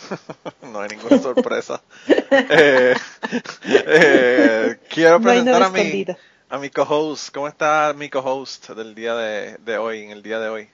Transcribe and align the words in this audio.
no 0.62 0.80
hay 0.80 0.88
ninguna 0.90 1.18
sorpresa. 1.18 1.82
Eh, 2.48 2.94
eh, 3.64 4.78
quiero 4.88 5.20
presentar 5.20 5.62
a 5.62 5.70
mi, 5.70 6.06
a 6.48 6.58
mi 6.58 6.70
co-host. 6.70 7.32
¿Cómo 7.34 7.48
está 7.48 7.92
mi 7.96 8.08
co-host 8.10 8.70
del 8.70 8.94
día 8.94 9.14
de, 9.14 9.56
de 9.58 9.78
hoy, 9.78 10.02
en 10.02 10.10
el 10.10 10.22
día 10.22 10.38
de 10.40 10.48
hoy? 10.48 10.68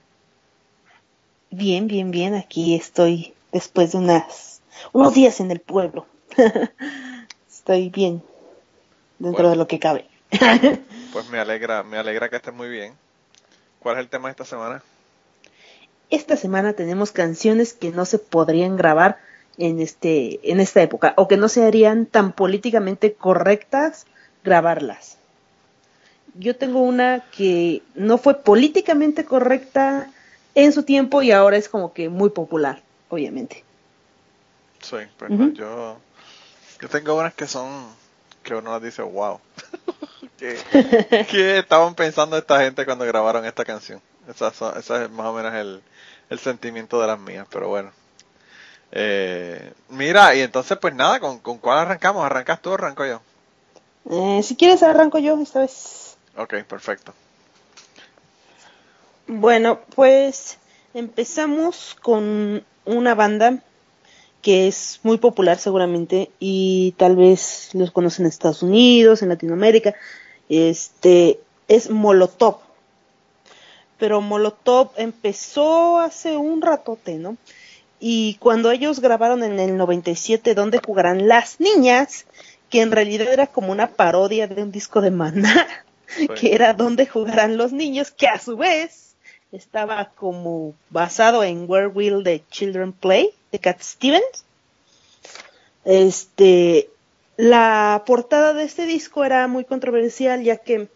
Bien, 1.50 1.86
bien, 1.86 2.10
bien. 2.10 2.34
Aquí 2.34 2.74
estoy 2.74 3.34
después 3.52 3.92
de 3.92 3.98
unas 3.98 4.62
unos 4.92 5.14
días 5.14 5.40
en 5.40 5.50
el 5.50 5.60
pueblo. 5.60 6.06
estoy 7.48 7.88
bien 7.90 8.22
dentro 9.18 9.48
Bueno. 9.48 9.50
de 9.50 9.56
lo 9.56 9.66
que 9.68 9.78
cabe. 9.78 10.08
Pues 11.12 11.26
me 11.28 11.38
alegra, 11.38 11.82
me 11.82 11.96
alegra 11.98 12.28
que 12.28 12.36
estés 12.36 12.52
muy 12.54 12.68
bien. 12.68 12.94
¿Cuál 13.80 13.96
es 13.96 14.00
el 14.02 14.10
tema 14.10 14.28
de 14.28 14.32
esta 14.32 14.44
semana? 14.44 14.82
Esta 16.10 16.36
semana 16.36 16.74
tenemos 16.74 17.12
canciones 17.12 17.72
que 17.72 17.90
no 17.90 18.04
se 18.04 18.18
podrían 18.18 18.76
grabar 18.76 19.18
en 19.56 19.80
este 19.80 20.50
en 20.50 20.60
esta 20.60 20.82
época 20.82 21.14
o 21.16 21.28
que 21.28 21.36
no 21.36 21.48
se 21.48 21.64
harían 21.64 22.06
tan 22.06 22.32
políticamente 22.32 23.14
correctas 23.14 24.06
grabarlas. 24.42 25.16
Yo 26.34 26.56
tengo 26.56 26.80
una 26.80 27.24
que 27.30 27.82
no 27.94 28.18
fue 28.18 28.42
políticamente 28.42 29.24
correcta 29.24 30.10
en 30.54 30.72
su 30.72 30.82
tiempo 30.82 31.22
y 31.22 31.30
ahora 31.30 31.56
es 31.56 31.68
como 31.68 31.92
que 31.92 32.08
muy 32.08 32.30
popular, 32.30 32.82
obviamente. 33.08 33.64
Sí, 34.82 34.96
pues 35.16 35.30
Ujú. 35.30 35.52
yo, 35.52 35.98
yo 36.80 36.88
tengo 36.88 37.14
unas 37.14 37.34
que 37.34 37.46
son, 37.46 37.86
que 38.42 38.54
uno 38.54 38.72
las 38.72 38.82
dice, 38.82 39.02
wow. 39.02 39.40
¿Qué, 40.38 40.58
qué 41.30 41.58
estaban 41.60 41.94
pensando 41.94 42.36
esta 42.36 42.60
gente 42.60 42.84
cuando 42.84 43.04
grabaron 43.04 43.44
esta 43.44 43.64
canción? 43.64 44.00
Esa, 44.28 44.52
son- 44.52 44.76
esa 44.78 45.04
es 45.04 45.10
más 45.10 45.26
o 45.26 45.32
menos 45.32 45.54
el, 45.54 45.82
el 46.30 46.38
sentimiento 46.38 47.00
de 47.00 47.06
las 47.06 47.18
mías, 47.18 47.46
pero 47.50 47.68
bueno. 47.68 47.92
Eh, 48.92 49.72
mira, 49.88 50.34
y 50.34 50.40
entonces 50.40 50.78
pues 50.80 50.94
nada, 50.94 51.20
¿con, 51.20 51.38
¿con 51.40 51.58
cuál 51.58 51.78
arrancamos? 51.78 52.24
¿Arrancas 52.24 52.62
tú 52.62 52.70
o 52.70 52.74
arranco 52.74 53.04
yo? 53.04 53.20
Eh, 54.10 54.42
si 54.42 54.56
quieres 54.56 54.82
arranco 54.82 55.18
yo 55.18 55.40
esta 55.40 55.60
vez. 55.60 56.16
Ok, 56.36 56.54
perfecto. 56.68 57.12
Bueno, 59.26 59.80
pues 59.94 60.58
empezamos 60.92 61.96
con 62.02 62.64
una 62.84 63.14
banda 63.14 63.58
que 64.42 64.68
es 64.68 65.00
muy 65.02 65.16
popular 65.18 65.58
seguramente 65.58 66.30
y 66.38 66.94
tal 66.98 67.16
vez 67.16 67.70
los 67.72 67.90
conocen 67.92 68.26
en 68.26 68.30
Estados 68.30 68.62
Unidos, 68.62 69.22
en 69.22 69.30
Latinoamérica. 69.30 69.94
Este 70.50 71.40
es 71.68 71.88
Molotov. 71.90 72.58
Pero 73.98 74.20
Molotov 74.20 74.90
empezó 74.96 75.98
hace 75.98 76.36
un 76.36 76.62
ratote, 76.62 77.14
¿no? 77.14 77.36
Y 78.00 78.36
cuando 78.40 78.70
ellos 78.70 79.00
grabaron 79.00 79.42
en 79.42 79.58
el 79.58 79.76
97 79.76 80.54
¿Dónde 80.54 80.80
jugarán 80.84 81.28
las 81.28 81.60
niñas? 81.60 82.26
Que 82.68 82.82
en 82.82 82.90
realidad 82.90 83.32
era 83.32 83.46
como 83.46 83.72
una 83.72 83.88
parodia 83.88 84.46
de 84.46 84.62
un 84.62 84.72
disco 84.72 85.00
de 85.00 85.10
Maná, 85.10 85.66
que 86.38 86.54
era 86.54 86.74
¿Dónde 86.74 87.06
jugarán 87.06 87.56
los 87.56 87.72
niños? 87.72 88.10
Que 88.10 88.28
a 88.28 88.38
su 88.38 88.56
vez 88.56 89.14
estaba 89.52 90.10
como 90.16 90.74
basado 90.90 91.44
en 91.44 91.70
Where 91.70 91.86
Will 91.86 92.24
the 92.24 92.42
Children 92.50 92.92
Play 92.92 93.30
de 93.52 93.58
Cat 93.58 93.80
Stevens. 93.80 94.44
Este, 95.84 96.90
la 97.36 98.02
portada 98.06 98.52
de 98.52 98.64
este 98.64 98.86
disco 98.86 99.24
era 99.24 99.46
muy 99.46 99.64
controversial 99.64 100.42
ya 100.42 100.56
que 100.56 100.88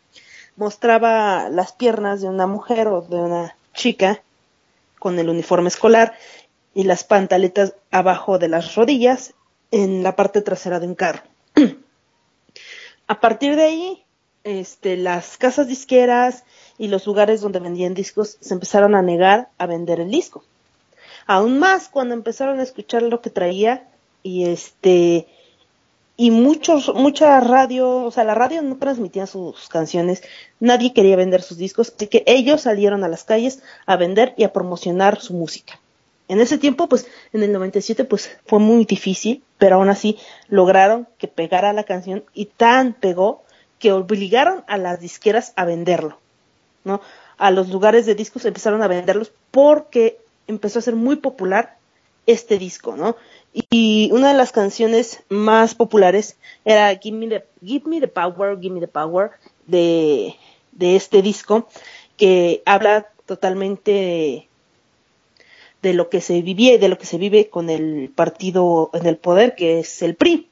mostraba 0.59 1.49
las 1.49 1.73
piernas 1.73 2.21
de 2.21 2.29
una 2.29 2.47
mujer 2.47 2.89
o 2.89 3.01
de 3.01 3.17
una 3.17 3.57
chica 3.75 4.23
con 4.99 5.19
el 5.19 5.29
uniforme 5.29 5.69
escolar 5.69 6.15
y 6.75 6.83
las 6.83 7.05
pantaletas 7.05 7.75
abajo 7.91 8.39
de 8.39 8.49
las 8.49 8.75
rodillas 8.75 9.35
en 9.71 10.03
la 10.03 10.17
parte 10.17 10.43
trasera 10.43 10.81
de 10.81 10.87
un 10.87 10.95
carro. 10.95 11.23
A 13.07 13.21
partir 13.21 13.57
de 13.57 13.63
ahí, 13.63 14.05
este, 14.45 14.97
las 14.97 15.39
casas 15.39 15.69
disqueras 15.69 16.45
y 16.77 16.89
los 16.89 17.07
lugares 17.07 17.41
donde 17.41 17.61
vendían 17.61 17.95
discos 17.95 18.37
se 18.41 18.53
empezaron 18.53 18.95
a 18.95 19.03
negar 19.03 19.49
a 19.59 19.67
vender 19.67 20.01
el 20.01 20.11
disco. 20.11 20.45
Aún 21.27 21.59
más 21.59 21.89
cuando 21.89 22.15
empezaron 22.15 22.59
a 22.59 22.63
escuchar 22.63 23.03
lo 23.03 23.21
que 23.21 23.31
traía 23.31 23.89
y 24.23 24.47
este 24.47 25.27
y 26.21 26.33
muchos 26.33 26.93
mucha 26.95 27.39
radio, 27.39 28.05
o 28.05 28.11
sea, 28.11 28.25
la 28.25 28.35
radio 28.35 28.61
no 28.61 28.77
transmitía 28.77 29.29
sus 29.29 29.69
canciones, 29.69 30.21
nadie 30.59 30.93
quería 30.93 31.15
vender 31.15 31.43
sus 31.43 31.59
discos, 31.59 31.93
así 31.95 32.09
que 32.09 32.25
ellos 32.27 32.63
salieron 32.63 33.05
a 33.05 33.09
las 33.09 33.23
calles 33.23 33.63
a 33.87 33.97
vender 33.97 34.35
y 34.37 34.43
a 34.43 34.53
promocionar 34.53 35.21
su 35.21 35.33
música. 35.33 35.79
En 36.27 36.41
ese 36.41 36.59
tiempo, 36.59 36.89
pues, 36.89 37.07
en 37.33 37.45
el 37.45 37.53
97, 37.53 38.05
pues, 38.05 38.37
fue 38.47 38.59
muy 38.59 38.85
difícil, 38.85 39.45
pero 39.59 39.77
aún 39.77 39.91
así 39.91 40.19
lograron 40.49 41.07
que 41.19 41.29
pegara 41.29 41.73
la 41.73 41.85
canción 41.85 42.25
y 42.35 42.47
tan 42.47 42.95
pegó 42.95 43.45
que 43.79 43.93
obligaron 43.93 44.65
a 44.67 44.77
las 44.77 44.99
disqueras 44.99 45.53
a 45.55 45.65
venderlo, 45.65 46.19
¿no? 46.83 47.01
A 47.39 47.53
los 47.53 47.69
lugares 47.69 48.07
de 48.07 48.17
discos 48.17 48.45
empezaron 48.45 48.83
a 48.83 48.89
venderlos 48.89 49.31
porque 49.53 50.19
empezó 50.49 50.81
a 50.81 50.83
ser 50.83 50.97
muy 50.97 51.15
popular 51.15 51.77
este 52.27 52.59
disco, 52.59 52.97
¿no? 52.97 53.17
Y 53.53 54.11
una 54.13 54.29
de 54.29 54.35
las 54.35 54.53
canciones 54.53 55.23
más 55.29 55.75
populares 55.75 56.37
era 56.65 56.95
Give 56.97 57.17
Me 57.17 57.29
the, 57.29 57.45
Give 57.65 57.89
Me 57.89 58.01
the 58.01 58.09
Power, 58.09 58.59
Give 58.61 58.75
Me 58.75 58.81
the 58.81 58.89
Power 58.89 59.31
de, 59.67 60.37
de 60.73 60.97
este 60.97 61.23
disco, 61.23 61.69
que 62.17 62.63
habla 62.67 63.09
totalmente 63.27 64.49
de, 65.83 65.95
lo 65.95 66.09
que 66.09 66.21
se 66.21 66.43
vivía 66.43 66.75
y 66.75 66.79
de 66.79 66.89
lo 66.89 66.99
que 66.99 67.07
se 67.07 67.19
vive 67.19 67.49
con 67.49 67.71
el 67.71 68.11
partido 68.15 68.91
en 68.95 69.07
el 69.07 69.17
poder, 69.17 69.55
que 69.55 69.81
es 69.81 70.03
el 70.03 70.15
PRI. 70.17 70.49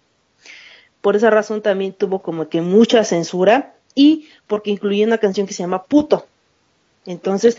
Por 1.01 1.17
esa 1.17 1.31
razón 1.31 1.63
también 1.63 1.93
tuvo 1.93 2.23
como 2.23 2.49
que 2.49 2.61
mucha 2.61 3.05
censura 3.05 3.75
y 3.95 4.29
porque 4.47 4.71
incluía 4.71 5.07
una 5.07 5.19
canción 5.19 5.47
que 5.47 5.55
se 5.55 5.63
llama 5.63 5.85
Puto. 5.85 6.27
Entonces 7.07 7.59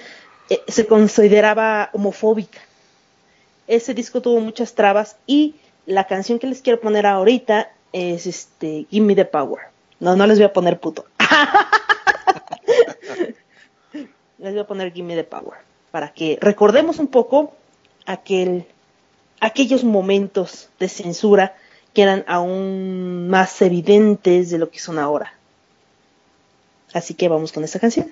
eh, 0.49 0.61
se 0.67 0.85
consideraba 0.85 1.89
homofóbica. 1.93 2.59
Ese 3.67 3.93
disco 3.93 4.21
tuvo 4.21 4.39
muchas 4.39 4.73
trabas 4.73 5.17
y 5.27 5.55
la 5.85 6.07
canción 6.07 6.39
que 6.39 6.47
les 6.47 6.61
quiero 6.61 6.79
poner 6.79 7.05
ahorita 7.05 7.71
es 7.93 8.25
este 8.25 8.87
Give 8.89 9.05
Me 9.05 9.15
the 9.15 9.25
Power. 9.25 9.65
No, 9.99 10.15
no 10.15 10.27
les 10.27 10.37
voy 10.37 10.45
a 10.45 10.53
poner 10.53 10.79
puto. 10.79 11.05
les 14.37 14.53
voy 14.53 14.59
a 14.59 14.67
poner 14.67 14.93
Give 14.93 15.07
Me 15.07 15.15
the 15.15 15.23
Power 15.23 15.57
para 15.91 16.13
que 16.13 16.37
recordemos 16.41 16.99
un 16.99 17.07
poco 17.07 17.53
aquel 18.05 18.65
aquellos 19.39 19.83
momentos 19.83 20.69
de 20.79 20.89
censura 20.89 21.55
que 21.93 22.03
eran 22.03 22.23
aún 22.27 23.29
más 23.29 23.61
evidentes 23.61 24.49
de 24.49 24.57
lo 24.57 24.69
que 24.69 24.79
son 24.79 24.99
ahora. 24.99 25.33
Así 26.93 27.13
que 27.13 27.27
vamos 27.27 27.51
con 27.51 27.63
esta 27.63 27.79
canción. 27.79 28.11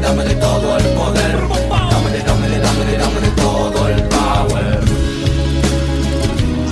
Dámele, 0.00 0.34
dámele, 0.34 0.34
todo 0.40 0.76
el 0.78 0.84
poder. 0.94 1.48
Dámele, 1.90 2.22
dámele, 2.22 2.58
dámele, 2.58 2.98
dámele 2.98 3.28
todo 3.36 3.88
el 3.88 4.02
power. 4.04 4.80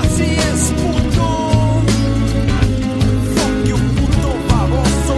Así 0.03 0.25
es, 0.25 0.73
puto. 0.79 1.27
Fuck 3.35 3.65
you, 3.67 3.77
puto 3.97 4.29
baboso. 4.49 5.17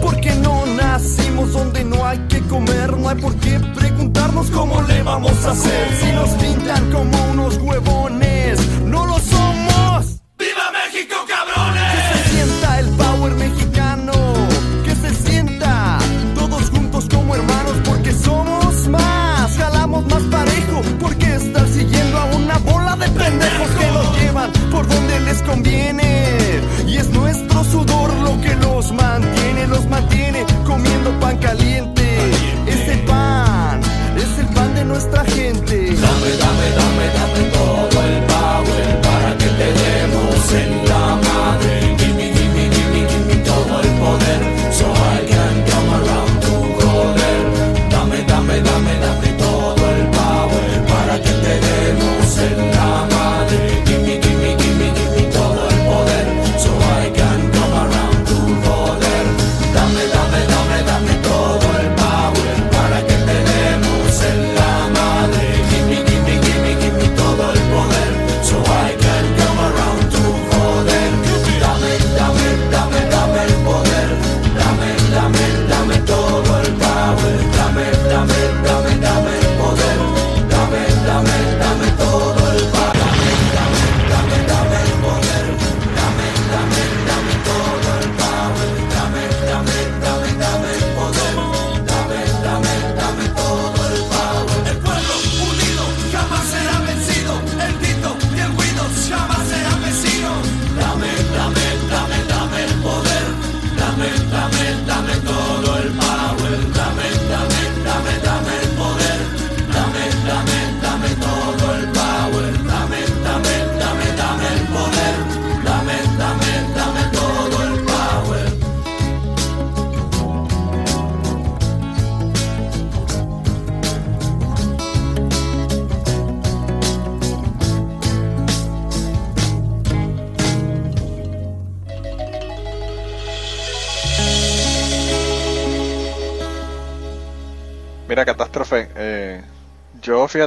Porque 0.00 0.32
no 0.36 0.66
nacimos 0.66 1.52
donde 1.52 1.84
no 1.84 2.04
hay 2.06 2.18
que 2.28 2.40
comer, 2.42 2.96
no 2.96 3.08
hay 3.08 3.16
por 3.20 3.34
qué 3.36 3.60
preguntarnos 3.74 4.50
cómo 4.50 4.82
le 4.82 5.02
vamos 5.02 5.44
a 5.44 5.52
hacer. 5.52 5.88
Si 6.00 6.12
nos 6.12 6.30
pintan 6.30 6.90
como 6.90 7.16
unos 7.32 7.56
huevones, 7.58 8.11
pan 31.42 31.56
caliente. 31.56 32.02
Ese 32.66 32.96
pan 33.06 33.80
es 34.16 34.38
el 34.38 34.46
pan 34.54 34.74
de 34.74 34.84
nuestra 34.84 35.24
gente. 35.24 35.81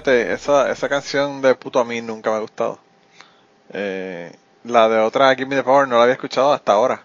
Fíjate, 0.06 0.34
esa, 0.34 0.70
esa 0.70 0.88
canción 0.88 1.42
de 1.42 1.56
Puto 1.56 1.80
a 1.80 1.86
mí 1.86 2.02
nunca 2.02 2.30
me 2.30 2.38
ha 2.38 2.40
gustado. 2.40 2.80
Eh, 3.74 4.32
la 4.64 4.88
de 4.88 5.00
otra 5.00 5.34
Give 5.36 5.48
Me 5.48 5.56
the 5.56 5.64
Power 5.64 5.88
no 5.88 5.98
la 5.98 6.04
había 6.04 6.14
escuchado 6.14 6.54
hasta 6.54 6.74
ahora. 6.74 7.04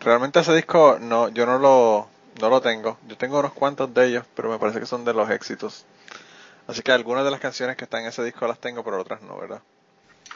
Realmente 0.00 0.40
ese 0.40 0.54
disco 0.54 0.98
no, 1.00 1.28
yo 1.28 1.46
no 1.46 1.58
lo, 1.58 2.08
no 2.40 2.50
lo 2.50 2.60
tengo. 2.60 2.98
Yo 3.06 3.16
tengo 3.16 3.38
unos 3.38 3.52
cuantos 3.52 3.92
de 3.94 4.06
ellos, 4.06 4.24
pero 4.34 4.50
me 4.50 4.58
parece 4.58 4.78
que 4.78 4.86
son 4.86 5.04
de 5.04 5.14
los 5.14 5.30
éxitos. 5.30 5.86
Así 6.66 6.82
que 6.82 6.92
algunas 6.92 7.24
de 7.24 7.30
las 7.30 7.40
canciones 7.40 7.76
que 7.76 7.84
están 7.84 8.02
en 8.02 8.08
ese 8.08 8.22
disco 8.22 8.46
las 8.46 8.58
tengo, 8.58 8.84
pero 8.84 9.00
otras 9.00 9.22
no, 9.22 9.38
¿verdad? 9.38 9.62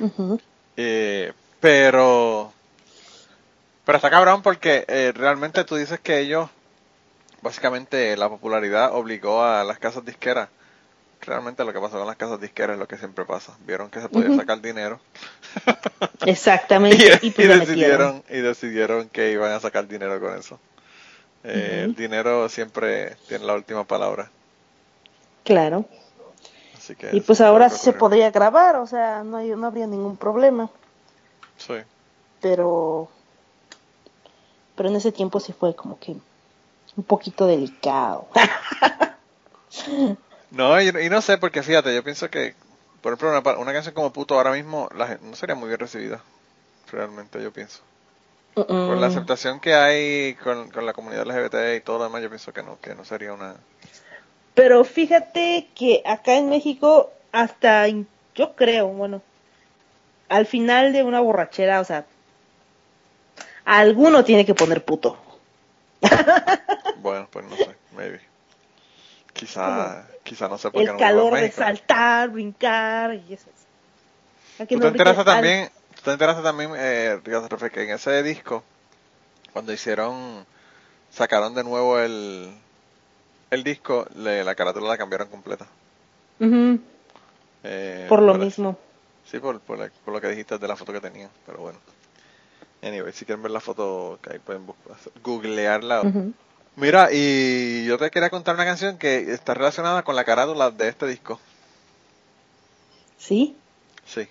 Ujú. 0.00 0.40
Eh, 0.78 1.32
pero 1.60 2.52
pero 3.84 3.96
está 3.96 4.08
cabrón 4.08 4.42
porque 4.42 4.86
eh, 4.88 5.12
realmente 5.14 5.64
tú 5.64 5.76
dices 5.76 6.00
que 6.00 6.20
ellos 6.20 6.48
básicamente 7.42 8.16
la 8.16 8.30
popularidad 8.30 8.94
obligó 8.94 9.44
a 9.44 9.64
las 9.64 9.78
casas 9.78 10.04
disqueras 10.04 10.48
realmente 11.22 11.64
lo 11.64 11.72
que 11.72 11.80
pasó 11.80 11.98
con 11.98 12.06
las 12.06 12.16
casas 12.16 12.40
disqueras 12.40 12.74
es 12.74 12.80
lo 12.80 12.86
que 12.88 12.98
siempre 12.98 13.24
pasa 13.24 13.56
vieron 13.66 13.90
que 13.90 14.00
se 14.00 14.08
podía 14.08 14.34
sacar 14.36 14.60
dinero 14.60 15.00
Exactamente. 16.26 17.18
y, 17.22 17.28
Y, 17.28 17.30
pues 17.30 17.46
y 17.46 17.48
decidieron 17.48 18.22
y 18.28 18.38
decidieron 18.38 19.08
que 19.08 19.30
iban 19.32 19.52
a 19.52 19.60
sacar 19.60 19.86
dinero 19.88 20.20
con 20.20 20.38
eso 20.38 20.58
Eh, 21.44 21.82
el 21.84 21.94
dinero 21.94 22.48
siempre 22.48 23.16
tiene 23.28 23.44
la 23.44 23.54
última 23.54 23.84
palabra 23.84 24.30
Claro. 25.44 25.84
así 26.76 26.94
que 26.94 27.16
Y 27.16 27.20
pues 27.20 27.40
ahora 27.40 27.68
sí 27.68 27.78
se 27.78 27.92
podría 27.92 28.30
grabar, 28.30 28.76
o 28.76 28.86
sea, 28.86 29.24
no, 29.24 29.38
hay, 29.38 29.50
no 29.50 29.66
habría 29.66 29.86
ningún 29.86 30.16
problema. 30.16 30.70
Sí. 31.56 31.74
Pero. 32.40 33.08
Pero 34.76 34.88
en 34.88 34.96
ese 34.96 35.10
tiempo 35.12 35.40
sí 35.40 35.52
fue 35.52 35.74
como 35.74 35.98
que 35.98 36.12
un 36.96 37.04
poquito 37.04 37.46
delicado. 37.46 38.28
No, 40.52 40.80
y, 40.80 40.88
y 40.88 41.08
no 41.08 41.20
sé, 41.20 41.38
porque 41.38 41.62
fíjate, 41.62 41.94
yo 41.94 42.04
pienso 42.04 42.30
que, 42.30 42.54
por 43.00 43.12
ejemplo, 43.12 43.30
una, 43.30 43.58
una 43.58 43.72
canción 43.72 43.94
como 43.94 44.12
Puto 44.12 44.36
ahora 44.36 44.52
mismo 44.52 44.88
la 44.96 45.18
no 45.20 45.34
sería 45.34 45.54
muy 45.54 45.68
bien 45.68 45.80
recibida. 45.80 46.22
Realmente, 46.90 47.42
yo 47.42 47.52
pienso. 47.52 47.80
Con 48.54 49.00
la 49.00 49.06
aceptación 49.06 49.60
que 49.60 49.74
hay 49.74 50.34
con, 50.34 50.68
con 50.70 50.84
la 50.84 50.92
comunidad 50.92 51.26
LGBT 51.26 51.76
y 51.76 51.80
todo 51.80 51.98
lo 51.98 52.04
demás, 52.04 52.22
yo 52.22 52.28
pienso 52.28 52.52
que 52.52 52.62
no, 52.62 52.78
que 52.80 52.94
no 52.94 53.02
sería 53.02 53.32
una... 53.32 53.56
Pero 54.54 54.84
fíjate 54.84 55.68
que 55.74 56.02
acá 56.04 56.34
en 56.34 56.50
México, 56.50 57.10
hasta 57.32 57.86
yo 57.88 58.54
creo, 58.54 58.88
bueno, 58.88 59.22
al 60.28 60.44
final 60.44 60.92
de 60.92 61.02
una 61.02 61.20
borrachera, 61.20 61.80
o 61.80 61.84
sea, 61.84 62.04
Alguno 63.64 64.24
tiene 64.24 64.44
que 64.44 64.54
poner 64.54 64.84
puto. 64.84 65.16
Bueno, 66.96 67.28
pues 67.30 67.44
no 67.46 67.56
sé, 67.56 67.76
maybe. 67.96 68.20
Quizá, 69.42 70.06
quizá 70.22 70.48
no 70.48 70.56
sé 70.56 70.70
por 70.70 70.84
qué 70.84 70.90
El 70.90 70.92
no 70.94 70.98
calor 71.00 71.34
de 71.34 71.50
saltar, 71.50 72.28
brincar 72.30 73.12
y 73.14 73.34
eso. 73.34 73.50
Aquí 74.60 74.76
¿Tú 74.76 74.80
no 74.80 74.92
te 74.92 75.02
al- 75.02 75.24
también, 75.24 75.70
tú 75.96 76.02
te 76.04 76.10
enteraste 76.12 76.42
también, 76.44 76.70
eh, 76.76 77.20
que 77.72 77.82
en 77.82 77.90
ese 77.90 78.22
disco, 78.22 78.62
cuando 79.52 79.72
hicieron, 79.72 80.46
sacaron 81.10 81.56
de 81.56 81.64
nuevo 81.64 81.98
el, 81.98 82.54
el 83.50 83.64
disco, 83.64 84.06
le- 84.14 84.44
la 84.44 84.54
carátula 84.54 84.86
la 84.90 84.98
cambiaron 84.98 85.28
completa. 85.28 85.66
Ujú, 86.38 86.78
Eh, 87.64 88.06
por 88.08 88.22
lo 88.22 88.34
mismo. 88.34 88.78
Sí, 89.28 89.40
por, 89.40 89.58
por, 89.58 89.76
la- 89.76 89.90
por 90.04 90.14
lo 90.14 90.20
que 90.20 90.28
dijiste 90.28 90.56
de 90.56 90.68
la 90.68 90.76
foto 90.76 90.92
que 90.92 91.00
tenían, 91.00 91.30
pero 91.46 91.58
bueno. 91.58 91.80
Anyway, 92.80 93.12
si 93.12 93.24
quieren 93.24 93.42
ver 93.42 93.50
la 93.50 93.60
foto, 93.60 94.20
que 94.22 94.34
ahí 94.34 94.38
pueden 94.38 94.66
buscar, 94.66 94.96
googlearla. 95.24 96.02
Ujú. 96.02 96.32
Mira, 96.76 97.08
y 97.12 97.84
yo 97.86 97.98
te 97.98 98.10
quería 98.10 98.30
contar 98.30 98.54
una 98.54 98.64
canción 98.64 98.98
que 98.98 99.32
está 99.32 99.54
relacionada 99.54 100.02
con 100.02 100.16
la 100.16 100.24
carátula 100.24 100.70
de 100.70 100.88
este 100.88 101.06
disco. 101.06 101.38
¿Sí? 103.18 103.56
Sí. 104.06 104.26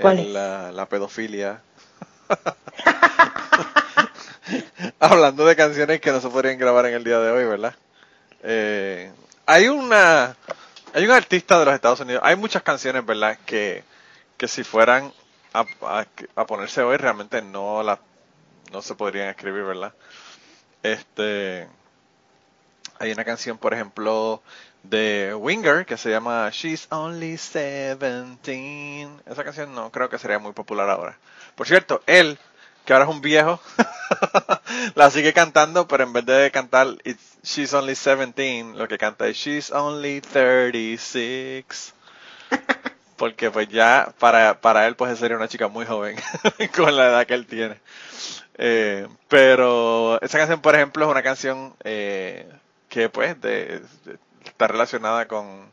¿Cuál 0.00 0.18
es? 0.18 0.26
La, 0.28 0.72
la 0.72 0.86
pedofilia. 0.88 1.62
Hablando 4.98 5.46
de 5.46 5.54
canciones 5.56 6.00
que 6.00 6.10
no 6.10 6.20
se 6.20 6.28
podrían 6.28 6.58
grabar 6.58 6.86
en 6.86 6.94
el 6.94 7.04
día 7.04 7.18
de 7.20 7.30
hoy, 7.30 7.44
¿verdad? 7.44 7.74
Eh, 8.42 9.12
hay 9.46 9.68
una, 9.68 10.36
hay 10.92 11.04
un 11.04 11.10
artista 11.12 11.58
de 11.58 11.64
los 11.66 11.74
Estados 11.74 12.00
Unidos, 12.00 12.22
hay 12.24 12.34
muchas 12.36 12.62
canciones, 12.62 13.06
¿verdad? 13.06 13.38
Que, 13.46 13.84
que 14.36 14.48
si 14.48 14.64
fueran 14.64 15.12
a, 15.52 15.64
a- 15.82 16.06
a 16.34 16.46
ponerse 16.46 16.82
hoy 16.82 16.96
realmente 16.96 17.40
no 17.42 17.82
las, 17.82 18.00
no 18.72 18.82
se 18.82 18.94
podrían 18.96 19.28
escribir, 19.28 19.62
¿verdad? 19.62 19.92
Este, 20.82 21.68
hay 22.98 23.12
una 23.12 23.24
canción, 23.24 23.58
por 23.58 23.74
ejemplo, 23.74 24.42
de 24.82 25.34
Winger 25.34 25.86
que 25.86 25.96
se 25.96 26.10
llama 26.10 26.50
She's 26.50 26.86
Only 26.90 27.38
Seventeen. 27.38 29.20
Esa 29.26 29.44
canción 29.44 29.74
no 29.74 29.90
creo 29.90 30.08
que 30.08 30.18
sería 30.18 30.38
muy 30.38 30.52
popular 30.52 30.90
ahora. 30.90 31.18
Por 31.54 31.66
cierto, 31.66 32.02
él, 32.06 32.38
que 32.84 32.92
ahora 32.92 33.04
es 33.04 33.10
un 33.10 33.20
viejo, 33.20 33.60
la 34.94 35.10
sigue 35.10 35.32
cantando, 35.32 35.86
pero 35.86 36.04
en 36.04 36.12
vez 36.12 36.26
de 36.26 36.50
cantar 36.50 36.88
It's, 37.04 37.38
She's 37.42 37.74
Only 37.74 37.94
Seventeen, 37.94 38.78
lo 38.78 38.86
que 38.88 38.98
canta 38.98 39.26
es 39.26 39.36
She's 39.36 39.70
Only 39.70 40.20
36. 40.20 41.94
Porque 43.16 43.50
pues 43.50 43.68
ya 43.68 44.12
para, 44.18 44.60
para 44.60 44.86
él 44.86 44.96
pues 44.96 45.18
sería 45.18 45.36
una 45.36 45.48
chica 45.48 45.68
muy 45.68 45.86
joven 45.86 46.16
con 46.76 46.96
la 46.96 47.08
edad 47.08 47.26
que 47.26 47.34
él 47.34 47.46
tiene. 47.46 47.80
Eh, 48.58 49.06
pero 49.28 50.20
esa 50.22 50.38
canción, 50.38 50.60
por 50.60 50.74
ejemplo, 50.74 51.04
es 51.04 51.10
una 51.10 51.22
canción 51.22 51.74
eh, 51.84 52.48
que 52.88 53.08
pues 53.08 53.40
de- 53.40 53.80
de- 54.04 54.18
está 54.44 54.66
relacionada 54.68 55.26
con, 55.26 55.70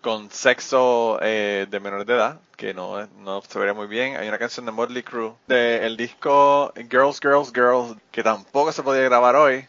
con 0.00 0.30
sexo 0.30 1.18
eh, 1.22 1.66
de 1.68 1.80
menores 1.80 2.06
de 2.06 2.14
edad, 2.14 2.40
que 2.56 2.72
no, 2.74 3.06
no 3.18 3.42
se 3.42 3.58
vería 3.58 3.74
muy 3.74 3.86
bien. 3.88 4.16
Hay 4.16 4.28
una 4.28 4.38
canción 4.38 4.64
de 4.66 4.72
Motley 4.72 5.02
Crue 5.02 5.34
del 5.46 5.96
disco 5.96 6.72
Girls, 6.90 7.20
Girls, 7.20 7.52
Girls, 7.52 7.96
que 8.10 8.22
tampoco 8.22 8.72
se 8.72 8.82
podía 8.82 9.02
grabar 9.02 9.36
hoy, 9.36 9.66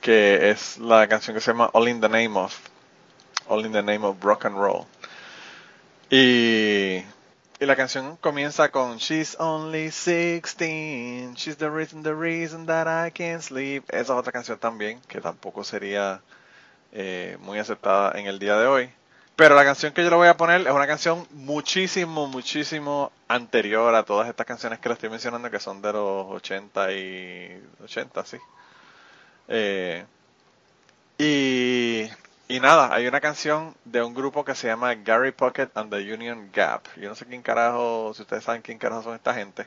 que 0.00 0.50
es 0.50 0.78
la 0.78 1.06
canción 1.08 1.34
que 1.34 1.40
se 1.40 1.52
llama 1.52 1.70
All 1.72 1.88
in 1.88 2.00
the 2.00 2.08
Name 2.08 2.36
of, 2.38 2.54
All 3.48 3.64
in 3.64 3.72
the 3.72 3.82
Name 3.82 4.04
of 4.06 4.22
Rock 4.22 4.44
and 4.46 4.56
Roll. 4.58 4.84
Y, 6.10 7.02
y 7.58 7.66
la 7.66 7.76
canción 7.76 8.16
comienza 8.16 8.70
con 8.70 8.98
She's 8.98 9.36
only 9.38 9.90
16, 9.90 11.34
she's 11.34 11.56
the 11.56 11.70
reason, 11.70 12.02
the 12.02 12.14
reason 12.14 12.66
that 12.66 12.86
I 12.86 13.10
can't 13.10 13.42
sleep. 13.42 13.84
Esa 13.88 14.00
es 14.00 14.10
otra 14.10 14.32
canción 14.32 14.58
también 14.58 15.00
que 15.08 15.20
tampoco 15.20 15.64
sería 15.64 16.20
eh, 16.92 17.36
muy 17.40 17.58
aceptada 17.58 18.18
en 18.18 18.26
el 18.26 18.38
día 18.38 18.58
de 18.58 18.66
hoy. 18.66 18.90
Pero 19.36 19.54
la 19.54 19.64
canción 19.64 19.92
que 19.92 20.02
yo 20.02 20.10
le 20.10 20.16
voy 20.16 20.28
a 20.28 20.36
poner 20.36 20.62
es 20.62 20.72
una 20.72 20.86
canción 20.86 21.26
muchísimo, 21.30 22.26
muchísimo 22.26 23.12
anterior 23.28 23.94
a 23.94 24.02
todas 24.02 24.28
estas 24.28 24.46
canciones 24.46 24.78
que 24.78 24.88
le 24.88 24.94
estoy 24.94 25.10
mencionando 25.10 25.50
que 25.50 25.60
son 25.60 25.82
de 25.82 25.92
los 25.92 26.26
80 26.26 26.92
y 26.92 27.62
80, 27.84 28.24
sí. 28.24 28.38
Eh, 29.48 30.04
y, 31.18 31.75
y 32.48 32.60
nada, 32.60 32.94
hay 32.94 33.06
una 33.08 33.20
canción 33.20 33.74
de 33.84 34.02
un 34.02 34.14
grupo 34.14 34.44
que 34.44 34.54
se 34.54 34.68
llama 34.68 34.94
Gary 34.94 35.32
Pocket 35.32 35.68
and 35.74 35.90
the 35.90 36.12
Union 36.12 36.50
Gap. 36.52 36.82
Yo 36.96 37.08
no 37.08 37.14
sé 37.16 37.26
quién 37.26 37.42
carajo, 37.42 38.12
si 38.14 38.22
ustedes 38.22 38.44
saben 38.44 38.62
quién 38.62 38.78
carajo 38.78 39.02
son 39.02 39.14
esta 39.16 39.34
gente. 39.34 39.66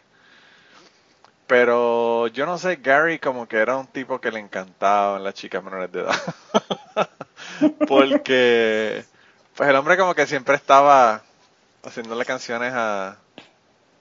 Pero 1.45 2.27
yo 2.27 2.45
no 2.45 2.57
sé, 2.57 2.77
Gary 2.77 3.19
como 3.19 3.47
que 3.47 3.57
era 3.57 3.75
un 3.75 3.87
tipo 3.87 4.21
que 4.21 4.31
le 4.31 4.39
encantaban 4.39 5.23
las 5.23 5.33
chicas 5.33 5.63
menores 5.63 5.91
de 5.91 6.01
edad. 6.01 6.15
Porque 7.87 9.03
pues 9.55 9.69
el 9.69 9.75
hombre 9.75 9.97
como 9.97 10.15
que 10.15 10.27
siempre 10.27 10.55
estaba 10.55 11.23
haciéndole 11.83 12.23
canciones 12.23 12.71
a, 12.73 13.17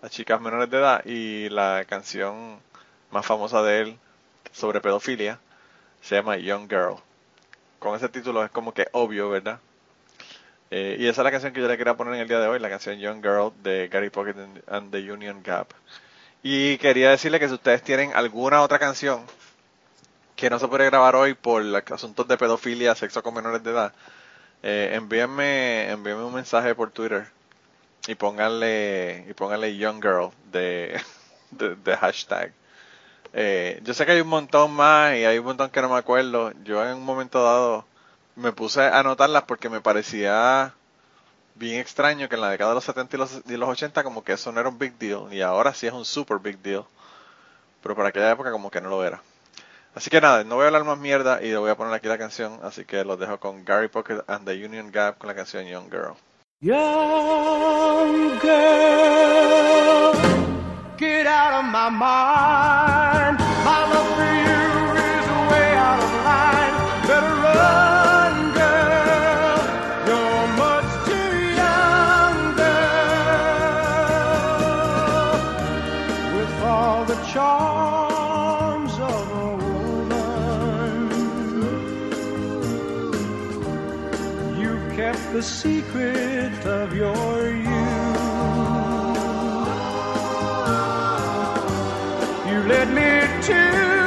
a 0.03 0.09
chicas 0.09 0.41
menores 0.41 0.71
de 0.71 0.79
edad 0.79 1.05
y 1.05 1.49
la 1.49 1.85
canción 1.89 2.61
más 3.11 3.27
famosa 3.27 3.63
de 3.63 3.81
él 3.81 3.99
sobre 4.53 4.81
pedofilia 4.81 5.41
se 6.01 6.17
llama 6.17 6.37
Young 6.37 6.69
Girl. 6.69 7.08
Con 7.79 7.95
ese 7.97 8.09
título 8.09 8.45
es 8.45 8.51
como 8.51 8.73
que 8.75 8.89
obvio, 8.93 9.31
¿verdad? 9.31 9.61
Eh, 10.71 10.97
y 10.99 11.07
esa 11.07 11.23
es 11.23 11.25
la 11.25 11.31
canción 11.31 11.53
que 11.53 11.61
yo 11.61 11.69
le 11.69 11.79
quería 11.79 11.97
poner 11.97 12.15
en 12.15 12.21
el 12.21 12.29
día 12.29 12.41
de 12.41 12.47
hoy, 12.49 12.59
la 12.59 12.69
canción 12.69 12.99
Young 12.99 13.23
Girl 13.23 13.53
de 13.63 13.89
Gary 13.89 14.11
Pocket 14.11 14.35
and- 14.69 14.91
the 14.91 15.11
Union 15.11 15.43
Gap. 15.43 15.69
Y 16.43 16.79
quería 16.79 17.11
decirle 17.11 17.41
que 17.41 17.49
si 17.49 17.55
ustedes 17.55 17.83
tienen 17.83 18.13
alguna 18.15 18.63
otra 18.63 18.79
canción 18.79 19.25
que 20.37 20.51
no 20.51 20.59
se 20.59 20.69
puede 20.69 20.87
grabar 20.87 21.17
hoy 21.17 21.35
por 21.35 21.63
asuntos 21.93 22.29
de 22.29 22.37
pedofilia, 22.39 22.95
sexo 22.95 23.23
con 23.23 23.35
menores 23.35 23.63
de 23.63 23.71
edad, 23.71 23.93
eh, 24.63 24.91
envíenme, 24.95 25.91
envíenme 25.91 26.25
un 26.25 26.35
mensaje 26.35 26.75
por 26.75 26.91
Twitter 26.91 27.27
y 28.07 28.15
pónganle, 28.15 29.27
y 29.29 29.35
pónganle 29.35 29.77
Young 29.77 30.03
Girl 30.03 30.31
de, 30.53 31.01
de 31.51 31.97
hashtag. 31.97 32.53
Eh, 33.33 33.81
yo 33.85 33.95
sé 33.95 34.07
que 34.07 34.13
hay 34.13 34.21
un 34.21 34.29
montón 34.29 34.73
más 34.73 35.15
y 35.17 35.25
hay 35.25 35.39
un 35.39 35.45
montón 35.45 35.71
que 35.71 35.83
no 35.83 35.89
me 35.89 35.97
acuerdo. 35.97 36.53
Yo 36.65 36.85
en 36.85 36.97
un 36.97 37.05
momento 37.05 37.43
dado 37.43 37.85
me 38.37 38.53
puse 38.53 38.83
a 38.83 38.99
anotarlas 38.99 39.45
porque 39.45 39.69
me 39.69 39.81
parecía 39.81 40.75
bien 41.57 41.81
extraño 41.81 42.29
que 42.29 42.37
en 42.37 42.41
la 42.41 42.51
década 42.51 42.71
de 42.71 42.75
los 42.77 42.85
70 42.85 43.17
y 43.17 43.19
los, 43.19 43.43
y 43.47 43.57
los 43.57 43.69
80 43.69 44.05
como 44.05 44.23
que 44.23 44.33
eso 44.33 44.53
no 44.53 44.61
era 44.61 44.69
un 44.69 44.79
big 44.79 44.97
deal 44.99 45.33
y 45.33 45.43
ahora 45.43 45.75
sí 45.75 45.87
es 45.87 45.93
un 45.93 46.05
super 46.05 46.39
big 46.39 46.59
deal. 46.59 46.85
Pero 47.83 47.95
para 47.95 48.09
aquella 48.09 48.31
época 48.31 48.51
como 48.51 48.71
que 48.71 48.81
no 48.81 48.89
lo 48.89 49.05
era. 49.05 49.23
Así 49.95 50.11
que 50.11 50.21
nada, 50.21 50.45
no 50.45 50.57
voy 50.57 50.65
a 50.65 50.67
hablar 50.69 50.85
más 50.85 50.99
mierda 50.99 51.43
y 51.43 51.49
le 51.49 51.57
voy 51.57 51.71
a 51.71 51.77
poner 51.77 51.93
aquí 51.93 52.07
la 52.07 52.19
canción, 52.19 52.61
así 52.63 52.85
que 52.85 53.05
los 53.05 53.19
dejo 53.19 53.41
con 53.41 53.65
Gary 53.65 53.89
Pocket 53.89 54.23
and 54.29 54.47
the 54.47 54.53
Union 54.65 54.93
Gap 54.93 55.19
con 55.19 55.27
la 55.27 55.35
canción 55.35 55.67
Young 55.67 55.91
Girl. 55.91 56.15
Young 56.61 58.39
girl, 58.41 59.98
get 60.99 61.27
out 61.29 61.65
of 61.65 61.71
my 61.71 61.89
mind. 61.89 63.39
My 63.65 63.81
love 63.93 64.09
for 64.17 64.33
you 64.49 64.67
is 65.11 65.27
way 65.51 65.71
out 65.77 66.01
of 66.03 66.11
line. 66.27 66.75
Better 67.07 67.35
run, 67.47 68.35
girl. 68.59 69.59
You're 70.09 70.49
much 70.65 70.91
too 71.07 71.33
young, 71.63 72.37
girl. 72.57 73.79
With 76.37 76.55
all 76.65 77.01
the 77.05 77.19
charms 77.33 78.95
of 78.99 79.27
a 79.47 79.49
woman, 79.69 80.99
you 84.61 84.73
kept 84.97 85.25
the 85.33 85.43
secret 85.43 86.28
led 92.69 92.89
me 92.91 93.43
to 93.47 93.98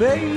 baby 0.00 0.29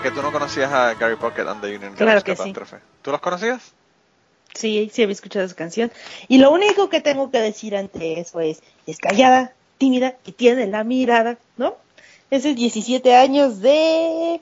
¿Tú, 0.00 0.08
a 0.08 0.10
que 0.10 0.10
tú 0.16 0.22
no 0.22 0.32
conocías 0.32 0.72
a 0.72 0.94
Gary 0.94 1.16
Pocket 1.16 1.46
and 1.46 1.60
the 1.60 1.76
Union 1.76 1.94
Claro 1.94 2.22
que 2.22 2.34
sí. 2.34 2.54
¿Tú 3.02 3.10
los 3.10 3.20
conocías? 3.20 3.72
Sí, 4.54 4.90
sí 4.92 5.02
había 5.02 5.12
escuchado 5.12 5.44
esa 5.44 5.54
canción. 5.54 5.92
Y 6.28 6.38
lo 6.38 6.50
único 6.50 6.88
que 6.88 7.00
tengo 7.00 7.30
que 7.30 7.38
decir 7.38 7.76
ante 7.76 8.18
eso 8.18 8.40
es, 8.40 8.62
es 8.86 8.98
callada, 8.98 9.52
tímida 9.78 10.16
y 10.24 10.32
tiene 10.32 10.66
la 10.66 10.84
mirada, 10.84 11.38
¿no? 11.56 11.76
Ese 12.30 12.50
es 12.50 12.56
17 12.56 13.14
años 13.14 13.60
de 13.60 14.40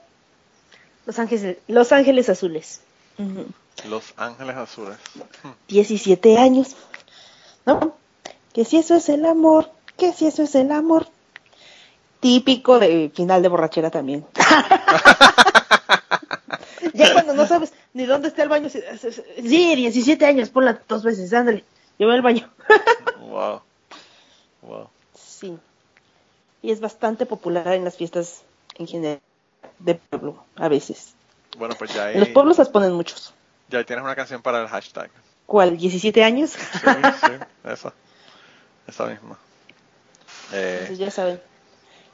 Los 1.07 1.19
Ángeles, 1.19 1.59
Los 1.67 1.93
Ángeles 1.93 2.29
Azules. 2.29 2.81
Ujú. 3.19 3.47
Los 3.89 4.15
Ángeles 4.17 4.57
Azules. 4.57 4.97
17 5.69 6.39
años, 6.39 6.77
¿no? 7.67 7.97
Que 8.53 8.65
si 8.65 8.79
eso 8.79 8.95
es 8.95 9.09
el 9.09 9.25
amor, 9.25 9.71
que 9.97 10.13
si 10.13 10.27
eso 10.27 10.43
es 10.43 10.55
el 10.55 10.73
amor. 10.73 11.09
Típico 12.21 12.79
de 12.79 13.11
final 13.15 13.43
de 13.43 13.49
borrachera 13.49 13.91
también. 13.91 14.27
ya 16.95 17.13
cuando 17.13 17.35
no 17.35 17.47
sabes 17.47 17.73
ni 17.95 18.07
dónde 18.07 18.29
está 18.29 18.43
el 18.43 18.49
baño, 18.49 18.69
sí, 18.69 18.81
sí, 19.43 19.77
17 19.77 20.25
años, 20.27 20.51
ponla 20.51 20.81
dos 20.89 21.03
veces, 21.05 21.33
ándale, 21.33 21.65
lleva 21.99 22.15
al 22.15 22.23
baño. 22.23 22.49
Wow. 23.29 23.61
Wow. 24.63 24.89
sí. 25.15 25.57
Y 26.63 26.73
es 26.73 26.81
bastante 26.81 27.27
popular 27.27 27.75
en 27.75 27.85
las 27.85 27.97
fiestas 27.97 28.43
en 28.77 28.87
general 28.87 29.21
de 29.79 29.95
pueblo, 29.97 30.43
a 30.57 30.69
veces. 30.69 31.13
Bueno, 31.59 31.75
pues 31.79 31.93
ya 31.93 32.11
En 32.11 32.21
los 32.21 32.31
pueblos 32.31 32.57
las 32.59 32.71
ponen 32.71 32.93
muchos. 32.95 33.35
ya 33.69 33.85
tienes 33.85 34.03
una 34.03 34.17
canción 34.17 34.41
para 34.41 34.63
el 34.63 34.69
hashtag. 34.69 35.11
¿Cuál? 35.47 35.77
¿17 35.79 36.23
años? 36.25 36.51
Sí, 36.53 36.79
sí, 36.81 37.33
esa. 37.71 37.93
Esa 38.89 39.07
misma. 39.07 39.39
Eh, 40.53 40.79
Entonces 40.81 40.99
ya 40.99 41.11
saben. 41.11 41.41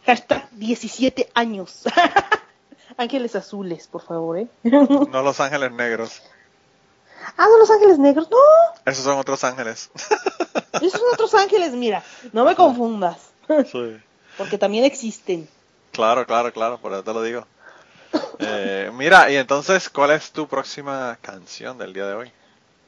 Hashtag 0.06 0.48
17 0.52 1.30
años. 1.34 1.82
Ángeles 2.96 3.34
azules, 3.34 3.86
por 3.88 4.02
favor, 4.02 4.38
¿eh? 4.38 4.46
no 4.62 5.22
Los 5.22 5.40
Ángeles 5.40 5.72
Negros. 5.72 6.22
ah, 7.36 7.46
no, 7.50 7.58
los 7.58 7.70
ángeles 7.70 7.98
negros. 7.98 8.28
No, 8.30 8.36
Esos 8.84 9.02
son 9.04 9.18
otros 9.18 9.42
ángeles. 9.42 9.90
esos 10.74 10.92
son 10.92 11.08
otros 11.12 11.34
ángeles, 11.34 11.72
mira. 11.72 12.02
No 12.32 12.44
me 12.44 12.54
confundas. 12.54 13.16
sí. 13.72 13.96
Porque 14.36 14.58
también 14.58 14.84
existen. 14.84 15.48
Claro, 15.92 16.26
claro, 16.26 16.52
claro, 16.52 16.78
por 16.78 16.92
eso 16.92 17.02
te 17.02 17.12
lo 17.12 17.22
digo. 17.22 17.46
Eh, 18.38 18.90
mira, 18.94 19.30
y 19.30 19.36
entonces, 19.36 19.88
¿cuál 19.88 20.10
es 20.12 20.30
tu 20.30 20.46
próxima 20.46 21.18
canción 21.22 21.78
del 21.78 21.92
día 21.92 22.06
de 22.06 22.14
hoy? 22.14 22.32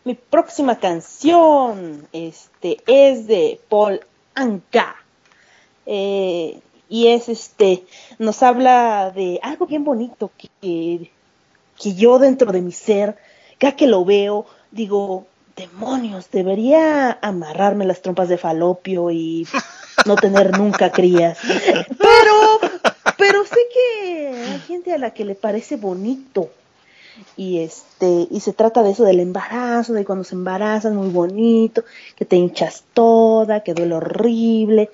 Mi 0.05 0.15
próxima 0.15 0.79
canción 0.79 2.07
este, 2.13 2.81
es 2.87 3.27
de 3.27 3.61
Paul 3.69 4.01
Anka. 4.35 4.97
Eh, 5.87 6.61
y 6.89 7.09
es 7.09 7.29
este, 7.29 7.85
nos 8.19 8.43
habla 8.43 9.13
de 9.15 9.41
algo 9.43 9.67
bien 9.67 9.85
bonito 9.85 10.31
que, 10.37 11.11
que, 11.79 11.95
yo 11.95 12.19
dentro 12.19 12.53
de 12.53 12.63
mi 12.63 12.73
ser, 12.73 13.17
cada 13.59 13.75
que 13.75 13.87
lo 13.87 14.05
veo, 14.05 14.47
digo, 14.71 15.27
demonios, 15.57 16.31
debería 16.31 17.19
amarrarme 17.23 17.87
las 17.87 18.03
trompas 18.03 18.29
de 18.29 18.39
falopio 18.39 19.11
y 19.11 19.47
no 20.05 20.17
tener 20.17 20.57
nunca 20.57 20.93
crías. 20.93 21.39
Pero, 21.99 22.61
pero 23.17 23.45
sé 23.45 23.57
que 23.73 24.29
hay 24.53 24.61
gente 24.61 24.93
a 24.93 24.99
la 24.99 25.13
que 25.13 25.25
le 25.25 25.35
parece 25.35 25.77
bonito 25.77 26.51
y 27.37 27.61
este 27.61 28.29
y 28.31 28.41
se 28.41 28.53
trata 28.53 28.83
de 28.83 28.91
eso 28.91 29.05
del 29.05 29.21
embarazo 29.21 29.95
de 29.95 30.05
cuando 30.05 30.25
se 30.25 30.35
embarazan 30.35 30.97
muy 30.97 31.09
bonito 31.09 31.83
que 32.15 32.27
te 32.27 32.37
hinchas 32.37 32.85
toda 32.93 33.61
que 33.61 33.73
duele 33.73 33.95
horrible 33.95 34.91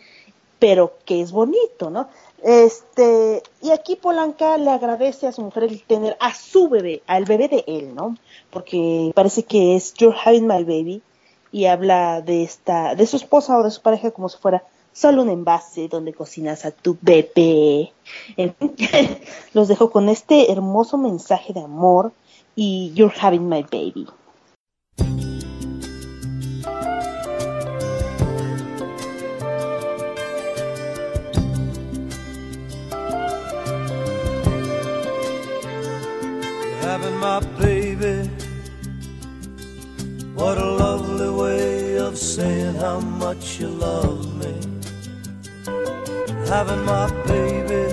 pero 0.62 0.92
que 1.04 1.20
es 1.20 1.32
bonito 1.32 1.90
no 1.90 2.08
este 2.40 3.42
y 3.60 3.72
aquí 3.72 3.96
Polanca 3.96 4.56
le 4.58 4.70
agradece 4.70 5.26
a 5.26 5.32
su 5.32 5.42
mujer 5.42 5.64
el 5.64 5.82
tener 5.82 6.16
a 6.20 6.32
su 6.32 6.68
bebé 6.68 7.02
al 7.08 7.24
bebé 7.24 7.48
de 7.48 7.64
él 7.66 7.96
no 7.96 8.16
porque 8.50 9.10
parece 9.12 9.42
que 9.42 9.74
es 9.74 9.92
You're 9.94 10.16
having 10.24 10.46
my 10.46 10.62
baby 10.62 11.02
y 11.50 11.64
habla 11.64 12.20
de 12.20 12.44
esta 12.44 12.94
de 12.94 13.08
su 13.08 13.16
esposa 13.16 13.58
o 13.58 13.64
de 13.64 13.72
su 13.72 13.82
pareja 13.82 14.12
como 14.12 14.28
si 14.28 14.38
fuera 14.38 14.62
solo 14.92 15.22
un 15.22 15.30
envase 15.30 15.88
donde 15.88 16.12
cocinas 16.12 16.64
a 16.64 16.70
tu 16.70 16.96
bebé. 17.00 17.92
Los 19.54 19.66
dejo 19.66 19.90
con 19.90 20.08
este 20.10 20.52
hermoso 20.52 20.96
mensaje 20.96 21.52
de 21.52 21.60
amor 21.60 22.12
y 22.54 22.92
You're 22.94 23.14
having 23.20 23.48
my 23.48 23.62
baby. 23.62 24.06
My 37.22 37.38
baby. 37.60 38.28
What 40.34 40.58
a 40.58 40.70
lovely 40.84 41.30
way 41.30 41.96
of 41.96 42.18
saying 42.18 42.74
how 42.74 42.98
much 42.98 43.60
you 43.60 43.68
love 43.68 44.20
me. 44.40 44.54
Having 46.48 46.84
my 46.84 47.06
baby. 47.30 47.84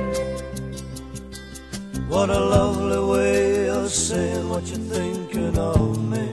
What 2.07 2.31
a 2.31 2.39
lovely 2.39 3.01
way 3.13 3.69
of 3.69 3.91
saying 3.91 4.49
what 4.49 4.65
you're 4.69 4.87
thinking 4.97 5.55
of 5.59 5.83
me. 6.13 6.27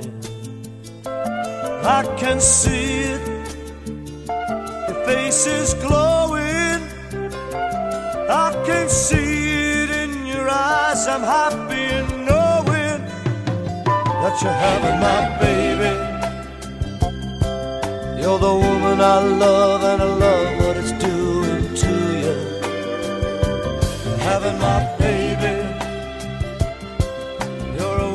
I 1.99 2.03
can 2.17 2.41
see 2.41 3.13
it. 3.15 3.25
Your 4.89 5.05
face 5.05 5.47
is 5.47 5.75
glowing. 5.85 6.81
I 8.47 8.49
can 8.65 8.89
see 8.89 9.83
it 9.83 9.91
in 9.91 10.25
your 10.25 10.49
eyes. 10.49 11.07
I'm 11.07 11.21
happy 11.21 11.66
you're 14.43 14.53
having 14.53 15.01
my 15.01 15.39
baby. 15.39 15.93
You're 18.21 18.39
the 18.39 18.55
woman 18.55 19.01
I 19.01 19.21
love, 19.21 19.83
and 19.83 20.03
I 20.03 20.05
love 20.05 20.59
what 20.61 20.77
it's 20.77 20.93
doing 20.93 21.75
to 21.83 21.93
you. 22.23 22.35
Having 24.19 24.59
my 24.59 24.85
baby. 24.99 25.55
You're 27.79 28.07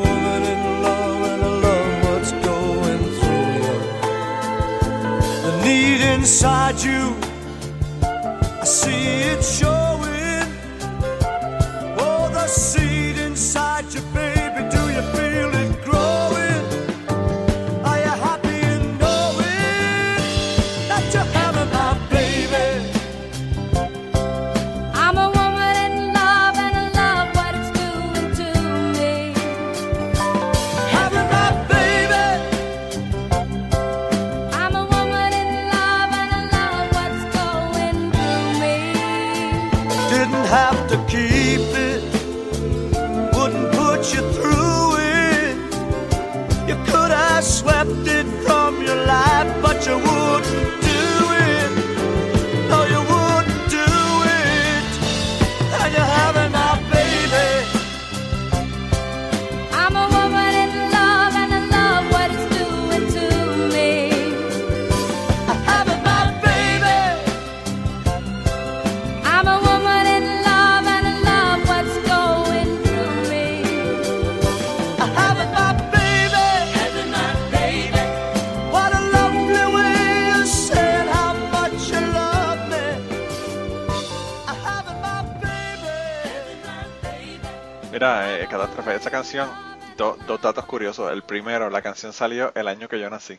eh, 88.92 88.96
Catástrofe, 88.96 88.96
esa 88.96 89.12
canción, 89.12 89.50
do- 89.98 90.18
dos 90.28 90.42
datos 90.42 90.66
curiosos. 90.66 91.12
El 91.12 91.24
primero, 91.24 91.70
la 91.70 91.82
canción 91.82 92.14
salió 92.14 92.52
el 92.56 92.68
año 92.68 92.88
que 92.88 93.00
yo 93.00 93.10
nací. 93.10 93.38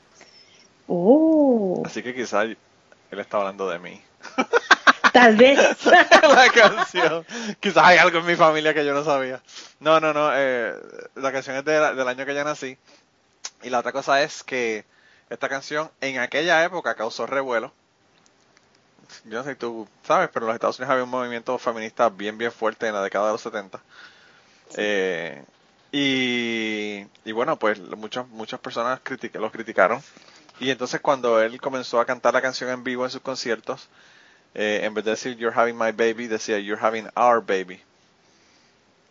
Oh, 0.89 1.83
Así 1.85 2.03
que 2.03 2.15
quizás 2.15 2.45
él 2.45 2.57
está 3.11 3.39
hablando 3.39 3.69
de 3.69 3.79
mí. 3.79 4.03
tal 5.13 5.37
vez. 5.37 5.59
la 5.87 6.49
canción. 6.53 7.25
Quizás 7.61 7.85
hay 7.85 7.99
algo 7.99 8.19
en 8.19 8.27
mi 8.27 8.37
familia 8.37 8.75
que 8.75 8.85
yo 8.85 8.93
no 8.95 9.05
sabía. 9.05 9.41
No, 9.81 10.01
no, 10.01 10.13
no. 10.13 10.31
eh, 10.35 10.75
la 11.17 11.33
canción 11.33 11.57
es 11.57 11.65
de 11.65 11.79
la- 11.79 11.95
del 11.95 12.09
año 12.09 12.27
que 12.27 12.35
yo 12.35 12.45
nací. 12.45 12.77
Y 13.63 13.71
la 13.71 13.79
otra 13.79 13.93
cosa 13.93 14.23
es 14.23 14.43
que 14.43 14.85
esta 15.31 15.49
canción 15.49 15.91
en 16.01 16.19
aquella 16.19 16.65
época 16.65 16.95
causó 16.95 17.27
revuelo. 17.27 17.73
Yo 19.25 19.39
no 19.39 19.45
sé 19.45 19.51
si 19.51 19.57
tú 19.57 19.87
sabes, 20.07 20.31
pero 20.33 20.47
en 20.47 20.49
los 20.49 20.55
Estados 20.55 20.79
Unidos 20.79 20.93
había 20.93 21.05
un 21.05 21.11
movimiento 21.11 21.57
feminista 21.59 22.09
bien, 22.09 22.39
bien 22.39 22.51
fuerte 22.51 22.87
en 22.89 22.95
la 22.95 23.03
década 23.03 23.27
de 23.27 23.33
los 23.33 23.41
70. 23.43 23.79
Eh, 24.77 25.43
y, 25.93 27.05
y 27.25 27.33
bueno, 27.33 27.59
pues 27.59 27.79
muchas, 27.79 28.27
muchas 28.29 28.61
personas 28.61 29.01
los 29.35 29.53
criticaron. 29.53 30.03
Y 30.61 30.71
entonces 30.71 31.01
cuando 31.01 31.41
él 31.43 31.61
comenzó 31.61 32.01
a 32.01 32.07
cantar 32.07 32.35
la 32.35 32.43
canción 32.43 32.71
en 32.71 32.85
vivo 32.85 33.05
en 33.05 33.11
sus 33.11 33.21
conciertos, 33.21 33.89
eh, 34.55 34.81
en 34.85 34.95
vez 34.95 35.05
de 35.05 35.13
decir 35.13 35.37
You're 35.37 35.59
having 35.59 35.77
my 35.77 35.93
baby, 35.93 36.27
decía 36.29 36.59
You're 36.59 36.81
having 36.83 37.09
our 37.17 37.41
baby. 37.45 37.81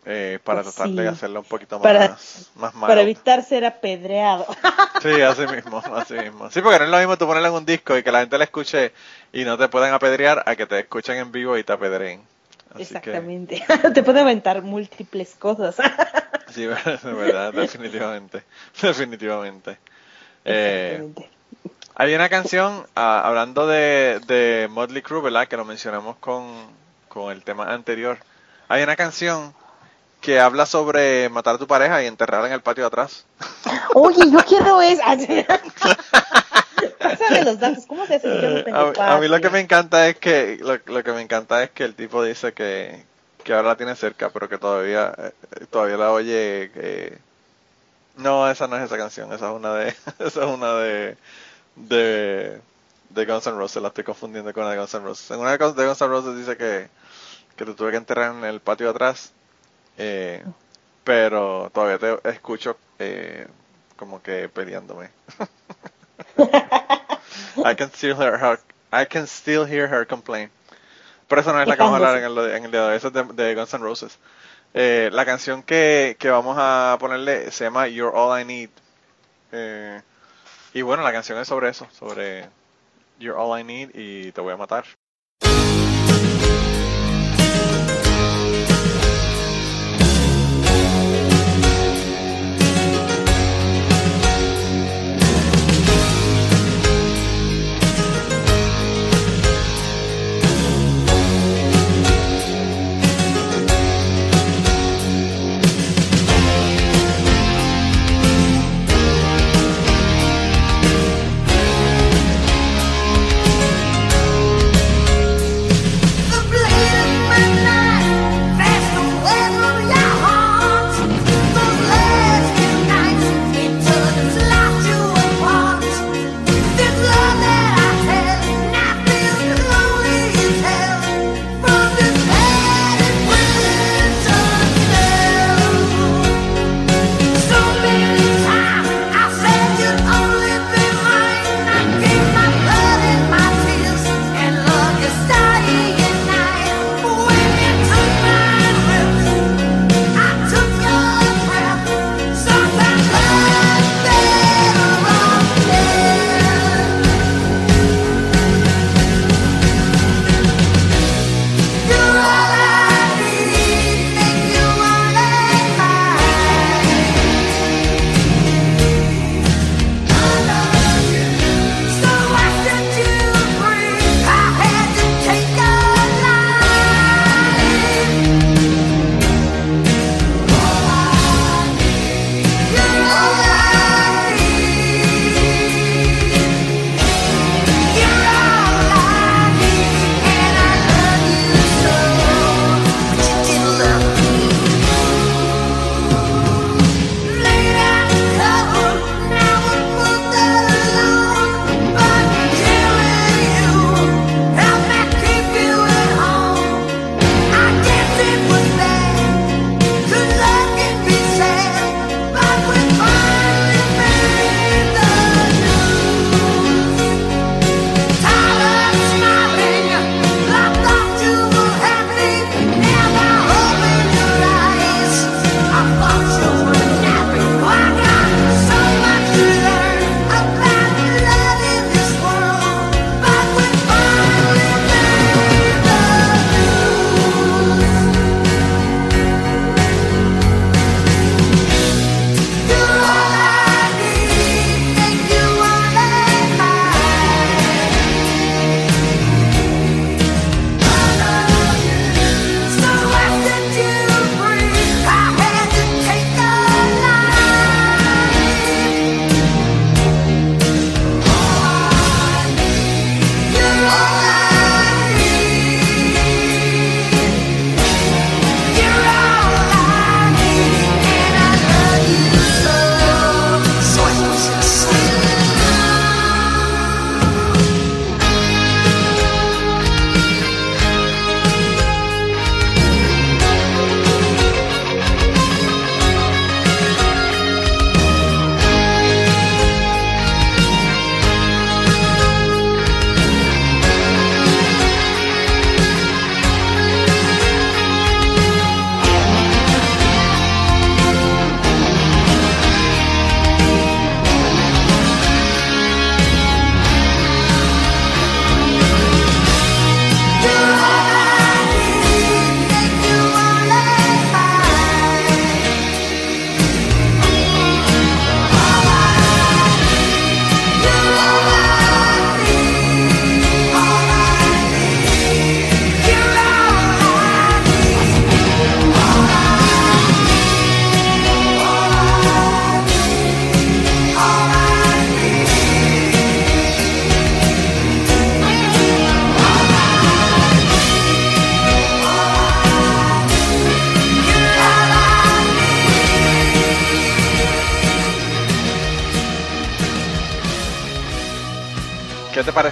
Eh, 0.04 0.40
para 0.42 0.62
Pues 0.62 0.74
tratar 0.74 0.94
de 0.94 1.02
sí. 1.02 1.08
hacerlo 1.08 1.40
un 1.40 1.46
poquito 1.46 1.78
más, 1.78 1.84
Para- 1.84 2.16
más 2.56 2.72
Para 2.72 2.94
mild. 2.96 3.00
evitar 3.02 3.44
ser 3.44 3.64
apedreado. 3.64 4.46
Sí, 5.02 5.20
así 5.20 5.46
mismo, 5.48 5.78
así 5.96 6.14
mismo. 6.14 6.48
Sí, 6.50 6.60
porque 6.60 6.78
no 6.78 6.84
es 6.84 6.90
lo 6.90 6.98
mismo 6.98 7.18
tú 7.18 7.26
ponerlo 7.26 7.48
en 7.48 7.54
un 7.54 7.66
disco 7.66 7.96
y 7.98 8.04
que 8.04 8.12
la 8.12 8.20
gente 8.20 8.38
la 8.38 8.44
escuche 8.44 8.92
y 9.32 9.44
no 9.44 9.58
te 9.58 9.68
puedan 9.68 9.92
apedrear 9.92 10.44
a 10.46 10.54
que 10.54 10.64
te 10.66 10.78
escuchen 10.78 11.16
en 11.18 11.32
vivo 11.32 11.58
y 11.58 11.64
te 11.64 11.72
apedreen. 11.72 12.22
Así 12.74 12.82
Exactamente. 12.82 13.64
Te 13.94 14.02
puede 14.02 14.20
aventar 14.20 14.62
múltiples 14.62 15.34
cosas. 15.38 15.76
Que, 15.76 16.52
sí, 16.52 16.62
de 16.62 17.12
verdad, 17.12 17.52
definitivamente. 17.52 18.44
Definitivamente. 18.80 19.78
Eh, 20.44 20.90
Exactamente. 20.92 21.30
Hay 21.94 22.14
una 22.14 22.28
canción, 22.28 22.86
ah, 22.94 23.22
hablando 23.24 23.66
de, 23.66 24.20
de 24.26 24.68
Motley 24.70 25.02
Crue, 25.02 25.20
¿verdad? 25.20 25.46
Que 25.46 25.58
lo 25.58 25.64
mencionamos 25.64 26.16
con, 26.16 26.50
con 27.08 27.30
el 27.30 27.42
tema 27.44 27.72
anterior. 27.72 28.18
Hay 28.68 28.82
una 28.82 28.96
canción 28.96 29.54
que 30.22 30.40
habla 30.40 30.64
sobre 30.64 31.28
matar 31.28 31.56
a 31.56 31.58
tu 31.58 31.66
pareja 31.66 32.02
y 32.02 32.06
enterrarla 32.06 32.46
en 32.46 32.54
el 32.54 32.62
patio 32.62 32.84
de 32.84 32.88
atrás. 32.88 33.26
Oye, 33.94 34.30
yo 34.30 34.38
quiero 34.46 34.80
eso. 34.80 35.02
Pásame 37.02 37.42
los 37.44 37.58
datos. 37.58 37.86
¿Cómo 37.86 38.06
se 38.06 38.14
hace? 38.16 38.28
Yo 38.40 38.50
no 38.50 38.62
tengo 38.62 38.92
A, 38.98 39.16
a 39.16 39.18
mí 39.20 39.28
lo 39.28 39.40
que 39.40 39.50
me 39.50 39.60
encanta 39.60 40.08
es 40.08 40.16
que 40.18 40.58
lo, 40.60 40.78
lo 40.86 41.02
que 41.04 41.12
me 41.12 41.20
encanta 41.22 41.62
es 41.62 41.70
que 41.70 41.84
el 41.84 41.94
tipo 41.94 42.22
dice 42.22 42.52
que, 42.52 43.04
que 43.44 43.52
ahora 43.54 43.68
la 43.68 43.76
tiene 43.76 43.94
cerca, 43.96 44.30
pero 44.30 44.48
que 44.48 44.58
todavía 44.58 45.12
eh, 45.18 45.32
todavía 45.70 45.96
la 45.96 46.12
oye. 46.12 46.70
que- 46.74 47.18
No, 48.16 48.48
esa 48.50 48.66
no 48.68 48.76
es 48.76 48.84
esa 48.84 48.96
canción, 48.98 49.32
esa 49.32 49.50
es 49.50 49.56
una 49.56 49.74
de 49.74 49.88
esa 50.18 50.26
es 50.26 50.36
una 50.46 50.74
de 50.76 51.16
de 51.76 52.60
de 53.10 53.26
Guns 53.26 53.46
N' 53.46 53.56
Roses, 53.58 53.82
la 53.82 53.88
estoy 53.88 54.04
confundiendo 54.04 54.52
con 54.54 54.64
la 54.64 54.70
de 54.72 54.78
Guns 54.78 54.94
N' 54.94 55.04
Roses. 55.04 55.30
En 55.30 55.40
una 55.40 55.52
de 55.52 55.58
Guns 55.58 55.76
de 55.76 55.86
Guns 55.86 56.00
N' 56.00 56.08
Roses 56.08 56.36
dice 56.36 56.56
que 56.56 56.88
que 57.56 57.64
te 57.66 57.74
tuve 57.74 57.90
que 57.90 57.98
enterrar 57.98 58.34
en 58.34 58.44
el 58.44 58.60
patio 58.60 58.86
de 58.86 58.90
atrás, 58.92 59.32
eh, 59.98 60.44
pero 61.04 61.70
todavía 61.74 61.98
te 62.22 62.30
escucho 62.30 62.76
eh, 62.98 63.46
como 63.96 64.22
que 64.22 64.48
peleándome. 64.48 65.10
I 67.64 67.74
can 67.74 67.90
still 67.90 68.16
hear 68.16 68.38
her. 68.38 68.58
I 68.92 69.04
can 69.06 69.26
still 69.26 69.64
hear 69.64 69.88
her 69.88 70.06
complain. 70.06 70.50
Pero 71.28 71.40
eso 71.40 71.52
no 71.52 71.62
es 71.62 71.68
la 71.68 71.76
que 71.76 71.82
vamos 71.82 71.94
a 71.94 72.08
hablar 72.08 72.18
en 72.18 72.24
el, 72.24 72.38
en 72.50 72.64
el 72.66 72.70
día 72.70 72.82
de 72.82 72.86
hoy, 72.88 72.96
eso 72.96 73.08
es 73.08 73.14
de, 73.14 73.24
de 73.24 73.54
Guns 73.54 73.72
N' 73.72 73.82
Roses. 73.82 74.18
Eh, 74.74 75.10
la 75.12 75.24
canción 75.24 75.62
que, 75.62 76.16
que 76.18 76.30
vamos 76.30 76.56
a 76.58 76.96
ponerle 77.00 77.50
se 77.50 77.64
llama 77.64 77.88
You're 77.88 78.12
All 78.14 78.40
I 78.40 78.44
Need. 78.44 78.70
Eh, 79.52 80.00
y 80.74 80.82
bueno, 80.82 81.02
la 81.02 81.12
canción 81.12 81.38
es 81.38 81.48
sobre 81.48 81.68
eso, 81.68 81.88
sobre 81.92 82.48
You're 83.18 83.38
All 83.38 83.58
I 83.60 83.64
Need 83.64 83.90
y 83.94 84.32
te 84.32 84.40
voy 84.40 84.52
a 84.52 84.56
matar. 84.56 84.84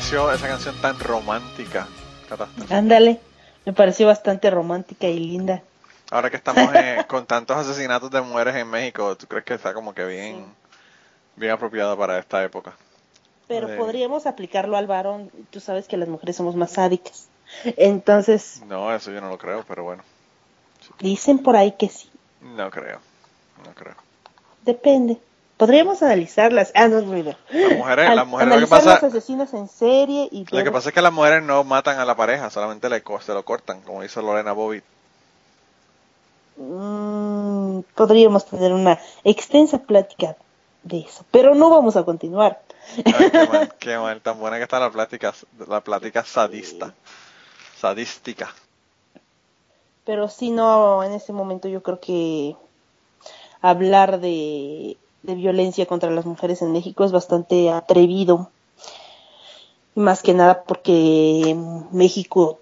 Pareció 0.01 0.33
esa 0.33 0.49
canción 0.49 0.75
tan 0.81 0.99
romántica? 0.99 1.87
Ándale, 2.71 3.21
me 3.67 3.75
pareció 3.75 4.07
bastante 4.07 4.51
romántica 4.51 5.07
y 5.09 5.19
linda. 5.19 5.63
Ahora 6.11 6.31
que 6.31 6.37
estamos 6.37 6.75
eh, 6.75 7.05
con 7.09 7.27
tantos 7.27 7.55
asesinatos 7.59 8.11
de 8.11 8.23
mujeres 8.23 8.57
en 8.57 8.69
México, 8.71 9.15
¿tú 9.17 9.27
crees 9.27 9.45
que 9.45 9.55
está 9.55 9.75
como 9.75 9.95
que 9.95 10.07
bien, 10.07 10.47
bien 11.37 11.53
apropiada 11.53 11.95
para 11.97 12.19
esta 12.19 12.43
época? 12.43 12.73
Pero 13.47 13.69
De- 13.69 13.77
podríamos 13.77 14.27
aplicarlo 14.27 14.79
al 14.79 14.87
varón. 14.87 15.31
Tú 15.51 15.61
sabes 15.61 15.87
que 15.87 15.99
las 15.99 16.09
mujeres 16.09 16.35
somos 16.35 16.57
más 16.57 16.73
sádicas. 16.73 17.29
Entonces, 17.77 18.63
No, 18.69 18.95
eso 18.95 19.11
yo 19.11 19.21
no 19.21 19.29
lo 19.29 19.37
creo, 19.37 19.65
pero 19.69 19.85
bueno, 19.85 20.03
dicen 21.01 21.41
por 21.41 21.57
ahí 21.57 21.73
que 21.73 21.91
sí. 21.91 22.09
no 22.41 22.71
creo, 22.71 23.01
no 23.67 23.75
creo. 23.75 23.97
Depende. 24.65 25.19
Podríamos 25.61 26.03
analizarlas. 26.03 26.73
Ah, 26.75 26.89
no, 26.89 27.03
ruido. 27.03 27.35
Las 27.51 27.77
mujeres, 27.77 28.15
las 28.15 28.27
mujeres 28.27 28.55
lo 28.55 28.61
que 28.61 28.67
pasa, 28.67 28.95
los 28.95 29.03
asesinos 29.03 29.53
en 29.53 29.69
serie 29.69 30.27
y 30.33 30.47
lo 30.51 30.65
que 30.65 30.73
pasa 30.73 30.89
es 30.89 30.95
que 30.95 31.03
las 31.03 31.13
mujeres 31.13 31.43
no 31.43 31.65
matan 31.65 31.99
a 31.99 32.07
la 32.07 32.17
pareja, 32.17 32.49
solamente 32.49 32.89
le, 32.89 33.03
se 33.21 33.35
lo 33.35 33.45
cortan, 33.45 33.83
como 33.83 34.03
hizo 34.03 34.23
Lorena 34.23 34.53
Bobbitt. 34.53 34.85
Mm, 36.57 37.81
podríamos 37.95 38.47
tener 38.47 38.73
una 38.73 38.99
extensa 39.23 39.77
plática 39.77 40.35
de 40.83 41.01
eso, 41.01 41.27
pero 41.31 41.55
no 41.55 41.69
vamos 41.69 41.95
a 41.97 42.05
continuar. 42.05 42.63
Ay, 43.05 43.31
qué 43.31 43.47
mal, 43.47 43.75
qué 43.79 43.99
mal, 43.99 44.21
tan 44.23 44.41
buena 44.41 44.57
que 44.57 44.63
está 44.63 44.81
la 44.81 44.91
plática, 44.91 45.35
la 45.69 45.83
plática 45.83 46.25
sadista, 46.25 46.95
sadística. 47.77 48.49
Pero 50.07 50.27
sí, 50.29 50.53
no, 50.53 51.05
en 51.05 51.13
este 51.13 51.35
momento 51.35 51.69
yo 51.69 51.83
creo 51.83 52.01
que 52.01 52.57
hablar 53.61 54.21
de, 54.21 54.97
de 55.23 55.35
violencia 55.35 55.87
contra 55.87 56.11
las 56.11 56.25
mujeres 56.27 56.63
en 56.63 56.73
México 56.73 57.05
es 57.05 57.13
bastante 57.13 57.71
atrevido. 57.71 58.51
Y 59.95 60.01
más 60.01 60.23
que 60.23 60.35
nada 60.35 60.63
porque 60.65 61.57
México 61.91 62.59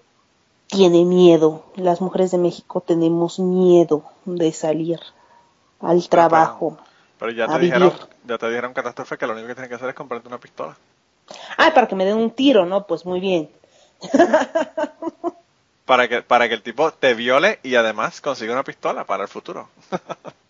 tiene 0.67 1.05
miedo. 1.05 1.63
Las 1.75 2.01
mujeres 2.01 2.31
de 2.31 2.37
México 2.37 2.81
tenemos 2.81 3.39
miedo 3.39 4.03
de 4.25 4.51
salir 4.51 4.99
al 5.79 6.07
trabajo. 6.09 6.77
Pero 7.19 7.31
ya 7.31 7.45
A 7.45 7.53
te 7.55 7.59
dijeron, 7.59 7.89
vivir. 7.89 8.07
ya 8.25 8.37
te 8.37 8.47
dijeron 8.49 8.73
catástrofe 8.73 9.17
que 9.17 9.27
lo 9.27 9.33
único 9.33 9.47
que 9.47 9.55
tienes 9.55 9.69
que 9.69 9.75
hacer 9.75 9.89
es 9.89 9.95
comprarte 9.95 10.27
una 10.27 10.37
pistola. 10.39 10.75
Ah, 11.57 11.71
para 11.73 11.87
que 11.87 11.95
me 11.95 12.05
den 12.05 12.17
un 12.17 12.31
tiro, 12.31 12.65
¿no? 12.65 12.85
Pues 12.87 13.05
muy 13.05 13.19
bien. 13.19 13.49
Para 15.85 16.07
que, 16.07 16.21
para 16.21 16.47
que 16.47 16.53
el 16.53 16.61
tipo 16.61 16.91
te 16.91 17.15
viole 17.15 17.59
y 17.63 17.73
además 17.73 18.21
consiga 18.21 18.53
una 18.53 18.63
pistola 18.63 19.05
para 19.05 19.23
el 19.23 19.27
futuro. 19.29 19.69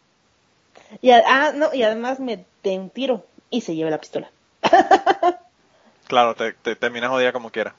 Y, 1.01 1.11
ah, 1.11 1.51
no, 1.55 1.73
y 1.73 1.83
además 1.83 2.19
me 2.19 2.45
den 2.63 2.81
un 2.81 2.89
tiro 2.89 3.25
y 3.49 3.61
se 3.61 3.75
lleve 3.75 3.91
la 3.91 3.99
pistola. 3.99 4.31
claro, 6.07 6.35
te, 6.35 6.53
te 6.53 6.75
terminas 6.75 7.09
jodida 7.09 7.31
como 7.31 7.51
quiera. 7.51 7.75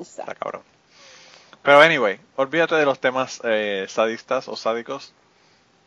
Está 0.00 0.34
cabrón. 0.34 0.62
Pero 1.62 1.80
anyway, 1.80 2.18
olvídate 2.36 2.74
de 2.74 2.84
los 2.84 2.98
temas 2.98 3.40
eh, 3.44 3.86
sadistas 3.88 4.48
o 4.48 4.56
sádicos. 4.56 5.12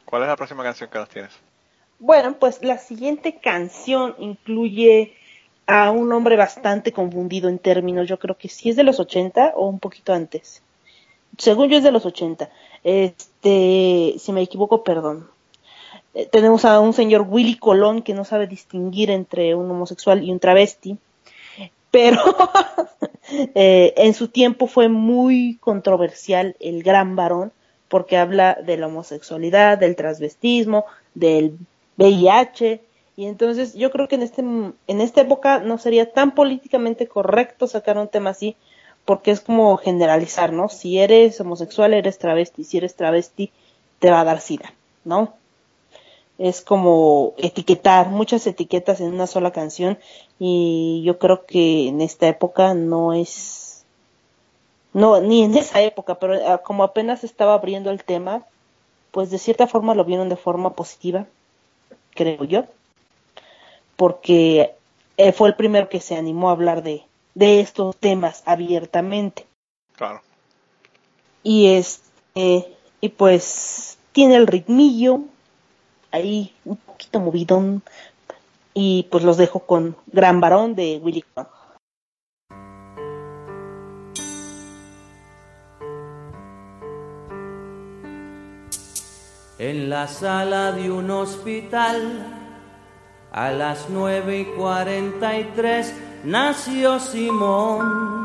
¿Cuál 0.05 0.21
es 0.21 0.29
la 0.29 0.38
próxima 0.38 0.63
canción 0.63 0.89
que 0.89 0.99
nos 0.99 1.10
tienes? 1.10 1.31
Bueno, 1.99 2.38
pues 2.39 2.63
la 2.63 2.77
siguiente 2.77 3.38
canción 3.39 4.15
incluye 4.19 5.15
a 5.67 5.91
un 5.91 6.12
hombre 6.13 6.38
bastante 6.38 6.93
confundido 6.93 7.49
en 7.49 7.60
términos. 7.60 8.08
Yo 8.08 8.19
creo 8.19 8.38
que 8.38 8.47
sí 8.47 8.69
es 8.69 8.75
de 8.75 8.84
los 8.84 8.99
80 8.99 9.53
o 9.55 9.67
un 9.67 9.79
poquito 9.79 10.13
antes. 10.13 10.62
Según 11.38 11.69
yo 11.69 11.77
es 11.77 11.84
de 11.84 11.91
los 11.91 12.05
80. 12.05 12.49
Este, 12.84 14.15
si 14.17 14.31
me 14.31 14.41
equivoco, 14.41 14.84
perdón. 14.84 15.29
Eh, 16.13 16.27
tenemos 16.31 16.65
a 16.65 16.79
un 16.79 16.93
señor 16.93 17.25
Willy 17.27 17.58
Colón 17.58 18.01
que 18.01 18.13
no 18.13 18.25
sabe 18.25 18.47
distinguir 18.47 19.12
entre 19.12 19.55
un 19.55 19.69
homosexual 19.69 20.23
y 20.23 20.31
un 20.31 20.39
travesti. 20.39 20.97
Pero 21.91 22.19
eh, 23.55 23.93
en 23.97 24.13
su 24.13 24.27
tiempo 24.27 24.67
fue 24.67 24.89
muy 24.89 25.58
controversial 25.62 26.55
el 26.60 26.84
gran 26.84 27.15
varón 27.15 27.51
porque 27.88 28.17
habla 28.17 28.58
de 28.65 28.77
la 28.77 28.88
homosexualidad, 28.88 29.77
del 29.77 29.95
transvestismo, 29.95 30.86
del 31.13 31.58
VIH 31.97 32.81
y 33.15 33.27
entonces 33.27 33.73
yo 33.75 33.91
creo 33.91 34.08
que 34.08 34.15
en 34.15 34.23
este 34.23 34.41
en 34.41 35.01
esta 35.01 35.21
época 35.21 35.60
no 35.60 35.77
sería 35.77 36.12
tan 36.12 36.36
políticamente 36.36 37.08
correcto 37.08 37.67
sacar 37.67 37.97
un 37.97 38.10
tema 38.10 38.31
así 38.31 38.58
porque 39.05 39.31
es 39.31 39.39
como 39.39 39.77
generalizar, 39.77 40.51
¿no? 40.51 40.67
Si 40.67 40.99
eres 40.99 41.39
homosexual 41.39 41.93
eres 41.93 42.17
travesti, 42.17 42.63
si 42.63 42.77
eres 42.77 42.95
travesti 42.95 43.51
te 43.99 44.12
va 44.12 44.21
a 44.21 44.25
dar 44.25 44.41
sida, 44.41 44.73
¿no? 45.05 45.34
Es 46.37 46.61
como 46.61 47.33
etiquetar 47.37 48.09
muchas 48.09 48.45
etiquetas 48.45 48.99
en 48.99 49.13
una 49.13 49.27
sola 49.27 49.51
canción 49.51 49.97
y 50.37 51.01
yo 51.05 51.17
creo 51.17 51.45
que 51.45 51.87
en 51.87 52.01
esta 52.01 52.27
época 52.27 52.73
no 52.73 53.13
es 53.13 53.65
no 54.95 55.19
ni 55.19 55.43
en 55.43 55.57
esa 55.57 55.81
época, 55.81 56.15
pero 56.15 56.35
ah, 56.47 56.59
como 56.59 56.83
apenas 56.83 57.25
estaba 57.25 57.53
abriendo 57.53 57.91
el 57.91 58.03
tema, 58.05 58.45
pues 59.11 59.29
de 59.29 59.39
cierta 59.39 59.67
forma 59.67 59.93
lo 59.93 60.05
vieron 60.05 60.29
de 60.29 60.37
forma 60.37 60.73
positiva, 60.73 61.25
creo 62.13 62.45
yo, 62.45 62.63
porque 63.97 64.73
eh, 65.17 65.33
fue 65.33 65.49
el 65.49 65.55
primero 65.55 65.89
que 65.89 65.99
se 65.99 66.15
animó 66.15 66.47
a 66.47 66.53
hablar 66.53 66.81
de, 66.81 67.03
de 67.33 67.59
estos 67.59 67.97
temas 67.97 68.41
abiertamente. 68.45 69.45
Claro. 69.97 70.21
Y 71.43 71.67
este, 71.73 72.73
y 73.01 73.09
pues 73.09 73.97
tiene 74.13 74.35
el 74.35 74.47
ritmillo 74.47 75.21
ahí 76.15 76.54
un 76.65 76.78
poquito 76.78 77.19
movidón 77.19 77.84
y 78.73 79.08
pues 79.12 79.23
los 79.23 79.38
dejo 79.38 79.60
con 79.60 79.95
Gran 80.08 80.41
Varón 80.41 80.75
de 80.75 80.99
Willy. 81.04 81.23
En 89.58 89.89
la 89.89 90.08
sala 90.08 90.73
de 90.73 90.91
un 90.91 91.10
hospital, 91.12 92.25
a 93.32 93.51
las 93.51 93.89
nueve 93.89 94.39
y 94.39 94.45
cuarenta 94.45 95.39
y 95.39 95.45
tres, 95.56 95.93
nació 96.25 96.99
Simón. 96.99 98.24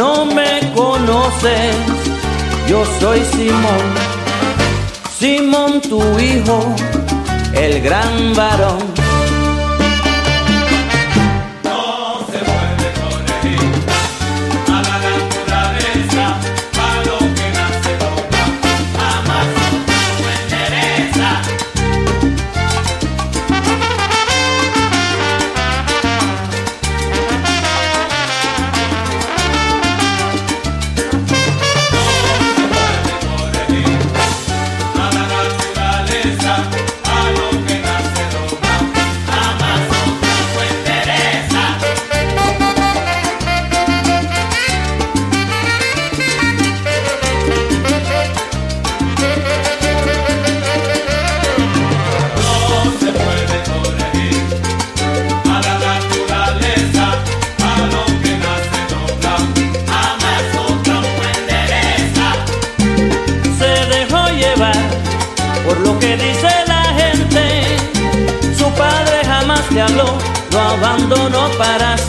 no 0.00 0.24
me 0.24 0.60
conoces, 0.74 1.76
yo 2.66 2.82
soy 3.00 3.20
Simón, 3.32 3.84
Simón 5.18 5.80
tu 5.82 6.00
hijo, 6.18 6.74
el 7.52 7.82
gran 7.82 8.34
varón. 8.34 8.89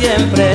siempre. 0.01 0.50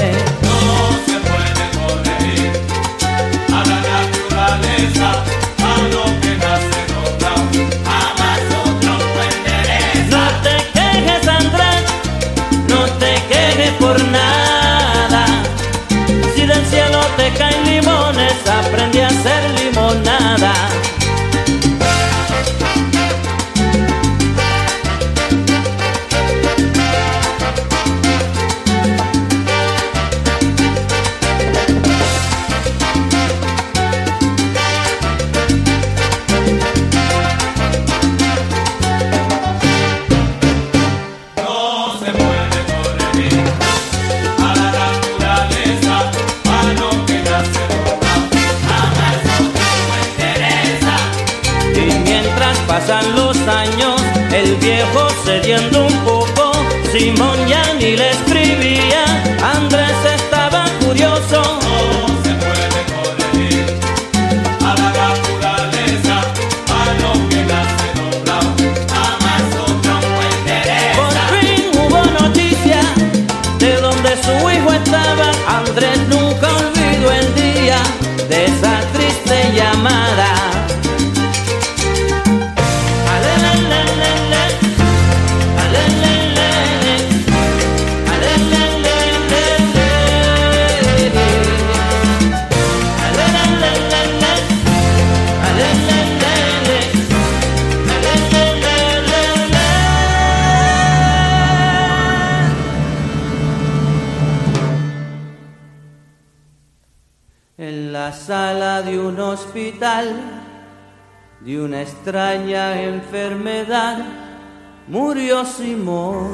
indio 115.37 115.45
Simón. 115.45 116.29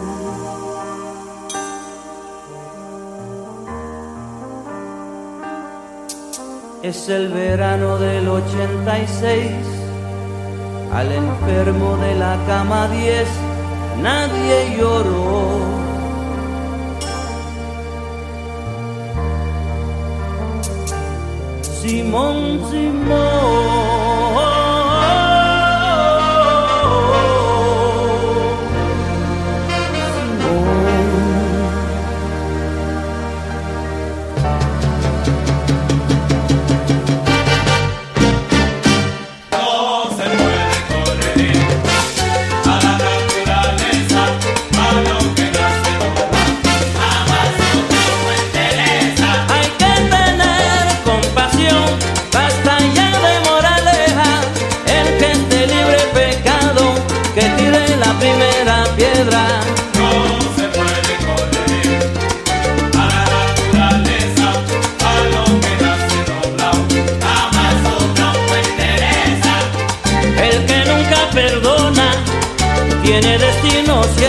Es 6.82 7.08
el 7.08 7.28
verano 7.28 7.96
del 7.98 8.28
86, 8.28 9.50
al 10.92 11.12
enfermo 11.12 11.96
de 11.96 12.14
la 12.16 12.36
cama 12.46 12.88
10 12.88 13.28
nadie 14.02 14.76
lloró. 14.76 15.60
Simón, 21.80 22.60
Simón. 22.70 24.01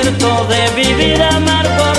desierto 0.04 0.45
de 0.47 0.84
vivir 0.84 1.22
amargo. 1.22 1.92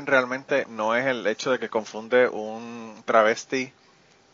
realmente 0.00 0.66
no 0.68 0.94
es 0.94 1.06
el 1.06 1.26
hecho 1.26 1.50
de 1.50 1.58
que 1.58 1.68
confunde 1.68 2.28
un 2.28 3.02
travesti 3.04 3.72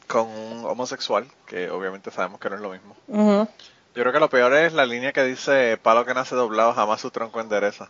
con 0.06 0.26
un 0.26 0.64
homosexual, 0.64 1.26
que 1.46 1.70
obviamente 1.70 2.10
sabemos 2.10 2.40
que 2.40 2.48
no 2.48 2.56
es 2.56 2.62
lo 2.62 2.70
mismo. 2.70 2.96
Yo 3.08 4.02
creo 4.02 4.12
que 4.12 4.20
lo 4.20 4.30
peor 4.30 4.54
es 4.54 4.72
la 4.72 4.86
línea 4.86 5.12
que 5.12 5.24
dice 5.24 5.76
palo 5.76 6.04
que 6.04 6.14
nace 6.14 6.34
doblado 6.34 6.72
jamás 6.72 7.00
su 7.00 7.10
tronco 7.10 7.40
endereza. 7.40 7.88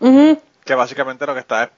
Que 0.00 0.74
básicamente 0.74 1.26
lo 1.26 1.34
que 1.34 1.40
está 1.40 1.64
es 1.64 1.70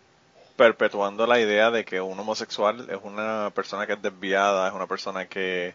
perpetuando 0.56 1.26
la 1.26 1.38
idea 1.38 1.70
de 1.70 1.84
que 1.84 2.00
un 2.00 2.18
homosexual 2.18 2.88
es 2.90 2.98
una 3.02 3.50
persona 3.54 3.86
que 3.86 3.92
es 3.92 4.02
desviada, 4.02 4.68
es 4.68 4.74
una 4.74 4.86
persona 4.86 5.26
que, 5.26 5.74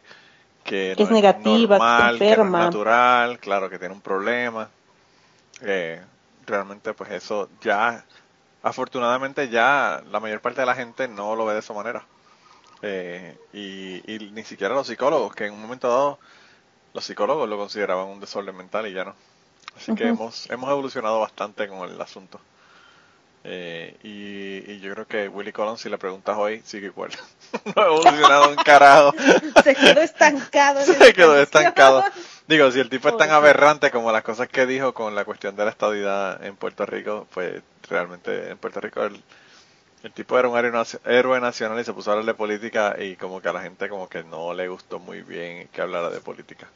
que, 0.64 0.94
es 0.98 1.12
negativa, 1.12 1.78
que, 1.78 2.26
enferma. 2.26 2.60
es 2.60 2.66
natural, 2.66 3.40
claro, 3.40 3.70
que 3.70 3.80
tiene 3.80 3.94
un 3.94 4.02
problema. 4.02 4.70
Eh, 5.62 6.02
realmente 6.46 6.94
pues 6.94 7.12
eso 7.12 7.50
ya 7.62 8.04
afortunadamente 8.64 9.50
ya 9.50 10.02
la 10.10 10.20
mayor 10.20 10.42
parte 10.42 10.62
de 10.62 10.66
la 10.68 10.76
gente 10.76 11.08
no 11.08 11.36
lo 11.36 11.46
ve 11.46 11.54
de 11.54 11.60
esa 11.60 11.74
manera. 11.74 12.06
Eh, 12.82 13.38
y, 13.54 14.12
y 14.12 14.32
ni 14.32 14.44
siquiera 14.44 14.74
los 14.74 14.88
psicólogos, 14.88 15.36
que 15.36 15.46
en 15.46 15.54
un 15.54 15.62
momento 15.62 15.88
dado 15.88 16.20
los 16.94 17.06
psicólogos 17.06 17.48
lo 17.48 17.58
consideraban 17.58 18.08
un 18.08 18.20
desorden 18.20 18.56
mental 18.56 18.88
y 18.88 18.94
ya 18.94 19.06
no. 19.06 19.16
Así 19.76 19.94
que 19.96 20.08
hemos, 20.08 20.50
hemos 20.50 20.70
evolucionado 20.70 21.20
bastante 21.20 21.68
con 21.68 21.90
el 21.90 22.00
asunto. 22.00 22.40
Eh, 23.46 23.98
y, 24.04 24.72
y 24.72 24.80
yo 24.80 24.94
creo 24.94 25.08
que 25.08 25.28
Willy 25.28 25.52
Colon, 25.52 25.78
si 25.78 25.90
le 25.90 25.98
preguntas 25.98 26.38
hoy, 26.38 26.62
sigue 26.64 26.88
igual. 26.88 27.12
no 27.76 27.82
ha 27.82 27.86
evolucionado 27.88 28.50
un 28.50 28.56
carajo. 28.56 29.14
Se 29.64 29.76
quedó 29.76 30.02
estancado. 30.02 30.80
en 30.80 30.86
Se 30.86 31.14
quedó 31.14 31.38
estancado. 31.42 32.04
Digo, 32.48 32.72
si 32.72 32.80
el 32.80 32.90
tipo 32.90 33.10
es 33.10 33.18
tan 33.18 33.32
aberrante 33.32 33.92
como 33.92 34.12
las 34.12 34.24
cosas 34.24 34.48
que 34.48 34.66
dijo 34.66 34.94
con 34.94 35.16
la 35.16 35.26
cuestión 35.26 35.56
de 35.56 35.66
la 35.66 35.72
estadidad 35.72 36.44
en 36.46 36.56
Puerto 36.56 36.86
Rico, 36.86 37.28
pues 37.34 37.64
realmente 37.94 38.50
en 38.50 38.58
Puerto 38.58 38.82
Rico 38.82 39.04
el, 39.04 39.22
el 40.04 40.12
tipo 40.12 40.38
era 40.38 40.50
un 40.50 40.58
héroe 40.58 40.72
nacio- 40.72 41.00
héroe 41.06 41.40
nacional 41.40 41.80
y 41.80 41.84
se 41.86 41.94
puso 41.94 42.10
a 42.10 42.14
hablar 42.14 42.26
de 42.26 42.34
política 42.34 42.96
y 43.00 43.16
como 43.16 43.40
que 43.42 43.50
a 43.50 43.54
la 43.54 43.62
gente 43.62 43.88
como 43.88 44.10
que 44.10 44.24
no 44.24 44.54
le 44.54 44.68
gustó 44.68 45.00
muy 45.00 45.22
bien 45.22 45.68
que 45.70 45.82
hablara 45.82 46.10
de 46.10 46.20
política. 46.20 46.68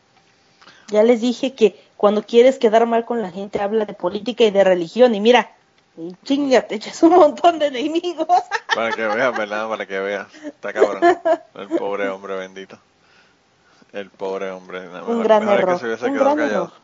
Ya 0.90 1.04
les 1.04 1.20
dije 1.20 1.54
que 1.54 1.78
cuando 1.98 2.24
quieres 2.24 2.58
quedar 2.60 2.86
mal 2.86 3.04
con 3.04 3.22
la 3.22 3.32
gente, 3.32 3.60
habla 3.62 3.84
de 3.86 3.94
política 3.94 4.46
y 4.46 4.52
de 4.52 4.64
religión. 4.64 5.14
Y 5.16 5.20
mira, 5.20 5.52
chinga, 6.24 6.62
te 6.62 6.76
echas 6.76 7.04
un 7.04 7.10
montón 7.16 7.60
de 7.60 7.68
enemigos. 7.68 8.28
Para 8.76 8.92
que 8.96 9.06
veas, 9.08 9.36
¿verdad? 9.38 9.68
Para 9.68 9.86
que 9.86 10.00
veas. 10.00 10.28
Está 10.46 10.72
cabrón. 10.72 11.02
El 11.56 11.68
pobre 11.78 12.08
hombre 12.08 12.36
bendito. 12.38 12.78
El 13.92 14.10
pobre 14.12 14.50
hombre. 14.52 14.82
Mejor, 14.88 15.24
gran 15.24 15.44
mejor 15.46 15.58
es 15.58 15.64
error, 15.64 15.74
que 15.74 15.80
se 15.80 15.86
hubiese 15.88 16.06
un 16.06 16.14
quedado 16.14 16.36
gran 16.36 16.38
callado. 16.48 16.64
error. 16.66 16.78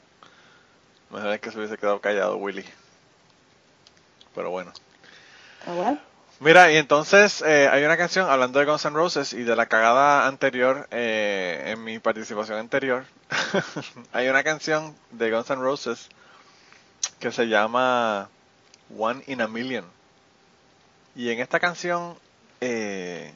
Mejor 1.11 1.33
es 1.33 1.39
que 1.41 1.51
se 1.51 1.57
hubiese 1.59 1.77
quedado 1.77 2.01
callado 2.01 2.37
Willy. 2.37 2.65
Pero 4.35 4.49
bueno. 4.49 4.71
Ah, 5.65 5.73
bueno. 5.73 5.99
Mira, 6.39 6.71
y 6.71 6.77
entonces 6.77 7.41
eh, 7.41 7.69
hay 7.71 7.85
una 7.85 7.95
canción 7.95 8.29
hablando 8.29 8.59
de 8.59 8.65
Guns 8.65 8.83
N' 8.83 8.95
Roses 8.95 9.31
y 9.31 9.43
de 9.43 9.55
la 9.55 9.67
cagada 9.67 10.27
anterior, 10.27 10.87
eh, 10.91 11.63
en 11.67 11.83
mi 11.83 11.99
participación 11.99 12.57
anterior, 12.57 13.05
hay 14.11 14.27
una 14.27 14.43
canción 14.43 14.93
de 15.11 15.31
Guns 15.31 15.49
N' 15.51 15.61
Roses 15.61 16.09
que 17.19 17.31
se 17.31 17.47
llama 17.47 18.29
One 18.97 19.23
in 19.27 19.41
a 19.41 19.47
Million. 19.47 19.85
Y 21.15 21.29
en 21.29 21.39
esta 21.39 21.61
canción, 21.61 22.17
eh, 22.59 23.33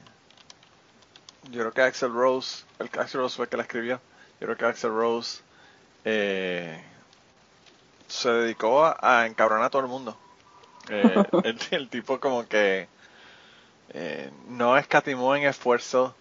yo 1.51 1.61
creo 1.61 1.71
que 1.71 1.81
Axel 1.83 2.11
Rose, 2.11 2.65
el 2.79 2.89
Axel 2.99 3.21
Rose 3.21 3.37
fue 3.37 3.45
el 3.45 3.49
que 3.49 3.57
la 3.57 3.63
escribió, 3.63 4.01
yo 4.41 4.47
creo 4.47 4.57
que 4.57 4.65
Axel 4.65 4.89
Rose 4.89 5.41
eh, 6.03 6.83
se 8.07 8.29
dedicó 8.29 8.83
a, 8.83 8.97
a 8.99 9.27
encabronar 9.27 9.67
a 9.67 9.69
todo 9.69 9.83
el 9.83 9.87
mundo. 9.87 10.17
Eh, 10.89 11.23
el, 11.71 11.89
tipo 11.89 12.19
como 12.19 12.47
que 12.47 12.87
eh, 13.89 14.31
no 14.47 14.77
escatimó 14.77 15.35
en 15.35 15.43
esfuerzo 15.43 16.15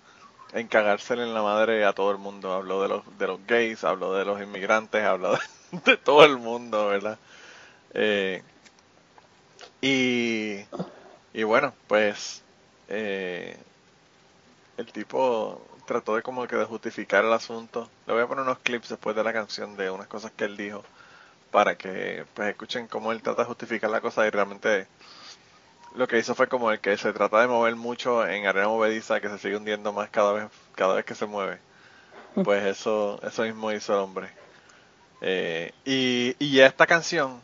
en 0.52 0.68
cagársele 0.68 1.22
en 1.22 1.34
la 1.34 1.42
madre 1.42 1.84
a 1.84 1.92
todo 1.92 2.10
el 2.10 2.18
mundo. 2.18 2.52
Habló 2.52 2.82
de 2.82 2.88
los, 2.88 3.18
de 3.18 3.26
los 3.26 3.46
gays, 3.46 3.84
habló 3.84 4.14
de 4.14 4.24
los 4.24 4.40
inmigrantes, 4.40 5.04
habló 5.04 5.32
de, 5.32 5.38
de 5.84 5.96
todo 5.96 6.24
el 6.24 6.38
mundo, 6.38 6.88
¿verdad? 6.88 7.18
Eh, 7.94 8.42
y, 9.80 10.64
y 11.32 11.42
bueno, 11.44 11.74
pues 11.86 12.42
eh, 12.88 13.56
el 14.76 14.92
tipo 14.92 15.60
trató 15.86 16.16
de 16.16 16.22
como 16.22 16.46
que 16.46 16.56
de 16.56 16.64
justificar 16.64 17.24
el 17.24 17.32
asunto. 17.32 17.88
Le 18.06 18.14
voy 18.14 18.22
a 18.22 18.26
poner 18.26 18.44
unos 18.44 18.58
clips 18.58 18.88
después 18.88 19.14
de 19.16 19.24
la 19.24 19.32
canción 19.32 19.76
de 19.76 19.90
unas 19.90 20.06
cosas 20.06 20.32
que 20.32 20.44
él 20.44 20.56
dijo 20.56 20.84
para 21.50 21.76
que 21.76 22.24
pues 22.34 22.48
escuchen 22.50 22.86
cómo 22.86 23.12
él 23.12 23.22
trata 23.22 23.42
de 23.42 23.48
justificar 23.48 23.90
la 23.90 24.00
cosa 24.00 24.26
y 24.26 24.30
realmente 24.30 24.86
lo 25.94 26.06
que 26.06 26.18
hizo 26.18 26.34
fue 26.34 26.48
como 26.48 26.70
el 26.70 26.80
que 26.80 26.96
se 26.98 27.12
trata 27.12 27.40
de 27.40 27.48
mover 27.48 27.74
mucho 27.76 28.26
en 28.26 28.46
arena 28.46 28.68
movediza 28.68 29.20
que 29.20 29.28
se 29.28 29.38
sigue 29.38 29.56
hundiendo 29.56 29.92
más 29.92 30.10
cada 30.10 30.32
vez 30.32 30.44
cada 30.74 30.94
vez 30.94 31.04
que 31.04 31.14
se 31.14 31.26
mueve. 31.26 31.58
Pues 32.44 32.64
eso 32.64 33.18
eso 33.22 33.42
mismo 33.42 33.72
hizo 33.72 33.94
el 33.94 34.00
hombre. 34.00 34.28
Eh, 35.22 35.72
y, 35.86 36.36
y 36.38 36.60
esta 36.60 36.86
canción 36.86 37.40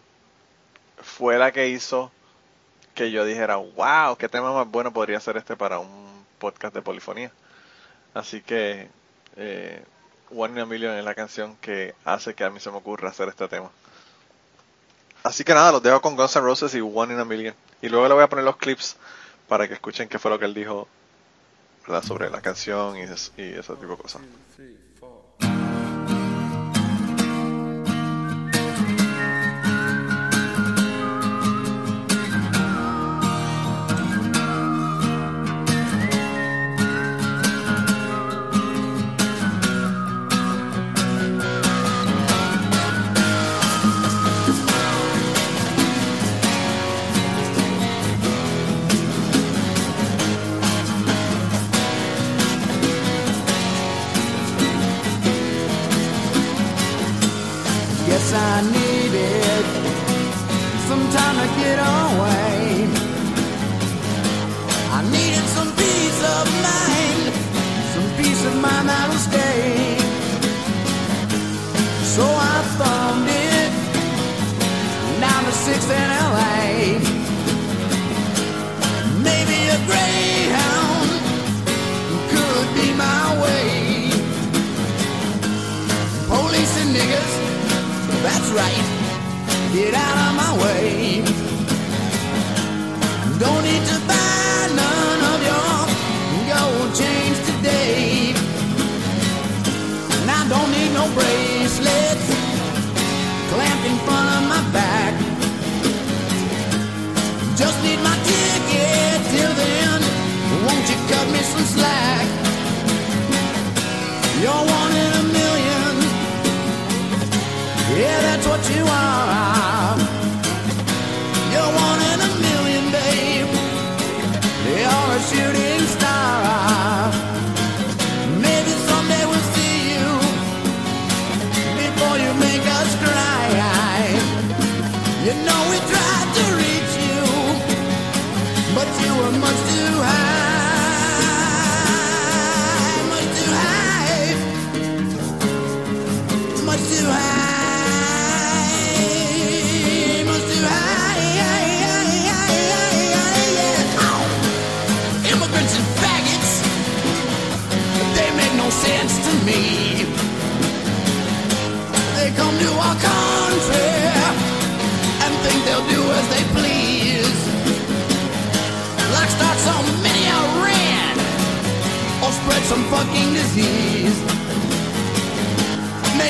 fue 0.99 1.39
la 1.39 1.53
que 1.53 1.69
hizo 1.69 2.13
que 2.95 3.11
yo 3.11 3.25
dijera 3.25 3.57
wow 3.57 4.17
qué 4.17 4.29
tema 4.29 4.53
más 4.53 4.71
bueno 4.71 4.93
podría 4.93 5.19
ser 5.21 5.39
este 5.39 5.57
para 5.57 5.79
un 5.79 6.27
podcast 6.39 6.75
de 6.75 6.83
polifonía 6.83 7.33
así 8.13 8.43
que 8.43 8.89
eh, 9.37 9.83
One 10.35 10.55
in 10.55 10.59
a 10.61 10.67
Million 10.67 10.97
es 10.97 11.05
la 11.05 11.15
canción 11.15 11.57
que 11.57 11.95
hace 12.05 12.35
que 12.35 12.45
a 12.45 12.51
mí 12.51 12.61
se 12.61 12.71
me 12.71 12.77
ocurra 12.77 13.09
hacer 13.09 13.29
este 13.29 13.49
tema 13.49 13.71
Así 15.25 15.45
que 15.45 15.55
nada, 15.55 15.71
los 15.73 15.83
dejo 15.83 16.01
con 16.01 16.17
Guns 16.17 16.35
N' 16.37 16.43
Roses 16.43 16.75
y 16.75 16.81
One 16.81 17.15
in 17.15 17.21
a 17.21 17.25
Million. 17.25 17.55
Y 17.81 17.89
luego 17.89 18.09
le 18.09 18.15
voy 18.15 18.23
a 18.25 18.29
poner 18.29 18.45
los 18.45 18.57
clips 18.57 18.97
para 19.49 19.69
que 19.69 19.75
escuchen 19.75 20.09
qué 20.09 20.19
fue 20.19 20.31
lo 20.31 20.39
que 20.39 20.45
él 20.47 20.55
dijo 20.55 20.89
¿verdad? 21.87 22.03
sobre 22.05 22.31
la 22.31 22.41
canción 22.41 22.97
y, 22.97 23.03
es- 23.03 23.33
y 23.37 23.43
ese 23.53 23.75
tipo 23.75 23.93
de 23.93 23.97
cosas. 23.97 24.23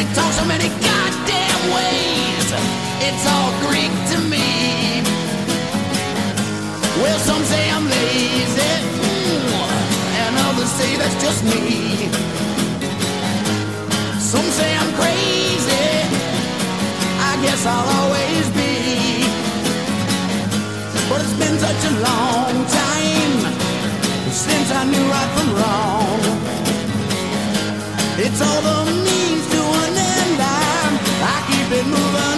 May 0.02 0.14
talk 0.14 0.32
so 0.32 0.44
many 0.44 0.68
goddamn 0.68 1.60
ways. 1.76 2.48
It's 3.06 3.24
all 3.34 3.50
Greek 3.62 3.94
to 4.10 4.18
me. 4.34 4.50
Well, 7.00 7.18
some 7.20 7.44
say 7.44 7.70
I'm 7.70 7.86
lazy, 7.86 8.72
mm, 8.98 9.52
and 10.22 10.32
others 10.46 10.72
say 10.78 10.96
that's 10.96 11.18
just 11.22 11.44
me. 11.44 12.10
Some 14.18 14.48
say 14.58 14.70
I'm 14.74 14.92
crazy. 15.00 15.86
I 17.30 17.32
guess 17.44 17.62
I'll 17.64 17.88
always 18.00 18.46
be. 18.58 18.74
But 21.08 21.20
it's 21.24 21.38
been 21.42 21.58
such 21.66 21.82
a 21.90 21.94
long 22.08 22.54
time 22.82 23.34
since 24.46 24.68
I 24.80 24.82
knew 24.90 25.04
right 25.14 25.30
from 25.36 25.48
wrong. 25.58 26.20
It's 28.18 28.40
all 28.42 28.62
the 28.62 28.92
means 29.06 29.51
been 31.72 31.88
moving. 31.88 32.31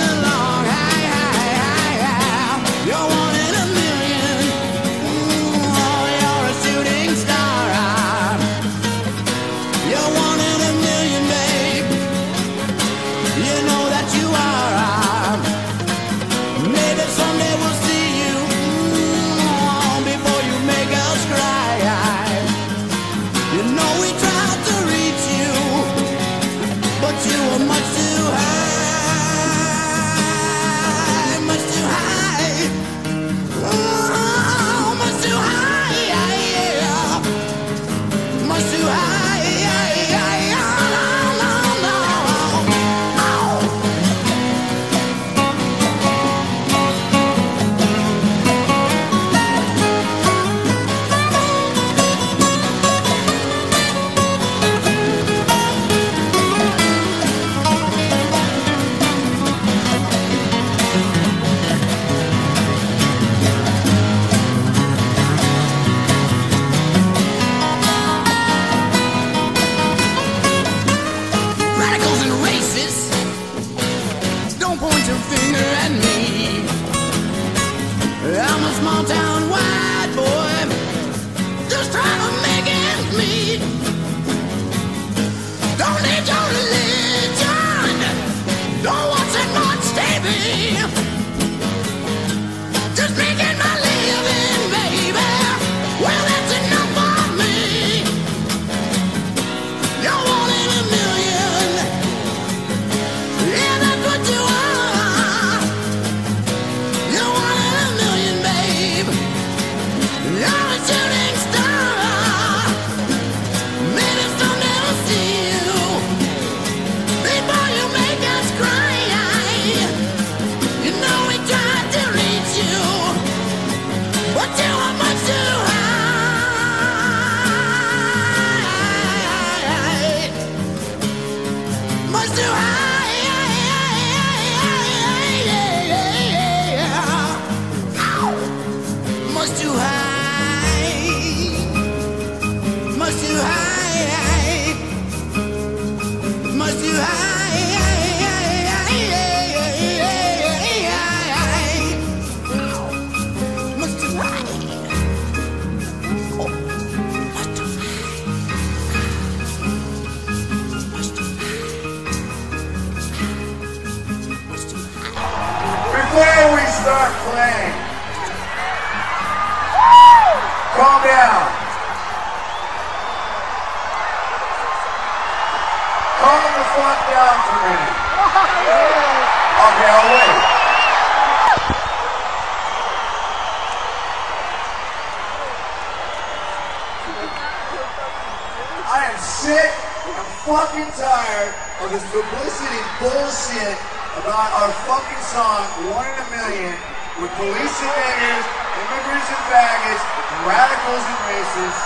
This 191.95 192.11
publicity 192.11 192.83
bullshit 192.99 193.79
about 194.19 194.51
our 194.59 194.71
fucking 194.83 195.23
song, 195.31 195.63
One 195.95 196.03
in 196.03 196.17
a 196.19 196.27
Million, 196.27 196.75
with 197.23 197.31
police 197.39 197.77
and 197.87 197.95
niggers, 197.95 198.47
immigrants 198.83 199.31
and 199.31 199.43
faggots, 199.47 200.03
radicals 200.43 201.05
and 201.07 201.21
racists. 201.31 201.83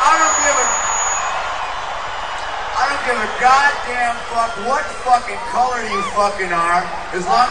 I 0.00 0.12
don't 0.16 0.36
give 0.40 0.56
a 0.56 0.68
I 2.80 2.82
don't 2.88 3.04
give 3.04 3.20
a 3.20 3.30
goddamn 3.36 4.16
fuck 4.32 4.52
what 4.64 4.88
fucking 5.04 5.40
color 5.52 5.84
you 5.84 6.00
fucking 6.16 6.48
are, 6.48 6.80
as 7.12 7.28
long 7.28 7.49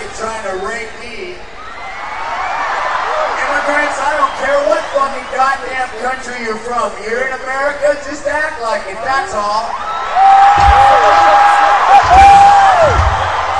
some 0.00 0.08
faggot 0.08 0.16
trying 0.16 0.44
to 0.48 0.54
rape 0.64 0.92
me. 1.00 1.36
Immigrants, 3.36 3.98
I 4.00 4.12
don't 4.16 4.34
care 4.40 4.60
what 4.68 4.80
fucking 4.96 5.28
goddamn 5.36 5.90
country 6.00 6.44
you're 6.44 6.60
from. 6.64 6.92
You're 7.04 7.26
in 7.26 7.34
America, 7.44 7.96
just 8.08 8.26
act 8.26 8.62
like 8.62 8.82
it, 8.88 8.96
that's 9.04 9.34
all. 9.34 9.68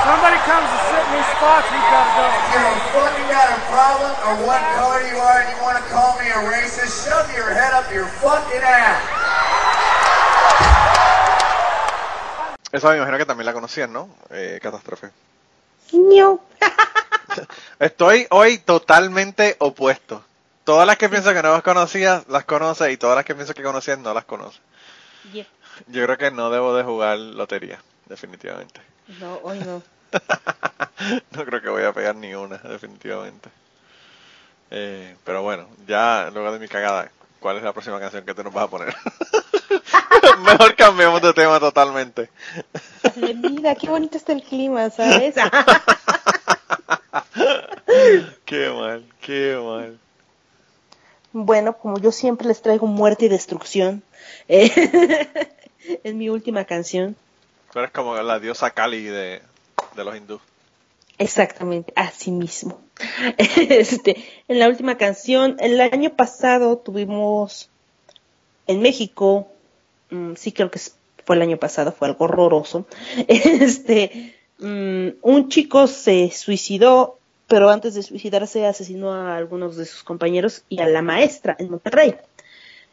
Somebody 0.01 0.37
comes 0.49 0.65
to 0.65 0.79
sit 0.89 1.01
in 1.05 1.11
these 1.13 1.29
spots, 1.37 1.67
we 1.69 1.77
gotta 1.77 2.11
go. 2.17 2.25
If 2.25 2.57
you 2.57 2.81
fucking 2.97 3.27
got 3.29 3.47
a 3.53 3.59
problem 3.69 4.11
or 4.25 4.33
what 4.47 4.61
color 4.77 5.01
you 5.05 5.17
are 5.17 5.41
and 5.41 5.49
you 5.49 5.57
want 5.61 5.77
to 5.77 5.85
call 5.93 6.17
me 6.17 6.27
a 6.29 6.41
racist, 6.49 7.05
shove 7.05 7.29
your 7.35 7.53
head 7.53 7.73
up 7.73 7.91
your 7.93 8.05
fucking 8.21 8.61
ass. 8.61 9.01
Esa 12.71 12.89
me 12.91 12.97
imagino 12.97 13.17
que 13.17 13.25
también 13.25 13.45
la 13.45 13.53
conocían, 13.53 13.91
¿no? 13.91 14.07
Eh, 14.29 14.57
Catástrofe. 14.61 15.11
Estoy 17.79 18.27
hoy 18.29 18.59
totalmente 18.59 19.55
opuesto. 19.59 20.23
Todas 20.63 20.85
las 20.85 20.97
que 20.97 21.09
pienso 21.09 21.33
que 21.33 21.41
no 21.41 21.51
las 21.51 21.63
conocías, 21.63 22.27
las 22.27 22.45
conoce 22.45 22.91
y 22.91 22.97
todas 22.97 23.15
las 23.15 23.25
que 23.25 23.35
pienso 23.35 23.53
que 23.53 23.63
conocías 23.63 23.97
no 23.99 24.13
las 24.13 24.25
conoce. 24.25 24.59
Yeah. 25.33 25.47
Yo 25.87 26.05
creo 26.05 26.17
que 26.17 26.31
no 26.31 26.49
debo 26.49 26.75
de 26.75 26.83
jugar 26.83 27.17
lotería, 27.17 27.81
definitivamente. 28.05 28.81
No, 29.19 29.39
hoy 29.43 29.59
no. 29.59 29.81
no 31.31 31.45
creo 31.45 31.61
que 31.61 31.69
voy 31.69 31.83
a 31.83 31.93
pegar 31.93 32.15
ni 32.15 32.33
una, 32.35 32.57
definitivamente. 32.57 33.49
Eh, 34.69 35.15
pero 35.23 35.41
bueno, 35.41 35.67
ya 35.87 36.29
luego 36.31 36.51
de 36.51 36.59
mi 36.59 36.67
cagada, 36.67 37.11
¿cuál 37.39 37.57
es 37.57 37.63
la 37.63 37.73
próxima 37.73 37.99
canción 37.99 38.25
que 38.25 38.33
tú 38.33 38.43
nos 38.43 38.53
vas 38.53 38.65
a 38.65 38.69
poner? 38.69 38.95
Mejor 40.45 40.75
cambiamos 40.75 41.21
de 41.21 41.33
tema 41.33 41.59
totalmente. 41.59 42.29
Mira, 43.15 43.75
qué 43.75 43.89
bonito 43.89 44.17
está 44.17 44.33
el 44.33 44.43
clima, 44.43 44.89
¿sabes? 44.89 45.35
Qué 48.45 48.69
mal, 48.69 49.05
qué 49.21 49.57
mal. 49.61 49.99
Bueno, 51.33 51.77
como 51.77 51.99
yo 51.99 52.11
siempre 52.11 52.47
les 52.47 52.61
traigo 52.61 52.87
muerte 52.87 53.25
y 53.25 53.29
destrucción, 53.29 54.03
eh, 54.47 54.71
es 56.03 56.13
mi 56.13 56.29
última 56.29 56.65
canción. 56.65 57.15
Tú 57.71 57.79
eres 57.79 57.91
como 57.91 58.15
la 58.15 58.39
diosa 58.39 58.71
Kali 58.71 59.03
de, 59.03 59.41
de 59.95 60.03
los 60.03 60.15
hindúes. 60.15 60.41
Exactamente, 61.17 61.93
así 61.95 62.31
mismo. 62.31 62.81
Este, 63.37 64.25
en 64.47 64.59
la 64.59 64.67
última 64.67 64.97
canción, 64.97 65.55
el 65.59 65.79
año 65.79 66.11
pasado 66.11 66.77
tuvimos 66.77 67.69
en 68.67 68.81
México, 68.81 69.47
mm, 70.11 70.35
sí 70.35 70.51
creo 70.51 70.69
que 70.69 70.79
fue 71.25 71.35
el 71.35 71.41
año 71.41 71.57
pasado, 71.57 71.91
fue 71.91 72.07
algo 72.07 72.25
horroroso. 72.25 72.85
Este, 73.27 74.35
mm, 74.59 75.07
un 75.21 75.49
chico 75.49 75.87
se 75.87 76.29
suicidó, 76.31 77.17
pero 77.47 77.69
antes 77.69 77.95
de 77.95 78.03
suicidarse 78.03 78.65
asesinó 78.65 79.13
a 79.13 79.35
algunos 79.35 79.75
de 79.75 79.85
sus 79.85 80.03
compañeros 80.03 80.63
y 80.69 80.79
a 80.79 80.87
la 80.87 81.01
maestra 81.01 81.55
en 81.59 81.69
Monterrey. 81.69 82.15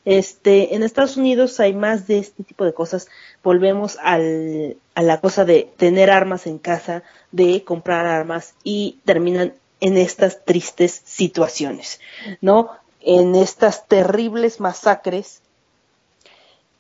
Este, 0.05 0.75
en 0.75 0.83
Estados 0.83 1.17
Unidos 1.19 1.61
hay 1.61 1.75
más 1.75 2.07
de 2.07 2.19
este 2.19 2.43
tipo 2.43 2.65
de 2.65 2.73
cosas. 2.73 3.09
Volvemos 3.43 3.99
al, 4.03 4.79
a 4.95 5.03
la 5.03 5.21
cosa 5.21 5.45
de 5.45 5.71
tener 5.77 6.11
armas 6.11 6.47
en 6.47 6.59
casa, 6.59 7.03
de 7.31 7.63
comprar 7.63 8.07
armas 8.07 8.55
y 8.65 9.01
terminan 9.05 9.53
en 9.81 9.97
estas 9.97 10.45
tristes 10.45 11.03
situaciones, 11.05 12.01
¿no? 12.41 12.71
En 13.01 13.35
estas 13.35 13.87
terribles 13.87 14.61
masacres. 14.61 15.43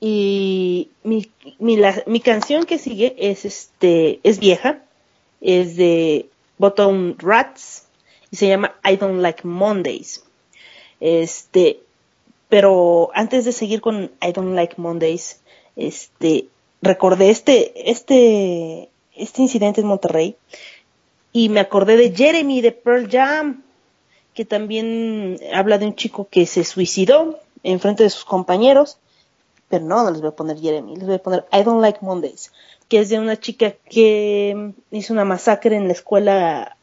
Y 0.00 0.90
mi, 1.02 1.30
mi, 1.58 1.76
la- 1.76 2.02
mi 2.06 2.20
canción 2.20 2.64
que 2.64 2.78
sigue 2.78 3.16
es 3.18 3.44
este, 3.44 4.20
es 4.22 4.38
vieja, 4.38 4.82
es 5.40 5.76
de 5.76 6.26
Bottom 6.58 7.16
Rats 7.18 7.84
y 8.30 8.36
se 8.36 8.48
llama 8.48 8.74
I 8.84 8.96
Don't 8.96 9.20
Like 9.20 9.46
Mondays. 9.46 10.22
Este, 11.00 11.80
pero 12.48 13.10
antes 13.14 13.44
de 13.44 13.52
seguir 13.52 13.80
con 13.80 14.10
I 14.22 14.32
Don't 14.32 14.54
Like 14.54 14.74
Mondays, 14.78 15.40
este, 15.76 16.46
recordé 16.82 17.30
este, 17.30 17.90
este, 17.90 18.88
este 19.16 19.42
incidente 19.42 19.80
en 19.80 19.86
Monterrey 19.88 20.36
y 21.32 21.48
me 21.48 21.60
acordé 21.60 21.96
de 21.96 22.14
Jeremy 22.14 22.60
de 22.60 22.72
Pearl 22.72 23.08
Jam, 23.10 23.62
que 24.34 24.44
también 24.44 25.38
habla 25.52 25.78
de 25.78 25.86
un 25.86 25.96
chico 25.96 26.28
que 26.30 26.46
se 26.46 26.64
suicidó 26.64 27.38
en 27.64 27.80
frente 27.80 28.04
de 28.04 28.10
sus 28.10 28.24
compañeros, 28.24 28.98
pero 29.68 29.84
no, 29.84 30.02
no 30.02 30.10
les 30.10 30.20
voy 30.20 30.30
a 30.30 30.36
poner 30.36 30.58
Jeremy, 30.58 30.96
les 30.96 31.06
voy 31.06 31.16
a 31.16 31.22
poner 31.22 31.44
I 31.52 31.62
Don't 31.62 31.82
Like 31.82 32.00
Mondays, 32.02 32.52
que 32.88 33.00
es 33.00 33.08
de 33.08 33.18
una 33.18 33.38
chica 33.38 33.74
que 33.88 34.72
hizo 34.90 35.12
una 35.12 35.24
masacre 35.24 35.76
en 35.76 35.86
la 35.86 35.92
escuela 35.92 36.76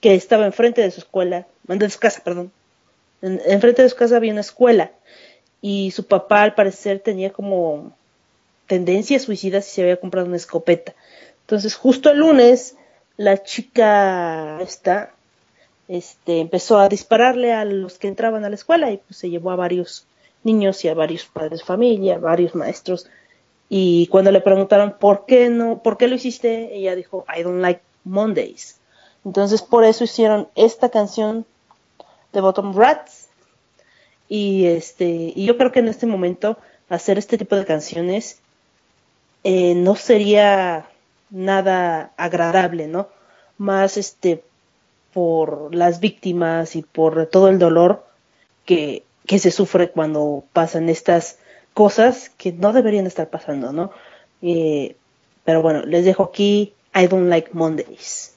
que 0.00 0.14
estaba 0.14 0.46
enfrente 0.46 0.80
de 0.80 0.90
su 0.90 1.00
escuela, 1.00 1.46
de 1.64 1.90
su 1.90 1.98
casa, 1.98 2.22
perdón. 2.24 2.50
En, 3.20 3.40
enfrente 3.46 3.82
de 3.82 3.88
su 3.88 3.96
casa 3.96 4.16
había 4.16 4.32
una 4.32 4.40
escuela 4.40 4.90
y 5.60 5.92
su 5.92 6.06
papá 6.06 6.42
al 6.42 6.54
parecer 6.54 7.00
tenía 7.00 7.32
como 7.32 7.92
tendencias 8.66 9.22
suicidas 9.22 9.68
y 9.68 9.70
se 9.70 9.82
había 9.82 10.00
comprado 10.00 10.26
una 10.26 10.36
escopeta. 10.36 10.94
Entonces 11.42 11.74
justo 11.76 12.10
el 12.10 12.18
lunes 12.18 12.76
la 13.16 13.42
chica 13.42 14.58
esta 14.62 15.12
este 15.88 16.40
empezó 16.40 16.78
a 16.78 16.88
dispararle 16.88 17.52
a 17.52 17.64
los 17.64 17.98
que 17.98 18.08
entraban 18.08 18.44
a 18.44 18.48
la 18.48 18.54
escuela 18.54 18.90
y 18.90 18.96
pues 18.96 19.18
se 19.18 19.28
llevó 19.28 19.50
a 19.50 19.56
varios 19.56 20.06
niños 20.44 20.84
y 20.84 20.88
a 20.88 20.94
varios 20.94 21.24
padres 21.24 21.60
de 21.60 21.66
familia, 21.66 22.18
varios 22.18 22.54
maestros 22.54 23.06
y 23.68 24.06
cuando 24.08 24.30
le 24.30 24.42
preguntaron 24.42 24.96
por 25.00 25.24
qué 25.24 25.48
no, 25.48 25.82
por 25.82 25.96
qué 25.96 26.06
lo 26.06 26.14
hiciste, 26.14 26.76
ella 26.76 26.94
dijo 26.94 27.24
I 27.34 27.42
don't 27.42 27.62
like 27.62 27.80
Mondays. 28.04 28.76
Entonces 29.24 29.62
por 29.62 29.84
eso 29.84 30.04
hicieron 30.04 30.48
esta 30.56 30.90
canción 30.90 31.46
de 32.34 32.40
Bottom 32.42 32.76
Rats 32.76 33.28
y 34.28 34.66
este 34.66 35.32
y 35.34 35.46
yo 35.46 35.56
creo 35.56 35.72
que 35.72 35.78
en 35.80 35.88
este 35.88 36.06
momento 36.06 36.58
hacer 36.90 37.16
este 37.16 37.38
tipo 37.38 37.56
de 37.56 37.64
canciones 37.64 38.40
eh, 39.44 39.74
no 39.74 39.96
sería 39.96 40.86
nada 41.30 42.12
agradable, 42.16 42.88
¿no? 42.88 43.08
Más 43.56 43.96
este 43.96 44.44
por 45.12 45.74
las 45.74 46.00
víctimas 46.00 46.76
y 46.76 46.82
por 46.82 47.26
todo 47.26 47.48
el 47.48 47.58
dolor 47.58 48.04
que, 48.64 49.04
que 49.26 49.38
se 49.38 49.50
sufre 49.50 49.90
cuando 49.90 50.44
pasan 50.52 50.88
estas 50.88 51.38
cosas 51.74 52.30
que 52.30 52.52
no 52.52 52.72
deberían 52.72 53.06
estar 53.06 53.30
pasando, 53.30 53.72
¿no? 53.72 53.90
Eh, 54.42 54.96
pero 55.44 55.62
bueno, 55.62 55.82
les 55.82 56.04
dejo 56.04 56.24
aquí 56.24 56.74
I 56.94 57.06
don't 57.06 57.28
like 57.28 57.50
Mondays. 57.52 58.36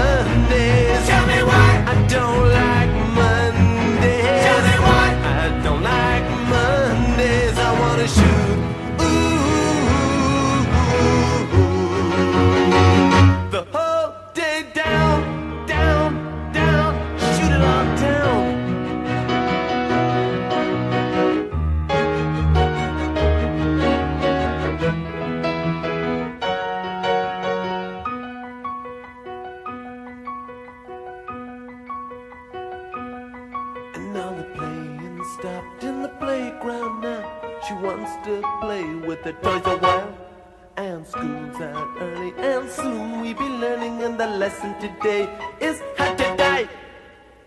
With 39.23 39.35
the 39.35 39.41
toys 39.41 39.61
a 39.65 39.77
while. 39.77 40.17
And 40.77 41.05
school's 41.05 41.61
out 41.61 41.89
early, 41.99 42.33
and 42.37 42.69
soon 42.69 43.21
we'll 43.21 43.35
be 43.35 43.43
learning. 43.43 44.01
And 44.03 44.19
the 44.19 44.27
lesson 44.27 44.73
today 44.79 45.29
is 45.59 45.81
how 45.97 46.13
to 46.13 46.23
die. 46.37 46.67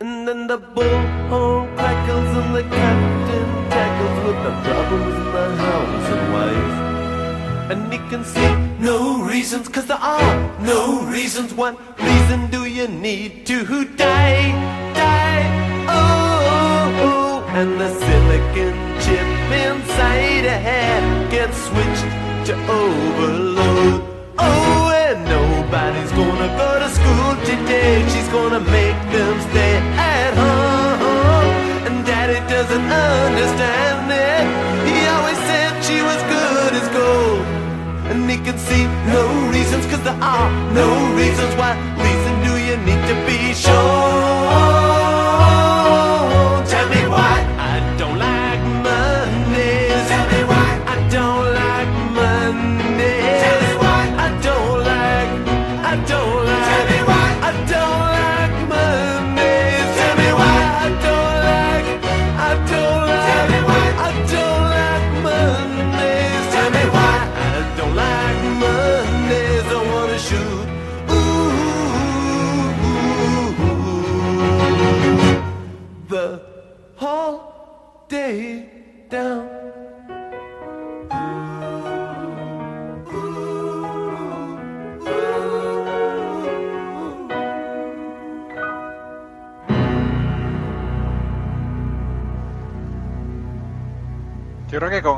And 0.00 0.28
then 0.28 0.46
the 0.46 0.58
bullhorn 0.58 1.74
crackles 1.76 2.36
and 2.36 2.54
the 2.54 2.62
captain 2.62 3.48
tackles 3.70 4.18
with 4.26 4.40
the 4.46 4.52
problems 4.66 5.14
in 5.14 5.32
the 5.32 5.56
house 5.56 6.08
and 6.14 6.32
wife. 6.32 7.70
And 7.70 7.92
he 7.92 7.98
can 8.10 8.24
see 8.24 8.54
no 8.78 9.22
reasons, 9.22 9.68
cause 9.68 9.86
there 9.86 9.96
are 9.96 10.60
no 10.60 11.02
reasons. 11.06 11.54
What 11.54 11.78
reason 11.98 12.50
do 12.50 12.66
you 12.66 12.86
need 12.86 13.46
to 13.46 13.84
die? 13.96 14.52
Die, 14.94 15.44
oh, 15.88 16.52
oh, 16.54 17.06
oh. 17.06 17.58
And 17.58 17.80
the 17.80 17.88
silicon 17.88 18.74
chip 19.00 19.33
inside 19.68 20.44
a 20.44 20.58
head 20.68 21.30
gets 21.30 21.56
switched 21.68 22.10
to 22.48 22.54
overload. 22.68 24.02
Oh, 24.38 24.90
and 25.06 25.24
nobody's 25.36 26.12
gonna 26.20 26.50
go 26.62 26.70
to 26.82 26.88
school 26.98 27.30
today. 27.50 28.04
She's 28.12 28.28
gonna 28.28 28.60
make 28.60 29.00
them 29.14 29.34
stay 29.50 29.76
at 30.14 30.32
home. 30.42 31.48
And 31.86 31.96
daddy 32.06 32.40
doesn't 32.54 32.88
understand 33.10 34.04
it. 34.28 34.44
He 34.88 34.96
always 35.14 35.40
said 35.48 35.70
she 35.88 35.98
was 36.08 36.20
good 36.34 36.72
as 36.80 36.86
gold. 36.98 37.44
And 38.10 38.30
he 38.30 38.36
can 38.46 38.58
see 38.58 38.84
no 39.14 39.22
reasons, 39.54 39.86
cause 39.86 40.02
there 40.08 40.20
are 40.20 40.50
no 40.80 40.88
reasons. 41.20 41.52
What 41.60 41.76
reason 42.06 42.34
do 42.46 42.52
you 42.68 42.76
need 42.88 43.02
to 43.10 43.16
be 43.28 43.54
sure? 43.54 44.13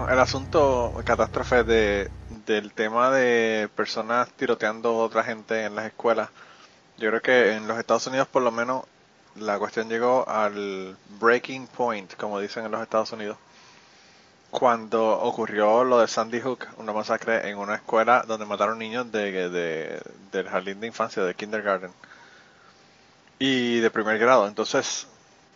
El 0.09 0.19
asunto 0.21 0.95
catástrofe 1.05 1.63
de, 1.65 2.11
del 2.29 2.73
tema 2.73 3.11
de 3.11 3.69
personas 3.75 4.31
tiroteando 4.33 4.89
a 4.91 5.05
otra 5.05 5.23
gente 5.25 5.65
en 5.65 5.75
las 5.75 5.87
escuelas, 5.87 6.31
yo 6.99 7.11
creo 7.11 7.23
que 7.23 7.53
en 7.55 7.69
los 7.69 7.79
Estados 7.79 8.07
Unidos 8.09 8.29
por 8.29 8.43
lo 8.43 8.53
menos 8.53 8.85
la 9.37 9.59
cuestión 9.59 9.89
llegó 9.91 10.29
al 10.29 10.99
breaking 11.21 11.69
point, 11.69 12.15
como 12.17 12.41
dicen 12.41 12.67
en 12.67 12.73
los 12.73 12.83
Estados 12.83 13.13
Unidos, 13.13 13.39
cuando 14.51 15.21
ocurrió 15.21 15.85
lo 15.85 16.01
de 16.01 16.09
Sandy 16.09 16.41
Hook, 16.41 16.67
una 16.79 16.93
masacre 16.93 17.49
en 17.49 17.59
una 17.59 17.77
escuela 17.77 18.25
donde 18.27 18.47
mataron 18.47 18.79
niños 18.79 19.11
de, 19.13 19.51
de- 19.51 20.03
del 20.33 20.49
jardín 20.49 20.81
de 20.81 20.87
infancia, 20.89 21.23
de 21.23 21.35
kindergarten, 21.35 21.93
y 23.39 23.81
de 23.81 23.91
primer 23.91 24.19
grado. 24.19 24.47
Entonces, 24.49 25.09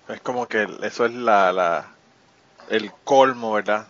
es 0.08 0.20
como 0.20 0.46
que 0.48 0.66
eso 0.82 1.06
es 1.06 1.14
la, 1.14 1.52
la, 1.52 1.96
el 2.68 2.92
colmo, 3.04 3.52
¿verdad? 3.54 3.88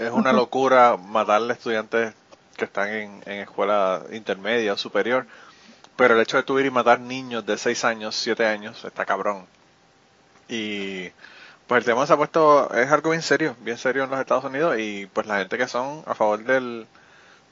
Es 0.00 0.10
una 0.10 0.32
locura 0.32 0.96
matarle 0.96 1.52
a 1.52 1.56
estudiantes 1.56 2.14
que 2.56 2.64
están 2.64 2.88
en, 2.88 3.22
en 3.26 3.40
escuela 3.40 4.02
intermedia 4.12 4.74
o 4.74 4.76
superior, 4.76 5.26
pero 5.96 6.14
el 6.14 6.20
hecho 6.20 6.36
de 6.36 6.42
tú 6.42 6.58
ir 6.58 6.66
y 6.66 6.70
matar 6.70 7.00
niños 7.00 7.44
de 7.46 7.58
6 7.58 7.84
años, 7.84 8.16
7 8.16 8.46
años, 8.46 8.84
está 8.84 9.04
cabrón. 9.04 9.46
Y 10.48 11.10
pues 11.66 11.78
el 11.78 11.84
tema 11.84 12.06
se 12.06 12.12
ha 12.12 12.16
puesto, 12.16 12.72
es 12.74 12.90
algo 12.90 13.10
bien 13.10 13.22
serio, 13.22 13.56
bien 13.60 13.78
serio 13.78 14.04
en 14.04 14.10
los 14.10 14.20
Estados 14.20 14.44
Unidos 14.44 14.76
y 14.78 15.06
pues 15.06 15.26
la 15.26 15.38
gente 15.38 15.56
que 15.56 15.66
son 15.66 16.02
a 16.06 16.14
favor 16.14 16.42
del, 16.44 16.86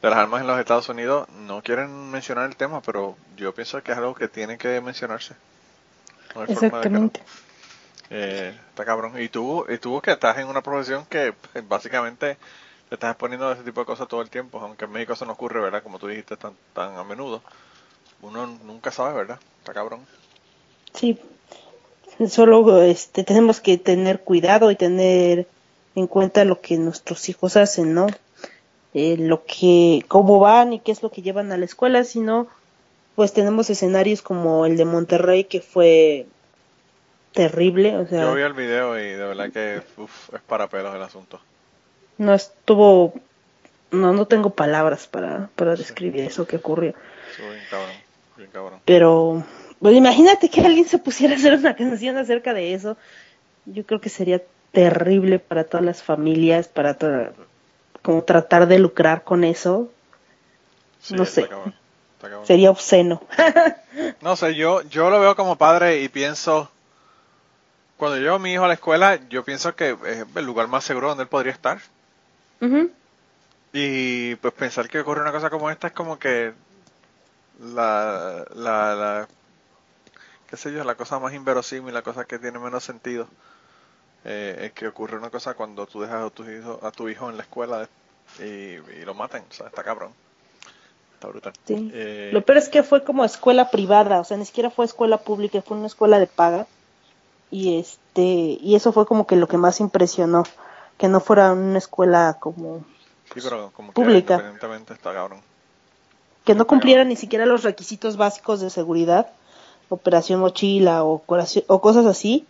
de 0.02 0.10
las 0.10 0.18
armas 0.18 0.40
en 0.40 0.46
los 0.46 0.58
Estados 0.58 0.88
Unidos 0.88 1.28
no 1.46 1.62
quieren 1.62 2.10
mencionar 2.10 2.46
el 2.48 2.56
tema, 2.56 2.82
pero 2.82 3.16
yo 3.36 3.54
pienso 3.54 3.82
que 3.82 3.92
es 3.92 3.98
algo 3.98 4.14
que 4.14 4.28
tiene 4.28 4.58
que 4.58 4.80
mencionarse. 4.80 5.34
No. 6.34 6.44
Exactamente. 6.44 7.22
Eh, 8.10 8.52
está 8.68 8.84
cabrón. 8.84 9.20
Y 9.20 9.28
tú, 9.28 9.64
y 9.68 9.78
tú 9.78 10.00
que 10.00 10.10
estás 10.12 10.38
en 10.38 10.48
una 10.48 10.62
profesión 10.62 11.06
que 11.06 11.32
pues, 11.32 11.66
básicamente 11.66 12.36
te 12.88 12.94
estás 12.96 13.12
exponiendo 13.12 13.48
a 13.48 13.54
ese 13.54 13.62
tipo 13.62 13.80
de 13.80 13.86
cosas 13.86 14.08
todo 14.08 14.20
el 14.20 14.30
tiempo, 14.30 14.58
aunque 14.60 14.84
en 14.84 14.92
México 14.92 15.12
eso 15.12 15.24
no 15.24 15.32
ocurre, 15.32 15.60
¿verdad? 15.60 15.82
Como 15.82 15.98
tú 15.98 16.08
dijiste 16.08 16.36
tan, 16.36 16.52
tan 16.74 16.96
a 16.96 17.04
menudo. 17.04 17.40
Uno 18.20 18.46
nunca 18.64 18.90
sabe, 18.90 19.14
¿verdad? 19.14 19.38
Está 19.60 19.72
cabrón. 19.72 20.00
Sí, 20.92 21.18
solo 22.28 22.82
este, 22.82 23.22
tenemos 23.22 23.60
que 23.60 23.78
tener 23.78 24.20
cuidado 24.20 24.70
y 24.70 24.76
tener 24.76 25.46
en 25.94 26.06
cuenta 26.06 26.44
lo 26.44 26.60
que 26.60 26.76
nuestros 26.78 27.28
hijos 27.28 27.56
hacen, 27.56 27.94
¿no? 27.94 28.08
Eh, 28.92 29.16
lo 29.18 29.44
que, 29.44 30.04
cómo 30.08 30.40
van 30.40 30.72
y 30.72 30.80
qué 30.80 30.90
es 30.90 31.02
lo 31.02 31.10
que 31.10 31.22
llevan 31.22 31.52
a 31.52 31.56
la 31.56 31.64
escuela, 31.64 32.02
si 32.02 32.18
no, 32.18 32.48
pues 33.14 33.32
tenemos 33.32 33.70
escenarios 33.70 34.20
como 34.20 34.66
el 34.66 34.76
de 34.76 34.84
Monterrey 34.84 35.44
que 35.44 35.60
fue 35.60 36.26
terrible, 37.32 37.96
o 37.96 38.06
sea, 38.06 38.22
Yo 38.22 38.34
vi 38.34 38.42
el 38.42 38.52
video 38.54 38.98
y 38.98 39.02
de 39.08 39.24
verdad 39.24 39.50
que 39.52 39.82
uf, 40.00 40.34
es 40.34 40.40
para 40.42 40.68
pelos 40.68 40.94
el 40.94 41.02
asunto. 41.02 41.40
no 42.18 42.34
estuvo, 42.34 43.14
no, 43.90 44.12
no 44.12 44.26
tengo 44.26 44.50
palabras 44.50 45.06
para, 45.06 45.48
para 45.56 45.74
describir 45.76 46.24
eso 46.24 46.46
que 46.46 46.56
ocurrió. 46.56 46.94
Bien 47.38 47.62
cabrón, 47.70 47.90
bien 48.36 48.50
cabrón. 48.52 48.80
Pero, 48.84 49.44
pues 49.80 49.94
imagínate 49.96 50.48
que 50.50 50.60
alguien 50.60 50.86
se 50.86 50.98
pusiera 50.98 51.34
a 51.34 51.36
hacer 51.36 51.54
una 51.54 51.74
canción 51.76 52.16
acerca 52.18 52.52
de 52.54 52.74
eso. 52.74 52.96
Yo 53.66 53.84
creo 53.86 54.00
que 54.00 54.08
sería 54.08 54.42
terrible 54.72 55.38
para 55.38 55.64
todas 55.64 55.84
las 55.84 56.02
familias, 56.02 56.68
para 56.68 56.98
tra- 56.98 57.32
como 58.02 58.22
tratar 58.24 58.66
de 58.66 58.78
lucrar 58.78 59.22
con 59.24 59.44
eso. 59.44 59.88
Sí, 61.00 61.14
no 61.14 61.24
sé, 61.24 61.46
cabrón, 61.48 61.74
está 62.16 62.28
cabrón. 62.28 62.46
sería 62.46 62.70
obsceno. 62.70 63.22
No 64.22 64.36
sé, 64.36 64.54
yo, 64.54 64.82
yo 64.82 65.10
lo 65.10 65.18
veo 65.18 65.34
como 65.34 65.56
padre 65.56 66.00
y 66.02 66.08
pienso, 66.08 66.70
cuando 68.00 68.18
llevo 68.18 68.34
a 68.34 68.38
mi 68.40 68.52
hijo 68.52 68.64
a 68.64 68.68
la 68.68 68.74
escuela, 68.74 69.20
yo 69.28 69.44
pienso 69.44 69.76
que 69.76 69.96
es 70.06 70.26
el 70.34 70.44
lugar 70.44 70.66
más 70.66 70.82
seguro 70.82 71.08
donde 71.10 71.22
él 71.22 71.28
podría 71.28 71.52
estar. 71.52 71.78
Y 73.72 74.34
pues 74.36 74.52
pensar 74.54 74.88
que 74.88 74.98
ocurre 75.00 75.20
una 75.20 75.30
cosa 75.32 75.50
como 75.50 75.70
esta 75.70 75.86
es 75.86 75.92
como 75.92 76.18
que 76.18 76.52
la, 77.60 78.44
la, 78.54 78.94
la 78.94 79.28
qué 80.48 80.56
sé 80.56 80.72
yo, 80.72 80.82
la 80.82 80.96
cosa 80.96 81.20
más 81.20 81.32
inverosímil, 81.34 81.94
la 81.94 82.02
cosa 82.02 82.24
que 82.24 82.38
tiene 82.40 82.58
menos 82.58 82.82
sentido, 82.82 83.28
eh, 84.24 84.58
es 84.66 84.72
que 84.72 84.88
ocurre 84.88 85.16
una 85.18 85.30
cosa 85.30 85.54
cuando 85.54 85.86
tú 85.86 86.00
dejas 86.00 86.26
a 86.26 86.30
tu 86.30 86.44
hijo, 86.50 86.80
a 86.82 86.90
tu 86.90 87.08
hijo 87.08 87.30
en 87.30 87.36
la 87.36 87.44
escuela 87.44 87.88
y, 88.40 88.42
y 88.44 89.04
lo 89.04 89.14
maten, 89.14 89.44
o 89.48 89.52
sea, 89.52 89.68
está 89.68 89.84
cabrón, 89.84 90.12
está 91.14 91.28
brutal. 91.28 91.52
Sí. 91.66 91.90
Eh, 91.94 92.30
Lo 92.32 92.42
peor 92.42 92.58
es 92.58 92.68
que 92.68 92.82
fue 92.82 93.04
como 93.04 93.24
escuela 93.24 93.70
privada, 93.70 94.20
o 94.20 94.24
sea, 94.24 94.36
ni 94.36 94.46
siquiera 94.46 94.70
fue 94.70 94.84
escuela 94.84 95.18
pública, 95.18 95.62
fue 95.62 95.76
una 95.76 95.86
escuela 95.86 96.18
de 96.18 96.26
paga. 96.26 96.66
Y 97.50 97.78
este, 97.78 98.22
y 98.22 98.74
eso 98.74 98.92
fue 98.92 99.06
como 99.06 99.26
que 99.26 99.36
lo 99.36 99.48
que 99.48 99.56
más 99.56 99.80
impresionó, 99.80 100.44
que 100.98 101.08
no 101.08 101.20
fuera 101.20 101.52
una 101.52 101.78
escuela 101.78 102.36
como 102.38 102.84
sí, 103.34 103.40
pero 103.42 103.70
como 103.74 103.92
pública. 103.92 104.36
que 104.36 104.42
independientemente 104.42 104.94
está 104.94 105.12
cabrón. 105.12 105.40
que 106.44 106.54
no 106.54 106.66
cumpliera 106.66 107.04
ni 107.04 107.16
siquiera 107.16 107.46
los 107.46 107.62
requisitos 107.62 108.16
básicos 108.16 108.60
de 108.60 108.70
seguridad, 108.70 109.28
operación 109.88 110.40
mochila 110.40 111.04
o, 111.04 111.18
cosas 111.18 112.06
así. 112.06 112.46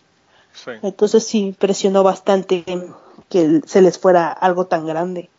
Sí. 0.53 0.71
Entonces 0.83 1.25
sí 1.25 1.39
impresionó 1.39 2.03
bastante 2.03 2.65
que 3.29 3.61
se 3.65 3.81
les 3.81 3.97
fuera 3.97 4.31
algo 4.31 4.65
tan 4.65 4.85
grande. 4.85 5.29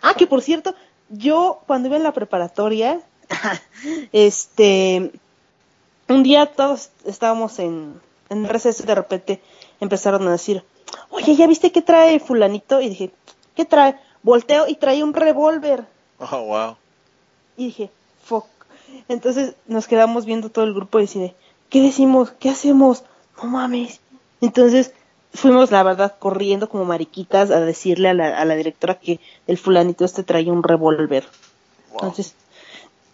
Ah, 0.00 0.14
que 0.14 0.26
por 0.26 0.42
cierto, 0.42 0.74
yo 1.08 1.60
cuando 1.66 1.88
iba 1.88 1.96
en 1.96 2.04
la 2.04 2.12
preparatoria, 2.12 3.00
este, 4.12 5.12
un 6.08 6.22
día 6.22 6.46
todos 6.46 6.90
estábamos 7.04 7.58
en, 7.58 8.00
en 8.30 8.48
receso 8.48 8.84
de 8.84 8.94
repente 8.94 9.42
empezaron 9.80 10.26
a 10.26 10.32
decir, 10.32 10.64
oye, 11.10 11.36
¿ya 11.36 11.46
viste 11.46 11.72
qué 11.72 11.82
trae 11.82 12.18
fulanito? 12.20 12.80
Y 12.80 12.88
dije, 12.88 13.10
¿qué 13.54 13.64
trae? 13.64 13.96
Volteo 14.22 14.66
y 14.68 14.76
trae 14.76 15.02
un 15.02 15.12
revólver. 15.12 15.84
Oh, 16.18 16.44
wow. 16.44 16.76
Y 17.56 17.66
dije, 17.66 17.90
fuck. 18.24 18.46
Entonces 19.08 19.54
nos 19.66 19.86
quedamos 19.86 20.24
viendo 20.24 20.50
todo 20.50 20.64
el 20.64 20.74
grupo 20.74 20.98
y 20.98 21.02
decide, 21.02 21.34
¿qué 21.68 21.80
decimos? 21.82 22.30
¿Qué 22.32 22.48
hacemos? 22.50 23.04
No 23.36 23.48
mames. 23.48 24.00
Entonces 24.40 24.92
fuimos, 25.32 25.70
la 25.70 25.82
verdad, 25.82 26.16
corriendo 26.18 26.68
como 26.68 26.84
mariquitas 26.84 27.50
a 27.50 27.60
decirle 27.60 28.08
a 28.08 28.14
la, 28.14 28.38
a 28.38 28.44
la 28.44 28.56
directora 28.56 28.98
que 28.98 29.20
el 29.46 29.58
fulanito 29.58 30.04
este 30.04 30.22
traía 30.22 30.52
un 30.52 30.62
revólver. 30.62 31.26
Entonces, 31.92 32.34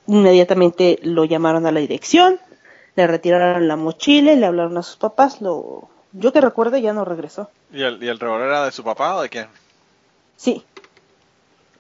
inmediatamente 0.07 0.99
lo 1.03 1.25
llamaron 1.25 1.67
a 1.67 1.73
la 1.73 1.81
dirección, 1.81 2.39
le 2.97 3.07
retiraron 3.07 3.69
la 3.69 3.77
mochila, 3.77 4.33
y 4.33 4.37
le 4.37 4.47
hablaron 4.47 4.77
a 4.79 4.83
sus 4.83 4.97
papás, 4.97 5.41
lo, 5.41 5.89
yo 6.13 6.33
que 6.33 6.41
recuerdo 6.41 6.77
ya 6.79 6.93
no 6.93 7.05
regresó. 7.05 7.51
¿Y 7.71 7.83
el, 7.83 8.03
¿Y 8.03 8.09
el 8.09 8.19
revólver 8.19 8.49
era 8.49 8.65
de 8.65 8.73
su 8.73 8.83
papá 8.83 9.17
o 9.17 9.23
de 9.23 9.29
quién? 9.29 9.49
Sí, 10.37 10.65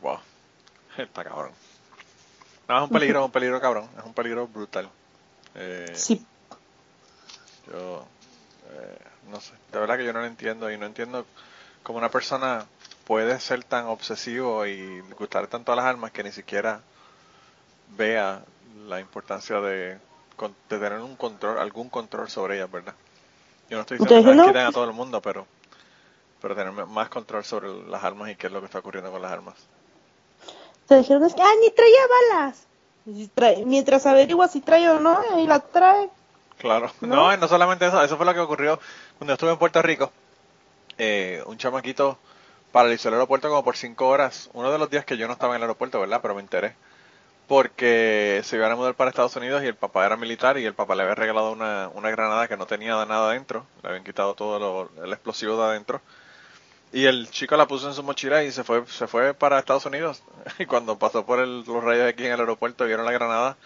Wow. 0.01 0.19
Está 0.97 1.25
cabrón. 1.25 1.53
No, 2.69 2.77
es 2.77 2.83
un 2.85 2.91
peligro, 2.91 3.21
es 3.21 3.25
un 3.27 3.33
peligro 3.33 3.61
cabrón. 3.61 3.89
Es 3.99 4.05
un 4.05 4.15
peligro 4.15 4.47
brutal. 4.47 4.89
Eh, 5.55 5.91
sí, 5.95 6.25
Yo, 7.67 8.05
eh, 8.71 8.99
no 9.31 9.41
sé, 9.41 9.53
de 9.73 9.79
verdad 9.79 9.97
que 9.97 10.05
yo 10.05 10.13
no 10.13 10.21
lo 10.21 10.27
entiendo 10.27 10.71
y 10.71 10.77
no 10.77 10.85
entiendo 10.85 11.25
cómo 11.83 11.99
una 11.99 12.11
persona 12.11 12.67
puede 13.07 13.41
ser 13.41 13.65
tan 13.65 13.87
obsesivo 13.87 14.67
y 14.67 15.01
gustar 15.19 15.47
tanto 15.47 15.73
a 15.73 15.77
las 15.77 15.87
armas 15.87 16.11
que 16.11 16.23
ni 16.23 16.33
siquiera 16.33 16.83
vea 17.97 18.43
la 18.87 19.01
importancia 19.01 19.61
de, 19.61 19.99
con- 20.37 20.55
de 20.69 20.79
tener 20.79 21.01
un 21.01 21.17
control, 21.17 21.59
algún 21.59 21.89
control 21.91 22.29
sobre 22.31 22.57
ellas, 22.57 22.71
¿verdad? 22.71 22.95
Yo 23.71 23.77
no 23.77 23.83
estoy 23.83 23.99
diciendo 23.99 24.23
que 24.23 24.29
las 24.37 24.47
quiten 24.47 24.67
a 24.67 24.73
todo 24.73 24.85
el 24.85 24.93
mundo, 24.93 25.21
pero, 25.23 25.47
pero 26.41 26.55
tener 26.55 26.73
más 26.73 27.09
control 27.09 27.45
sobre 27.45 27.73
las 27.89 28.05
armas 28.05 28.31
y 28.31 28.37
qué 28.37 28.47
es 28.49 28.53
lo 28.53 28.61
que 28.61 28.67
está 28.67 28.79
ocurriendo 28.81 29.11
con 29.13 29.23
las 29.23 29.33
armas. 29.33 29.55
te 30.87 30.97
dijeron 30.99 31.25
es 31.25 31.35
que, 31.35 31.43
ah, 31.43 31.55
ni 31.61 31.71
traía 31.71 32.01
balas. 32.33 32.67
Y 33.07 33.25
si 33.25 33.29
trae- 33.29 33.65
mientras 33.65 34.07
averigua 34.07 34.49
si 34.49 34.61
trae 34.61 34.89
o 34.91 35.01
no, 35.01 35.19
ahí 35.35 35.47
la 35.47 35.61
trae. 35.61 36.11
Claro, 36.59 36.91
¿No? 37.01 37.17
no, 37.17 37.35
y 37.35 37.39
no 37.39 37.49
solamente 37.49 37.87
eso, 37.87 38.03
eso 38.03 38.17
fue 38.17 38.27
lo 38.27 38.35
que 38.35 38.41
ocurrió 38.41 38.81
cuando 39.19 39.35
estuve 39.35 39.51
en 39.53 39.59
Puerto 39.59 39.83
Rico. 39.83 40.11
Eh, 40.99 41.43
un 41.47 41.59
chamaquito 41.59 42.19
paralizó 42.73 43.09
el 43.09 43.15
aeropuerto 43.15 43.49
como 43.49 43.65
por 43.65 43.77
cinco 43.77 44.09
horas, 44.09 44.51
uno 44.55 44.71
de 44.73 44.79
los 44.79 44.91
días 44.91 45.05
que 45.05 45.17
yo 45.17 45.27
no 45.27 45.35
estaba 45.35 45.55
en 45.55 45.59
el 45.59 45.63
aeropuerto, 45.65 46.01
¿verdad? 46.01 46.21
Pero 46.23 46.35
me 46.35 46.41
enteré. 46.41 46.77
Porque 47.47 48.41
se 48.45 48.57
iban 48.57 48.73
a 48.73 48.77
mudar 48.77 48.95
para 48.95 49.11
Estados 49.11 49.37
Unidos 49.37 49.63
y 49.63 49.67
el 49.67 49.77
papá 49.77 50.05
era 50.05 50.17
militar 50.17 50.59
y 50.59 50.65
el 50.65 50.75
papá 50.75 50.97
le 50.97 51.03
había 51.05 51.15
regalado 51.15 51.53
una, 51.53 51.89
una 51.95 52.11
granada 52.11 52.49
que 52.49 52.57
no 52.57 52.67
tenía 52.67 53.05
nada 53.07 53.31
adentro, 53.31 53.67
le 53.83 53.89
habían 53.89 54.05
quitado 54.05 54.35
todo 54.35 54.59
lo- 54.59 55.05
el 55.05 55.13
explosivo 55.13 55.57
de 55.57 55.69
adentro. 55.71 56.01
Y 56.93 57.05
el 57.07 57.31
chico 57.31 57.57
la 57.57 57.67
puso 57.69 57.87
en 57.89 57.95
su 57.95 58.03
mochila 58.03 58.43
y 58.43 58.51
se 58.51 58.65
fue, 58.65 58.85
se 58.87 59.07
fue 59.07 59.33
para 59.35 59.59
Estados 59.59 59.87
Unidos. 59.87 60.23
Y 60.59 60.67
cuando 60.67 60.99
pasó 60.99 61.25
por 61.25 61.39
el- 61.39 61.65
los 61.65 61.85
rayos 61.85 62.09
aquí 62.09 62.27
en 62.27 62.33
el 62.33 62.41
aeropuerto 62.41 62.85
y 62.85 62.89
vieron 62.89 63.07
la 63.07 63.13
granada, 63.13 63.57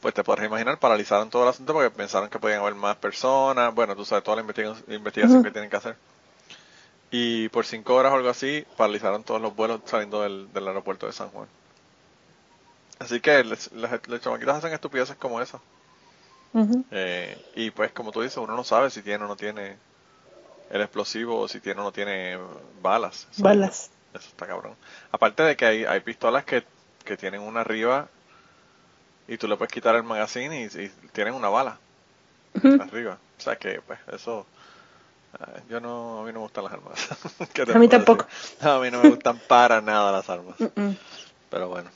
pues 0.00 0.14
te 0.14 0.24
podrás 0.24 0.46
imaginar, 0.46 0.78
paralizaron 0.78 1.28
todo 1.28 1.42
el 1.42 1.48
asunto 1.50 1.72
porque 1.74 1.90
pensaron 1.90 2.30
que 2.30 2.38
podían 2.38 2.60
haber 2.60 2.74
más 2.74 2.96
personas. 2.96 3.74
Bueno, 3.74 3.96
tú 3.96 4.04
sabes, 4.06 4.24
toda 4.24 4.36
la 4.36 4.42
investiga- 4.42 4.76
investigación 4.88 5.40
Ujú. 5.40 5.44
que 5.44 5.50
tienen 5.50 5.68
que 5.70 5.76
hacer. 5.76 5.96
Y 7.10 7.48
por 7.50 7.66
cinco 7.66 7.94
horas 7.96 8.12
o 8.12 8.16
algo 8.16 8.28
así, 8.30 8.64
paralizaron 8.76 9.24
todos 9.24 9.40
los 9.40 9.54
vuelos 9.56 9.80
saliendo 9.86 10.22
del, 10.22 10.52
del 10.52 10.68
aeropuerto 10.68 11.06
de 11.06 11.12
San 11.12 11.28
Juan. 11.30 11.48
Así 12.98 13.20
que 13.20 13.44
les- 13.44 13.70
las- 13.72 14.06
los 14.08 14.20
chamaquitos 14.20 14.54
hacen 14.56 14.72
estupideces 14.72 15.16
como 15.16 15.40
esa. 15.40 15.60
Eh, 16.90 17.36
y 17.54 17.70
pues, 17.70 17.92
como 17.92 18.10
tú 18.12 18.22
dices, 18.22 18.38
uno 18.38 18.56
no 18.56 18.64
sabe 18.64 18.90
si 18.90 19.02
tiene 19.02 19.24
o 19.24 19.28
no 19.28 19.36
tiene 19.36 19.76
el 20.70 20.80
explosivo 20.80 21.40
o 21.40 21.48
si 21.48 21.60
tiene 21.60 21.80
o 21.80 21.84
no 21.84 21.92
tiene 21.92 22.38
balas. 22.82 23.26
Balas. 23.38 23.90
Eso 24.14 24.28
está 24.28 24.46
cabrón. 24.46 24.74
Aparte 25.12 25.42
de 25.42 25.56
que 25.56 25.66
hay, 25.66 25.84
hay 25.84 26.00
pistolas 26.00 26.44
que, 26.44 26.64
que 27.04 27.16
tienen 27.16 27.42
una 27.42 27.60
arriba 27.60 28.08
y 29.28 29.36
tú 29.36 29.46
le 29.46 29.56
puedes 29.56 29.72
quitar 29.72 29.94
el 29.94 30.02
magazine 30.02 30.62
y, 30.62 30.64
y 30.64 30.88
tienen 31.12 31.34
una 31.34 31.48
bala 31.50 31.78
arriba. 32.80 33.18
O 33.38 33.40
sea 33.40 33.56
que, 33.56 33.80
pues, 33.82 33.98
eso. 34.12 34.46
ah, 35.38 35.60
Yo 35.68 35.78
no, 35.80 36.20
a 36.20 36.24
mí 36.24 36.32
no 36.32 36.40
me 36.40 36.44
gustan 36.46 36.64
las 36.64 36.72
armas. 36.72 37.08
¿Qué 37.52 37.66
te 37.66 37.72
A 37.72 37.78
mí 37.78 37.88
tampoco. 37.88 38.26
No, 38.62 38.72
a 38.72 38.80
mí 38.80 38.90
no 38.90 39.02
me 39.02 39.08
gustan 39.10 39.38
para 39.46 39.80
nada 39.80 40.10
las 40.10 40.28
armas. 40.30 40.56
Pero 41.50 41.68
bueno. 41.68 41.90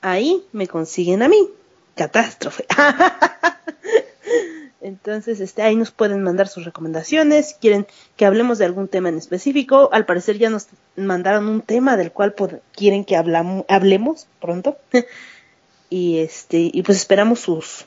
ahí 0.00 0.44
me 0.50 0.66
consiguen 0.66 1.22
a 1.22 1.28
mí. 1.28 1.48
Catástrofe. 1.94 2.66
Entonces, 4.82 5.40
este, 5.40 5.62
ahí 5.62 5.76
nos 5.76 5.92
pueden 5.92 6.22
mandar 6.22 6.48
sus 6.48 6.64
recomendaciones, 6.64 7.50
si 7.50 7.54
quieren 7.54 7.86
que 8.16 8.26
hablemos 8.26 8.58
de 8.58 8.64
algún 8.64 8.88
tema 8.88 9.08
en 9.08 9.18
específico. 9.18 9.88
Al 9.92 10.06
parecer 10.06 10.38
ya 10.38 10.50
nos 10.50 10.66
mandaron 10.96 11.48
un 11.48 11.60
tema 11.62 11.96
del 11.96 12.10
cual 12.10 12.34
quieren 12.74 13.04
que 13.04 13.16
hablamo- 13.16 13.64
hablemos 13.68 14.26
pronto. 14.40 14.76
y 15.90 16.18
este, 16.18 16.70
y 16.72 16.82
pues 16.82 16.98
esperamos 16.98 17.40
sus 17.40 17.86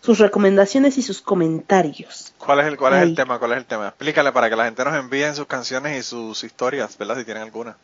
sus 0.00 0.18
recomendaciones 0.18 0.98
y 0.98 1.02
sus 1.02 1.20
comentarios. 1.22 2.32
¿Cuál 2.38 2.58
es 2.60 2.66
el 2.66 2.76
cuál 2.76 2.94
es 2.94 3.02
el 3.02 3.14
tema? 3.14 3.38
¿Cuál 3.38 3.52
es 3.52 3.58
el 3.58 3.66
tema? 3.66 3.88
Explícale 3.88 4.32
para 4.32 4.50
que 4.50 4.56
la 4.56 4.64
gente 4.64 4.84
nos 4.84 4.94
envíen 4.96 5.34
sus 5.36 5.46
canciones 5.46 5.96
y 5.98 6.02
sus 6.02 6.42
historias, 6.42 6.98
¿verdad? 6.98 7.18
Si 7.18 7.24
tienen 7.24 7.44
alguna. 7.44 7.76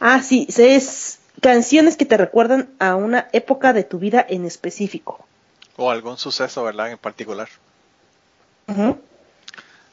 Ah, 0.00 0.22
sí, 0.22 0.46
es 0.58 1.18
canciones 1.40 1.96
que 1.96 2.04
te 2.04 2.18
recuerdan 2.18 2.68
a 2.78 2.94
una 2.96 3.28
época 3.32 3.72
de 3.72 3.84
tu 3.84 3.98
vida 3.98 4.24
en 4.28 4.44
específico. 4.44 5.26
O 5.76 5.90
algún 5.90 6.16
suceso, 6.18 6.62
¿verdad? 6.64 6.90
En 6.90 6.98
particular. 6.98 7.48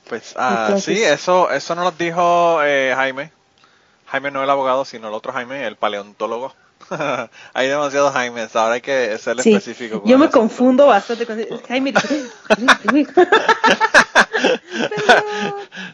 Pues, 0.08 0.34
ah, 0.38 0.66
Entonces- 0.68 0.98
sí, 0.98 1.04
eso, 1.04 1.50
eso 1.52 1.76
nos 1.76 1.98
dijo 1.98 2.62
eh, 2.64 2.94
Jaime. 2.96 3.32
Jaime 4.08 4.30
no 4.32 4.44
el 4.44 4.50
abogado, 4.50 4.84
sino 4.86 5.08
el 5.08 5.14
otro 5.14 5.32
Jaime, 5.34 5.66
el 5.66 5.76
paleontólogo. 5.78 6.54
hay 7.54 7.68
demasiados 7.70 8.12
Jaimes, 8.14 8.56
ahora 8.56 8.74
hay 8.76 8.82
que 8.82 9.18
ser 9.20 9.40
Sí, 9.42 9.54
específico. 9.54 10.02
yo 10.06 10.18
me 10.18 10.26
asunto. 10.26 10.40
confundo 10.40 10.88
bastante 10.88 11.26
con 11.26 11.38
Jaime. 11.68 11.94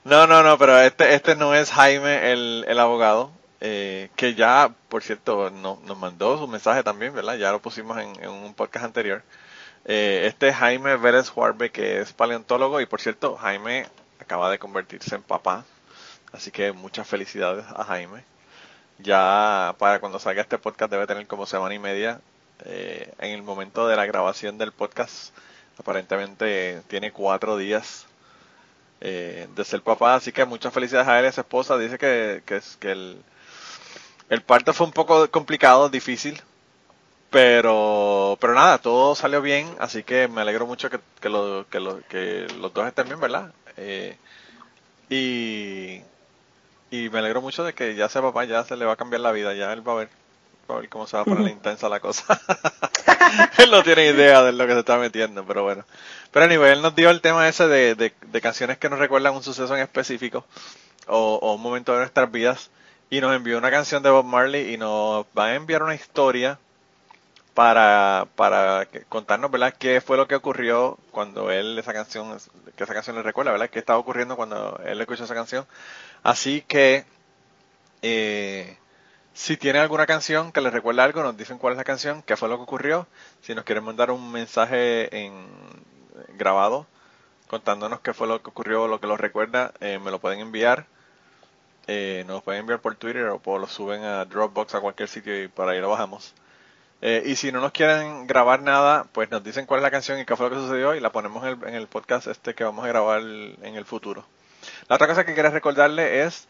No, 0.03 0.25
no, 0.27 0.41
no, 0.43 0.57
pero 0.57 0.79
este, 0.79 1.13
este 1.13 1.35
no 1.35 1.53
es 1.53 1.69
Jaime 1.71 2.31
el, 2.31 2.65
el 2.67 2.79
abogado, 2.79 3.31
eh, 3.59 4.09
que 4.15 4.35
ya, 4.35 4.71
por 4.89 5.03
cierto, 5.03 5.49
no- 5.49 5.79
nos 5.85 5.97
mandó 5.97 6.37
su 6.37 6.47
mensaje 6.47 6.83
también, 6.83 7.13
¿verdad? 7.13 7.35
Ya 7.35 7.51
lo 7.51 7.59
pusimos 7.61 7.97
en, 7.97 8.23
en 8.23 8.29
un 8.29 8.53
podcast 8.53 8.85
anterior. 8.85 9.21
Eh, 9.89 10.27
este 10.27 10.49
es 10.49 10.55
Jaime 10.57 10.97
Vélez 10.97 11.31
Huarbe, 11.33 11.71
que 11.71 12.01
es 12.01 12.11
paleontólogo, 12.11 12.81
y 12.81 12.85
por 12.85 12.99
cierto, 12.99 13.37
Jaime 13.37 13.87
acaba 14.19 14.51
de 14.51 14.59
convertirse 14.59 15.15
en 15.15 15.23
papá, 15.23 15.63
así 16.33 16.51
que 16.51 16.73
muchas 16.73 17.07
felicidades 17.07 17.65
a 17.73 17.85
Jaime. 17.85 18.25
Ya 18.99 19.75
para 19.79 19.99
cuando 19.99 20.19
salga 20.19 20.41
este 20.41 20.57
podcast 20.57 20.91
debe 20.91 21.07
tener 21.07 21.25
como 21.27 21.45
semana 21.45 21.73
y 21.73 21.79
media. 21.79 22.19
Eh, 22.65 23.13
en 23.19 23.31
el 23.31 23.43
momento 23.43 23.87
de 23.87 23.95
la 23.95 24.05
grabación 24.05 24.57
del 24.57 24.73
podcast, 24.73 25.33
aparentemente 25.79 26.81
tiene 26.87 27.11
cuatro 27.13 27.55
días 27.57 28.07
eh, 28.99 29.47
de 29.55 29.63
ser 29.63 29.81
papá, 29.83 30.15
así 30.15 30.31
que 30.33 30.43
muchas 30.45 30.73
felicidades 30.73 31.07
a 31.07 31.19
él 31.19 31.25
y 31.25 31.27
a 31.29 31.31
su 31.31 31.41
esposa. 31.41 31.77
Dice 31.77 31.97
que, 31.97 32.43
que, 32.45 32.61
que 32.79 32.91
el, 32.91 33.23
el 34.29 34.41
parto 34.41 34.73
fue 34.73 34.87
un 34.87 34.93
poco 34.93 35.29
complicado, 35.31 35.87
difícil, 35.89 36.41
pero 37.29 38.37
pero 38.39 38.53
nada, 38.53 38.77
todo 38.79 39.15
salió 39.15 39.41
bien, 39.41 39.75
así 39.79 40.03
que 40.03 40.27
me 40.27 40.41
alegro 40.41 40.65
mucho 40.67 40.89
que, 40.89 40.99
que, 41.19 41.29
lo- 41.29 41.67
que, 41.69 41.79
lo- 41.79 42.01
que 42.07 42.47
los 42.59 42.73
dos 42.73 42.87
estén 42.87 43.07
bien, 43.07 43.19
¿verdad? 43.19 43.53
Eh, 43.77 44.17
y, 45.09 46.01
y 46.91 47.09
me 47.09 47.19
alegro 47.19 47.41
mucho 47.41 47.63
de 47.63 47.73
que 47.73 47.95
ya 47.95 48.09
sea 48.09 48.21
papá, 48.21 48.45
ya 48.45 48.63
se 48.63 48.77
le 48.77 48.85
va 48.85 48.93
a 48.93 48.97
cambiar 48.97 49.21
la 49.21 49.31
vida, 49.31 49.53
ya 49.55 49.73
él 49.73 49.87
va 49.87 49.93
a 49.93 49.95
ver, 49.97 50.09
va 50.71 50.75
a 50.77 50.79
ver 50.81 50.89
cómo 50.89 51.07
se 51.07 51.17
va 51.17 51.23
a 51.23 51.27
poner 51.27 51.47
intensa 51.47 51.89
la 51.89 51.99
cosa. 51.99 52.39
él 53.57 53.71
no 53.71 53.83
tiene 53.83 54.07
idea 54.07 54.43
de 54.43 54.51
lo 54.53 54.67
que 54.67 54.73
se 54.73 54.79
está 54.79 54.97
metiendo, 54.97 55.45
pero 55.45 55.63
bueno. 55.63 55.85
Pero 56.31 56.45
anyway, 56.45 56.71
él 56.73 56.81
nos 56.81 56.95
dio 56.95 57.09
el 57.09 57.21
tema 57.21 57.47
ese 57.47 57.67
de, 57.67 57.95
de, 57.95 58.13
de 58.21 58.41
canciones 58.41 58.77
que 58.77 58.89
nos 58.89 58.99
recuerdan 58.99 59.35
un 59.35 59.43
suceso 59.43 59.75
en 59.75 59.81
específico 59.81 60.45
o, 61.07 61.39
o 61.41 61.55
un 61.55 61.61
momento 61.61 61.93
de 61.93 61.99
nuestras 61.99 62.31
vidas 62.31 62.69
y 63.09 63.21
nos 63.21 63.35
envió 63.35 63.57
una 63.57 63.71
canción 63.71 64.03
de 64.03 64.09
Bob 64.09 64.25
Marley 64.25 64.73
y 64.73 64.77
nos 64.77 65.25
va 65.37 65.47
a 65.47 65.55
enviar 65.55 65.83
una 65.83 65.95
historia 65.95 66.59
para, 67.57 68.27
para 68.35 68.87
contarnos, 69.09 69.49
¿verdad? 69.49 69.73
¿Qué 69.79 69.99
fue 69.99 70.15
lo 70.15 70.27
que 70.27 70.35
ocurrió 70.35 70.99
cuando 71.09 71.49
él 71.49 71.79
esa 71.79 71.91
canción, 71.91 72.37
que 72.75 72.83
esa 72.83 72.93
canción 72.93 73.15
le 73.15 73.23
recuerda, 73.23 73.51
¿verdad? 73.51 73.71
¿Qué 73.71 73.79
estaba 73.79 73.97
ocurriendo 73.97 74.35
cuando 74.35 74.79
él 74.85 75.01
escuchó 75.01 75.23
esa 75.23 75.33
canción? 75.33 75.65
Así 76.21 76.61
que, 76.61 77.05
eh, 78.03 78.77
si 79.33 79.57
tienen 79.57 79.81
alguna 79.81 80.05
canción 80.05 80.51
que 80.51 80.61
les 80.61 80.71
recuerda 80.71 81.03
algo, 81.03 81.23
nos 81.23 81.35
dicen 81.35 81.57
cuál 81.57 81.73
es 81.73 81.77
la 81.77 81.83
canción, 81.83 82.21
qué 82.21 82.37
fue 82.37 82.47
lo 82.47 82.57
que 82.57 82.63
ocurrió. 82.63 83.07
Si 83.41 83.55
nos 83.55 83.65
quieren 83.65 83.83
mandar 83.83 84.11
un 84.11 84.31
mensaje 84.31 85.25
en 85.25 85.47
grabado 86.37 86.85
contándonos 87.47 88.01
qué 88.01 88.13
fue 88.13 88.27
lo 88.27 88.39
que 88.43 88.51
ocurrió, 88.51 88.87
lo 88.87 88.99
que 88.99 89.07
los 89.07 89.19
recuerda, 89.19 89.73
eh, 89.79 89.97
me 89.97 90.11
lo 90.11 90.19
pueden 90.19 90.41
enviar 90.41 90.85
eh, 91.87 92.23
nos 92.27 92.43
pueden 92.43 92.59
enviar 92.61 92.81
por 92.81 92.95
Twitter 92.95 93.25
o 93.29 93.39
por, 93.39 93.59
lo 93.61 93.67
suben 93.67 94.03
a 94.03 94.25
Dropbox 94.25 94.75
a 94.75 94.81
cualquier 94.81 95.09
sitio 95.09 95.41
y 95.41 95.47
por 95.47 95.67
ahí 95.69 95.79
lo 95.79 95.89
bajamos. 95.89 96.35
Eh, 97.01 97.23
y 97.25 97.35
si 97.35 97.51
no 97.51 97.61
nos 97.61 97.71
quieren 97.71 98.25
grabar 98.25 98.61
nada, 98.61 99.05
pues 99.11 99.29
nos 99.29 99.43
dicen 99.43 99.65
cuál 99.67 99.79
es 99.79 99.83
la 99.83 99.91
canción 99.91 100.19
y 100.19 100.25
qué 100.25 100.35
fue 100.35 100.49
lo 100.49 100.55
que 100.55 100.61
sucedió 100.61 100.95
y 100.95 100.99
la 100.99 101.11
ponemos 101.11 101.43
en 101.45 101.49
el, 101.49 101.67
en 101.67 101.75
el 101.75 101.87
podcast 101.87 102.27
este 102.27 102.55
que 102.55 102.63
vamos 102.63 102.85
a 102.85 102.87
grabar 102.87 103.21
en 103.21 103.75
el 103.75 103.85
futuro. 103.85 104.25
La 104.89 104.95
otra 104.95 105.07
cosa 105.07 105.25
que 105.25 105.35
quería 105.35 105.51
recordarle 105.51 106.23
es 106.23 106.47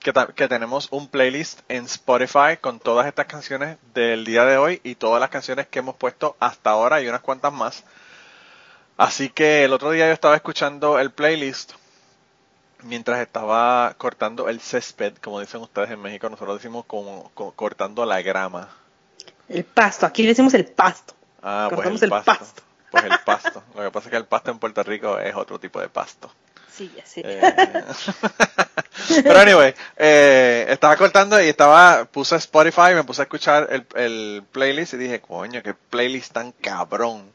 que, 0.00 0.48
tenemos 0.48 0.88
un 0.90 1.08
playlist 1.08 1.60
en 1.68 1.84
Spotify 1.84 2.56
con 2.58 2.80
todas 2.80 3.06
estas 3.06 3.26
canciones 3.26 3.76
del 3.92 4.24
día 4.24 4.46
de 4.46 4.56
hoy 4.56 4.80
y 4.82 4.94
todas 4.94 5.20
las 5.20 5.28
canciones 5.28 5.66
que 5.66 5.80
hemos 5.80 5.96
puesto 5.96 6.34
hasta 6.40 6.70
ahora 6.70 7.02
y 7.02 7.08
unas 7.08 7.20
cuantas 7.20 7.52
más. 7.52 7.84
Así 8.96 9.28
que 9.28 9.64
el 9.64 9.72
otro 9.74 9.90
día 9.90 10.06
yo 10.06 10.12
estaba 10.14 10.36
escuchando 10.36 10.98
el 10.98 11.10
playlist 11.10 11.72
mientras 12.82 13.20
estaba 13.20 13.94
cortando 13.98 14.48
el 14.48 14.60
césped, 14.60 15.14
como 15.22 15.40
dicen 15.40 15.60
ustedes 15.60 15.90
en 15.90 16.00
México, 16.00 16.30
nosotros 16.30 16.56
decimos 16.56 16.86
como, 16.86 17.30
co- 17.34 17.52
cortando 17.52 18.06
la 18.06 18.22
grama. 18.22 18.70
El 19.50 19.64
pasto, 19.64 20.06
aquí 20.06 20.22
le 20.22 20.28
decimos 20.30 20.54
el 20.54 20.64
pasto. 20.64 21.14
Ah, 21.42 21.66
pues 21.68 21.76
Cortamos 21.76 22.02
el 22.02 22.06
el 22.06 22.10
pasto. 22.10 22.32
pasto. 22.38 22.62
Pues 22.90 23.04
el 23.04 23.18
pasto. 23.24 23.62
Lo 23.74 23.82
que 23.82 23.90
pasa 23.90 24.06
es 24.08 24.10
que 24.10 24.16
el 24.16 24.24
pasto 24.26 24.50
en 24.50 24.58
Puerto 24.58 24.82
Rico 24.82 25.18
es 25.18 25.34
otro 25.34 25.58
tipo 25.60 25.80
de 25.80 25.88
pasto. 25.88 26.32
Sí, 26.72 26.90
ya 26.96 27.04
sé. 27.04 27.22
Eh, 27.24 27.40
Pero 29.22 29.38
anyway, 29.40 29.74
eh, 29.96 30.66
estaba 30.68 30.96
cortando 30.96 31.40
y 31.42 31.48
estaba, 31.48 32.04
puse 32.06 32.36
Spotify, 32.36 32.94
me 32.94 33.04
puse 33.04 33.22
a 33.22 33.24
escuchar 33.24 33.68
el, 33.70 33.86
el 33.96 34.42
playlist 34.52 34.94
y 34.94 34.98
dije, 34.98 35.20
coño, 35.20 35.62
qué 35.62 35.74
playlist 35.74 36.32
tan 36.32 36.52
cabrón. 36.52 37.30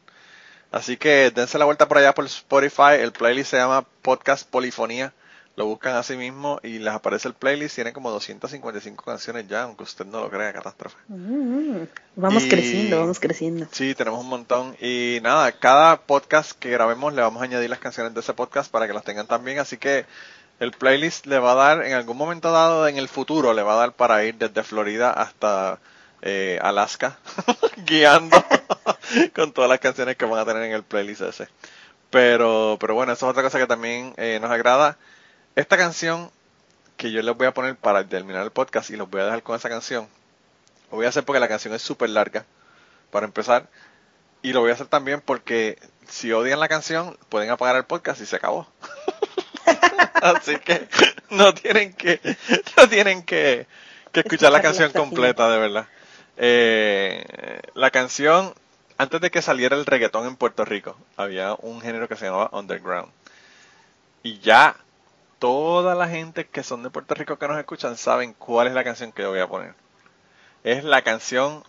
Así 0.72 0.96
que 0.96 1.30
dense 1.30 1.58
la 1.58 1.64
vuelta 1.64 1.86
por 1.86 1.98
allá 1.98 2.14
por 2.14 2.24
Spotify, 2.26 2.94
el 3.00 3.12
playlist 3.12 3.50
se 3.50 3.56
llama 3.58 3.84
Podcast 4.02 4.48
Polifonía. 4.48 5.12
Lo 5.56 5.64
buscan 5.64 5.96
así 5.96 6.16
mismo 6.18 6.60
y 6.62 6.78
les 6.78 6.92
aparece 6.92 7.28
el 7.28 7.34
playlist. 7.34 7.74
Tiene 7.76 7.94
como 7.94 8.10
255 8.10 9.02
canciones 9.04 9.48
ya, 9.48 9.62
aunque 9.62 9.84
usted 9.84 10.04
no 10.04 10.20
lo 10.20 10.28
crea, 10.30 10.52
catástrofe. 10.52 10.96
Mm, 11.08 11.84
vamos 12.14 12.44
Y- 12.44 12.48
creciendo, 12.50 13.00
vamos 13.00 13.18
creciendo. 13.18 13.66
Sí, 13.72 13.94
tenemos 13.94 14.20
un 14.20 14.28
montón. 14.28 14.76
Y 14.82 15.18
nada, 15.22 15.50
cada 15.52 15.96
podcast 16.02 16.52
que 16.52 16.68
grabemos 16.70 17.14
le 17.14 17.22
vamos 17.22 17.40
a 17.40 17.46
añadir 17.46 17.70
las 17.70 17.78
canciones 17.78 18.12
de 18.12 18.20
ese 18.20 18.34
podcast 18.34 18.70
para 18.70 18.86
que 18.86 18.92
las 18.92 19.04
tengan 19.04 19.26
también. 19.26 19.58
Así 19.58 19.78
que 19.78 20.04
el 20.60 20.72
playlist 20.72 21.24
le 21.24 21.38
va 21.38 21.52
a 21.52 21.54
dar, 21.54 21.86
en 21.86 21.94
algún 21.94 22.18
momento 22.18 22.52
dado 22.52 22.86
en 22.86 22.98
el 22.98 23.08
futuro, 23.08 23.54
le 23.54 23.62
va 23.62 23.72
a 23.74 23.76
dar 23.76 23.92
para 23.92 24.22
ir 24.24 24.34
desde 24.36 24.62
Florida 24.62 25.10
hasta 25.10 25.78
eh, 26.20 26.58
Alaska, 26.60 27.18
guiando 27.86 28.44
con 29.34 29.52
todas 29.52 29.70
las 29.70 29.80
canciones 29.80 30.16
que 30.16 30.26
van 30.26 30.38
a 30.40 30.44
tener 30.44 30.64
en 30.64 30.72
el 30.72 30.82
playlist 30.82 31.22
ese. 31.22 31.48
Pero, 32.10 32.76
pero 32.78 32.94
bueno, 32.94 33.12
eso 33.14 33.26
es 33.26 33.30
otra 33.30 33.42
cosa 33.42 33.58
que 33.58 33.66
también 33.66 34.12
eh, 34.18 34.38
nos 34.40 34.50
agrada. 34.50 34.98
Esta 35.56 35.78
canción 35.78 36.30
que 36.98 37.10
yo 37.10 37.22
les 37.22 37.34
voy 37.34 37.46
a 37.46 37.54
poner 37.54 37.76
para 37.76 38.06
terminar 38.06 38.42
el 38.42 38.50
podcast 38.50 38.90
y 38.90 38.96
los 38.96 39.08
voy 39.08 39.22
a 39.22 39.24
dejar 39.24 39.42
con 39.42 39.56
esa 39.56 39.70
canción. 39.70 40.06
Lo 40.90 40.98
voy 40.98 41.06
a 41.06 41.08
hacer 41.08 41.24
porque 41.24 41.40
la 41.40 41.48
canción 41.48 41.72
es 41.72 41.80
súper 41.80 42.10
larga, 42.10 42.44
para 43.10 43.24
empezar. 43.24 43.66
Y 44.42 44.52
lo 44.52 44.60
voy 44.60 44.70
a 44.70 44.74
hacer 44.74 44.86
también 44.86 45.22
porque 45.22 45.78
si 46.06 46.30
odian 46.30 46.60
la 46.60 46.68
canción, 46.68 47.16
pueden 47.30 47.48
apagar 47.48 47.74
el 47.76 47.84
podcast 47.86 48.20
y 48.20 48.26
se 48.26 48.36
acabó. 48.36 48.68
Así 50.22 50.58
que 50.58 50.88
no 51.30 51.54
tienen 51.54 51.94
que, 51.94 52.20
no 52.76 52.86
tienen 52.90 53.22
que, 53.22 53.66
que 54.12 54.20
escuchar 54.20 54.52
la 54.52 54.60
canción 54.60 54.92
completa, 54.92 55.48
de 55.48 55.58
verdad. 55.58 55.88
Eh, 56.36 57.62
la 57.72 57.90
canción, 57.90 58.52
antes 58.98 59.22
de 59.22 59.30
que 59.30 59.40
saliera 59.40 59.74
el 59.74 59.86
reggaetón 59.86 60.26
en 60.26 60.36
Puerto 60.36 60.66
Rico, 60.66 60.98
había 61.16 61.54
un 61.54 61.80
género 61.80 62.08
que 62.08 62.16
se 62.16 62.26
llamaba 62.26 62.50
underground. 62.52 63.10
Y 64.22 64.38
ya 64.40 64.76
toda 65.38 65.94
la 65.94 66.08
gente 66.08 66.46
que 66.46 66.62
son 66.62 66.82
de 66.82 66.90
Puerto 66.90 67.14
Rico 67.14 67.38
que 67.38 67.48
nos 67.48 67.58
escuchan 67.58 67.96
saben 67.96 68.32
cuál 68.34 68.68
es 68.68 68.74
la 68.74 68.84
canción 68.84 69.12
que 69.12 69.22
yo 69.22 69.30
voy 69.30 69.40
a 69.40 69.46
poner. 69.48 69.74
Es 70.64 70.82
la 70.84 71.02
canción, 71.02 71.62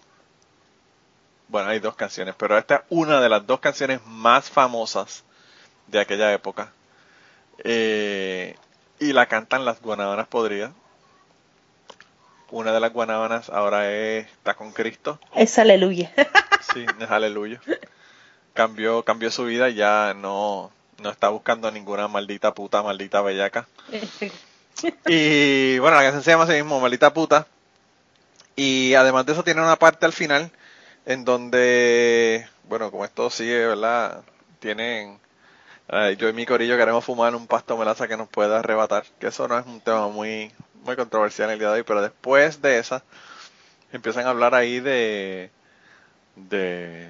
bueno, 1.49 1.70
hay 1.70 1.80
dos 1.80 1.95
canciones, 1.95 2.36
pero 2.38 2.57
esta 2.57 2.76
es 2.76 2.82
una 2.89 3.22
de 3.22 3.30
las 3.30 3.45
dos 3.45 3.59
canciones 3.59 3.99
más 4.05 4.49
famosas 4.49 5.24
de 5.88 5.99
aquella 5.99 6.32
época. 6.34 6.72
Eh, 7.63 8.55
y 8.99 9.13
la 9.13 9.28
cantan 9.28 9.65
las 9.65 9.82
guanábanas 9.82 10.28
podridas. 10.28 10.72
Una 12.49 12.72
de 12.72 12.80
las 12.80 12.93
guanábanas 12.93 13.49
ahora 13.49 13.91
es- 13.91 14.28
está 14.28 14.53
con 14.53 14.72
Cristo. 14.72 15.20
Es 15.36 15.59
aleluya. 15.59 16.11
Sí, 16.74 16.86
es 16.99 17.11
aleluya. 17.11 17.59
Cambió, 18.53 19.03
cambió 19.03 19.30
su 19.32 19.45
vida 19.45 19.70
y 19.70 19.76
ya 19.76 20.13
no, 20.15 20.72
no 21.02 21.10
está 21.10 21.30
buscando 21.30 21.72
ninguna 21.72 22.08
maldita 22.08 22.54
puta, 22.54 22.84
maldita 22.84 23.22
bellaca. 23.22 23.68
Y 25.08 25.80
bueno, 25.80 25.98
la 25.98 26.04
canción 26.04 26.24
se 26.24 26.32
llama 26.32 26.43
así 26.43 26.54
mismo, 26.54 26.80
Maldita 26.80 27.14
Puta. 27.14 27.48
Y 28.56 28.93
además 28.95 29.26
de 29.26 29.34
eso 29.34 29.43
tiene 29.43 29.62
una 29.62 29.76
parte 29.76 30.06
al 30.06 30.14
final 30.14 30.52
en 31.06 31.26
donde, 31.26 32.48
bueno, 32.68 32.91
como 32.91 33.06
esto 33.06 33.30
sigue, 33.30 33.68
¿verdad? 33.68 34.24
Tienen, 34.60 35.20
eh, 35.89 36.16
yo 36.20 36.28
y 36.30 36.34
mi 36.34 36.45
corillo 36.45 36.78
queremos 36.78 37.06
fumar 37.06 37.36
un 37.36 37.48
pasto 37.48 37.78
melaza 37.78 38.08
que 38.08 38.18
nos 38.18 38.28
pueda 38.30 38.60
arrebatar, 38.60 39.06
que 39.20 39.28
eso 39.28 39.48
no 39.48 39.58
es 39.58 39.66
un 39.66 39.80
tema 39.82 40.08
muy, 40.10 40.52
muy 40.84 40.95
controversial 40.95 41.50
en 41.50 41.54
el 41.54 41.60
día 41.60 41.70
de 41.70 41.76
hoy, 41.76 41.84
pero 41.84 42.02
después 42.02 42.62
de 42.62 42.80
esa 42.80 43.04
empiezan 43.91 44.26
a 44.26 44.32
hablar 44.32 44.56
ahí 44.56 44.80
de, 44.80 45.52
de 46.36 47.10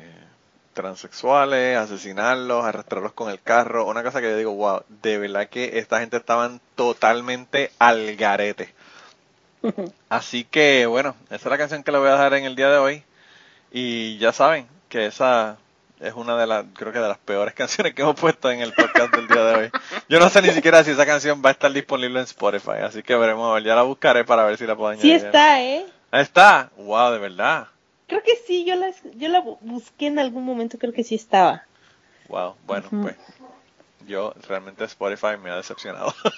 transexuales, 0.77 1.75
asesinarlos, 1.75 2.63
arrastrarlos 2.63 3.13
con 3.13 3.31
el 3.31 3.41
carro, 3.41 3.87
una 3.87 4.03
cosa 4.03 4.21
que 4.21 4.29
yo 4.29 4.37
digo, 4.37 4.53
wow, 4.53 4.83
de 5.01 5.17
verdad 5.17 5.49
que 5.49 5.79
esta 5.79 5.99
gente 5.99 6.17
estaban 6.17 6.61
totalmente 6.75 7.71
al 7.79 8.15
garete. 8.15 8.75
Así 10.09 10.43
que 10.43 10.85
bueno, 10.85 11.15
esa 11.25 11.35
es 11.35 11.45
la 11.45 11.57
canción 11.57 11.81
que 11.81 11.91
le 11.91 11.97
voy 11.97 12.09
a 12.09 12.11
dejar 12.11 12.35
en 12.35 12.45
el 12.45 12.55
día 12.55 12.69
de 12.69 12.77
hoy. 12.77 13.03
Y 13.71 14.19
ya 14.19 14.31
saben 14.31 14.67
que 14.87 15.07
esa 15.07 15.57
es 15.99 16.13
una 16.13 16.37
de 16.37 16.45
las, 16.45 16.63
creo 16.75 16.93
que 16.93 16.99
de 16.99 17.07
las 17.07 17.17
peores 17.17 17.53
canciones 17.55 17.95
que 17.95 18.03
hemos 18.03 18.15
puesto 18.15 18.51
en 18.51 18.61
el 18.61 18.71
podcast 18.71 19.15
del 19.15 19.27
día 19.27 19.43
de 19.43 19.55
hoy. 19.55 19.71
Yo 20.07 20.19
no 20.19 20.29
sé 20.29 20.43
ni 20.43 20.51
siquiera 20.51 20.83
si 20.83 20.91
esa 20.91 21.07
canción 21.07 21.41
va 21.43 21.49
a 21.49 21.53
estar 21.53 21.71
disponible 21.71 22.19
en 22.19 22.25
Spotify, 22.25 22.83
así 22.83 23.01
que 23.01 23.15
veremos, 23.15 23.49
a 23.49 23.55
ver, 23.55 23.63
ya 23.63 23.73
la 23.73 23.81
buscaré 23.81 24.23
para 24.25 24.43
ver 24.45 24.57
si 24.57 24.67
la 24.67 24.75
puedo 24.75 24.93
Sí 24.93 25.11
añadir. 25.11 25.25
está, 25.25 25.59
¿eh? 25.63 25.85
Ahí 26.11 26.21
está, 26.21 26.69
wow, 26.77 27.11
de 27.13 27.17
verdad. 27.17 27.67
Creo 28.07 28.23
que 28.23 28.35
sí, 28.47 28.65
yo 28.65 28.75
la, 28.75 28.91
yo 29.15 29.29
la 29.29 29.43
bu- 29.43 29.57
busqué 29.61 30.07
en 30.07 30.19
algún 30.19 30.45
momento, 30.45 30.77
creo 30.77 30.93
que 30.93 31.03
sí 31.03 31.15
estaba. 31.15 31.63
Wow, 32.29 32.55
bueno, 32.65 32.87
pues 33.01 33.15
yo 34.05 34.33
realmente 34.47 34.83
Spotify 34.85 35.37
me 35.41 35.51
ha 35.51 35.57
decepcionado. 35.57 36.13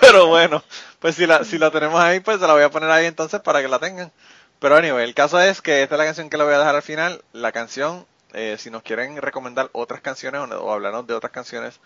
Pero 0.00 0.26
bueno, 0.28 0.62
pues 0.98 1.16
si 1.16 1.26
la, 1.26 1.44
si 1.44 1.58
la 1.58 1.70
tenemos 1.70 2.00
ahí, 2.00 2.20
pues 2.20 2.40
se 2.40 2.46
la 2.46 2.52
voy 2.54 2.62
a 2.62 2.70
poner 2.70 2.90
ahí 2.90 3.06
entonces 3.06 3.40
para 3.40 3.60
que 3.62 3.68
la 3.68 3.78
tengan. 3.78 4.12
Pero 4.58 4.76
anyway, 4.76 5.04
el 5.04 5.14
caso 5.14 5.40
es 5.40 5.62
que 5.62 5.82
esta 5.82 5.94
es 5.94 5.98
la 5.98 6.04
canción 6.04 6.30
que 6.30 6.36
le 6.36 6.44
voy 6.44 6.54
a 6.54 6.58
dejar 6.58 6.74
al 6.74 6.82
final. 6.82 7.22
La 7.32 7.52
canción, 7.52 8.06
eh, 8.32 8.56
si 8.58 8.70
nos 8.70 8.82
quieren 8.82 9.16
recomendar 9.20 9.68
otras 9.72 10.00
canciones 10.00 10.40
o, 10.40 10.44
o 10.44 10.72
hablarnos 10.72 11.06
de 11.06 11.14
otras 11.14 11.32
canciones 11.32 11.80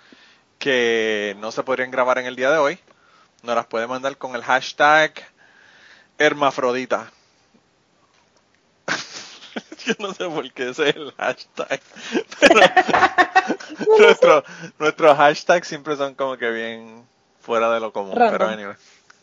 que 0.59 1.37
no 1.41 1.51
se 1.53 1.63
podrían 1.65 1.91
grabar 1.91 2.19
en 2.19 2.27
el 2.27 2.37
día 2.37 2.51
de 2.51 2.59
hoy, 2.59 2.79
nos 3.43 3.57
las 3.57 3.67
puede 3.67 3.87
mandar 3.87 4.17
con 4.17 4.35
el 4.37 4.43
hashtag 4.45 5.13
Hermafrodita. 6.19 7.11
Yo 9.87 9.95
no 9.99 10.15
sé 10.15 10.29
por 10.29 10.53
qué 10.53 10.71
ese 10.71 10.91
es 10.91 10.97
el 10.97 11.13
hashtag. 11.13 11.81
Pero 12.41 12.61
nuestro, 13.99 14.45
nuestros 14.79 15.17
hashtags 15.17 15.67
siempre 15.67 15.97
son 15.97 16.15
como 16.15 16.37
que 16.37 16.51
bien 16.51 17.07
fuera 17.41 17.73
de 17.73 17.81
lo 17.81 17.93
común. 17.93 18.15
Random. 18.17 18.39
Pero 18.39 18.51
anyway. 18.51 18.77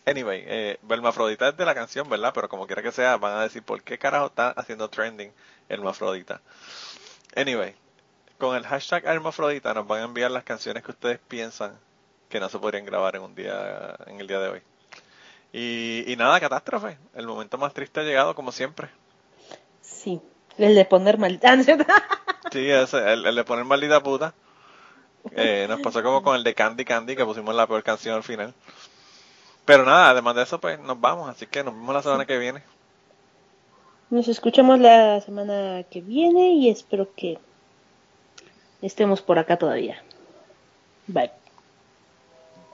Anyway, 0.05 0.43
eh, 0.47 0.79
Hermafrodita 0.89 1.49
es 1.49 1.57
de 1.57 1.65
la 1.65 1.75
canción, 1.75 2.09
¿verdad? 2.09 2.31
Pero 2.33 2.49
como 2.49 2.65
quiera 2.65 2.81
que 2.81 2.91
sea, 2.91 3.17
van 3.17 3.37
a 3.37 3.43
decir 3.43 3.61
por 3.61 3.83
qué 3.83 3.97
carajo 3.97 4.27
está 4.27 4.49
haciendo 4.51 4.89
trending 4.89 5.31
Hermafrodita. 5.67 6.41
Anyway, 7.35 7.75
con 8.39 8.55
el 8.55 8.65
hashtag 8.65 9.05
Hermafrodita 9.05 9.73
nos 9.73 9.87
van 9.87 10.01
a 10.01 10.05
enviar 10.05 10.31
las 10.31 10.43
canciones 10.43 10.83
que 10.83 10.91
ustedes 10.91 11.19
piensan 11.19 11.77
que 12.27 12.39
no 12.39 12.49
se 12.49 12.57
podrían 12.57 12.85
grabar 12.85 13.15
en 13.15 13.23
un 13.23 13.35
día, 13.35 13.95
en 14.07 14.19
el 14.19 14.27
día 14.27 14.39
de 14.39 14.49
hoy. 14.49 14.61
Y, 15.51 16.03
y 16.11 16.15
nada, 16.15 16.39
catástrofe. 16.39 16.97
El 17.15 17.27
momento 17.27 17.57
más 17.57 17.73
triste 17.73 17.99
ha 17.99 18.03
llegado, 18.03 18.35
como 18.35 18.51
siempre. 18.51 18.89
Sí. 19.81 20.21
El 20.57 20.75
de 20.75 20.85
poner 20.85 21.17
mal. 21.17 21.39
¿no 21.41 21.53
es 21.53 21.65
cierto? 21.65 21.85
Sí, 22.51 22.69
ese, 22.69 22.97
el, 23.13 23.25
el 23.25 23.35
de 23.35 23.43
poner 23.43 23.65
maldita 23.65 24.01
puta. 24.01 24.33
Eh, 25.31 25.65
nos 25.69 25.81
pasó 25.81 26.01
como 26.01 26.23
con 26.23 26.35
el 26.35 26.43
de 26.43 26.53
Candy 26.55 26.85
Candy, 26.85 27.15
que 27.15 27.25
pusimos 27.25 27.53
la 27.53 27.67
peor 27.67 27.83
canción 27.83 28.15
al 28.15 28.23
final. 28.23 28.53
Pero 29.65 29.85
nada, 29.85 30.09
además 30.09 30.35
de 30.35 30.43
eso, 30.43 30.59
pues 30.59 30.79
nos 30.79 30.99
vamos. 30.99 31.29
Así 31.29 31.45
que 31.45 31.63
nos 31.63 31.73
vemos 31.73 31.93
la 31.93 32.01
semana 32.01 32.25
que 32.25 32.37
viene. 32.37 32.63
Nos 34.09 34.27
escuchamos 34.27 34.79
la 34.79 35.21
semana 35.21 35.83
que 35.89 36.01
viene 36.01 36.53
y 36.53 36.69
espero 36.69 37.13
que 37.15 37.37
estemos 38.81 39.21
por 39.21 39.37
acá 39.37 39.57
todavía. 39.57 40.01
Bye. 41.07 41.31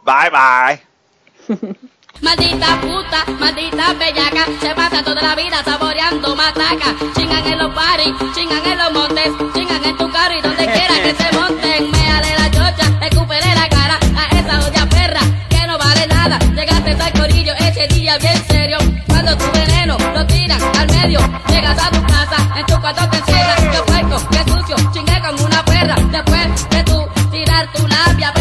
Bye 0.04 0.30
bye. 0.30 1.76
Maldita 2.22 2.80
puta, 2.82 3.26
maldita 3.40 3.94
bellaca, 3.94 4.46
se 4.62 4.74
pasa 4.74 5.04
toda 5.04 5.22
la 5.22 5.36
vida 5.36 5.62
saboreando 5.64 6.36
mataca. 6.36 6.96
Chingan 7.14 7.46
en 7.46 7.58
los 7.58 7.74
paris, 7.74 8.14
chingan 8.34 8.66
en 8.66 8.78
los 8.78 8.92
montes, 8.94 9.32
chingan 9.54 9.84
en 9.84 9.98
tu 9.98 10.10
carro 10.12 10.34
y 10.38 10.42
donde 10.42 10.66
quiera 10.76 10.96
que 11.04 11.14
se 11.14 11.32
monten. 11.38 11.92
Méale 11.92 12.34
la 12.40 12.50
chocha, 12.52 13.06
escúpele 13.06 13.56
la 13.56 13.68
cara 13.70 14.00
a 14.16 14.38
esa 14.38 14.68
odia 14.68 14.88
perra 14.88 15.20
que 15.50 15.68
no 15.68 15.78
vale 15.78 16.08
nada. 16.08 16.40
Llegaste 16.56 16.92
al 16.92 17.14
corillo 17.14 17.54
ese 17.60 17.88
día 17.88 18.18
bien 18.18 18.46
serio. 18.48 18.78
Cuando 19.08 19.38
tu 19.38 19.52
veneno 19.52 19.98
lo 20.14 20.26
tiran 20.26 20.62
al 20.80 20.88
medio, 20.88 21.20
llegas 21.50 21.78
a 21.84 21.90
tu 21.92 22.02
casa, 22.04 22.60
en 22.60 22.66
tu 22.66 22.80
cuarto 22.80 23.10
te 23.10 23.18
encierras. 23.18 23.62
Qué 23.62 23.82
puerco, 23.92 24.30
qué 24.32 24.52
sucio, 24.52 24.76
chingué 24.94 25.20
con 25.22 25.46
una 25.46 25.66
perra. 25.66 25.96
Después 26.12 26.70
de 26.70 26.84
tú 26.84 27.06
tirar 27.32 27.72
tu 27.74 27.86
labia 27.88 28.32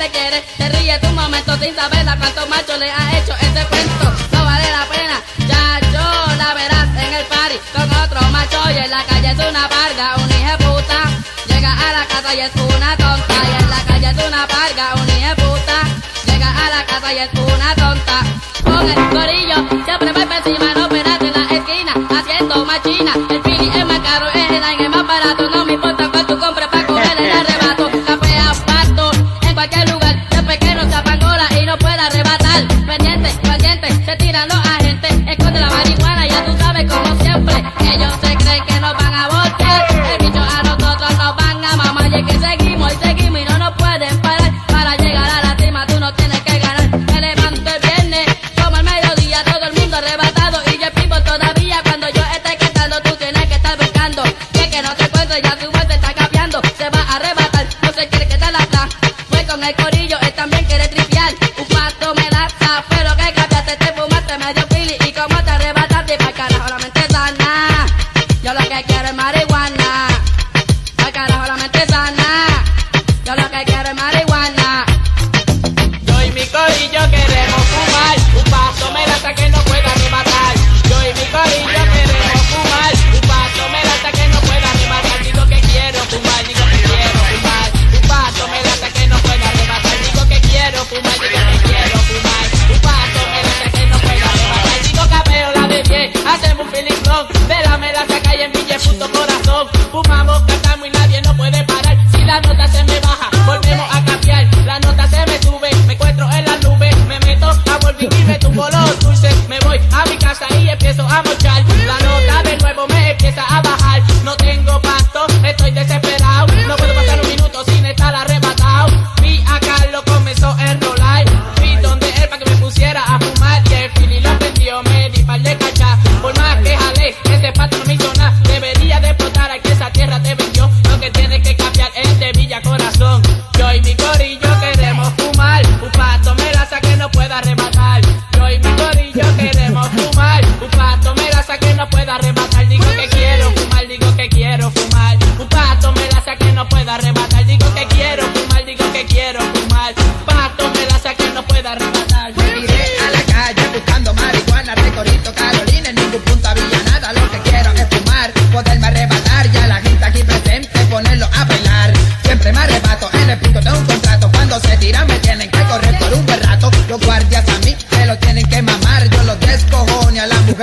Te 0.00 0.08
quiere, 0.08 0.42
te 0.56 0.66
ríe 0.70 0.98
un 1.02 1.14
momento 1.14 1.54
sin 1.58 1.74
saber 1.76 2.08
a 2.08 2.16
cuántos 2.16 2.48
machos 2.48 2.78
le 2.78 2.90
ha 2.90 3.18
hecho 3.18 3.34
este 3.34 3.62
cuento. 3.66 4.10
No 4.32 4.44
vale 4.46 4.64
la 4.72 4.86
pena, 4.86 5.20
ya 5.46 5.78
yo 5.92 6.36
la 6.36 6.54
verás 6.54 6.88
en 6.96 7.12
el 7.12 7.24
party 7.26 7.58
con 7.74 7.92
otro 8.02 8.22
macho 8.30 8.58
y 8.70 8.78
en 8.78 8.90
la 8.90 9.04
calle 9.04 9.28
es 9.28 9.34
una 9.34 9.68
barga, 9.68 10.16
un 10.16 10.30
hijo 10.30 10.56
de 10.56 10.64
puta. 10.64 11.00
Llega 11.48 11.72
a 11.74 11.92
la 11.92 12.06
casa 12.06 12.34
y 12.34 12.40
es 12.40 12.50
una 12.54 12.96
tonta 12.96 13.34
y 13.44 13.62
en 13.62 13.68
la 13.68 13.84
calle 13.84 14.08
es 14.08 14.26
una 14.26 14.46
barga, 14.46 14.94
un 14.94 15.08
hijo 15.10 15.28
de 15.28 15.36
puta. 15.36 15.82
Llega 16.24 16.48
a 16.48 16.70
la 16.70 16.86
casa 16.86 17.12
y 17.12 17.18
es 17.18 17.30
una 17.34 17.74
tonta. 17.74 18.22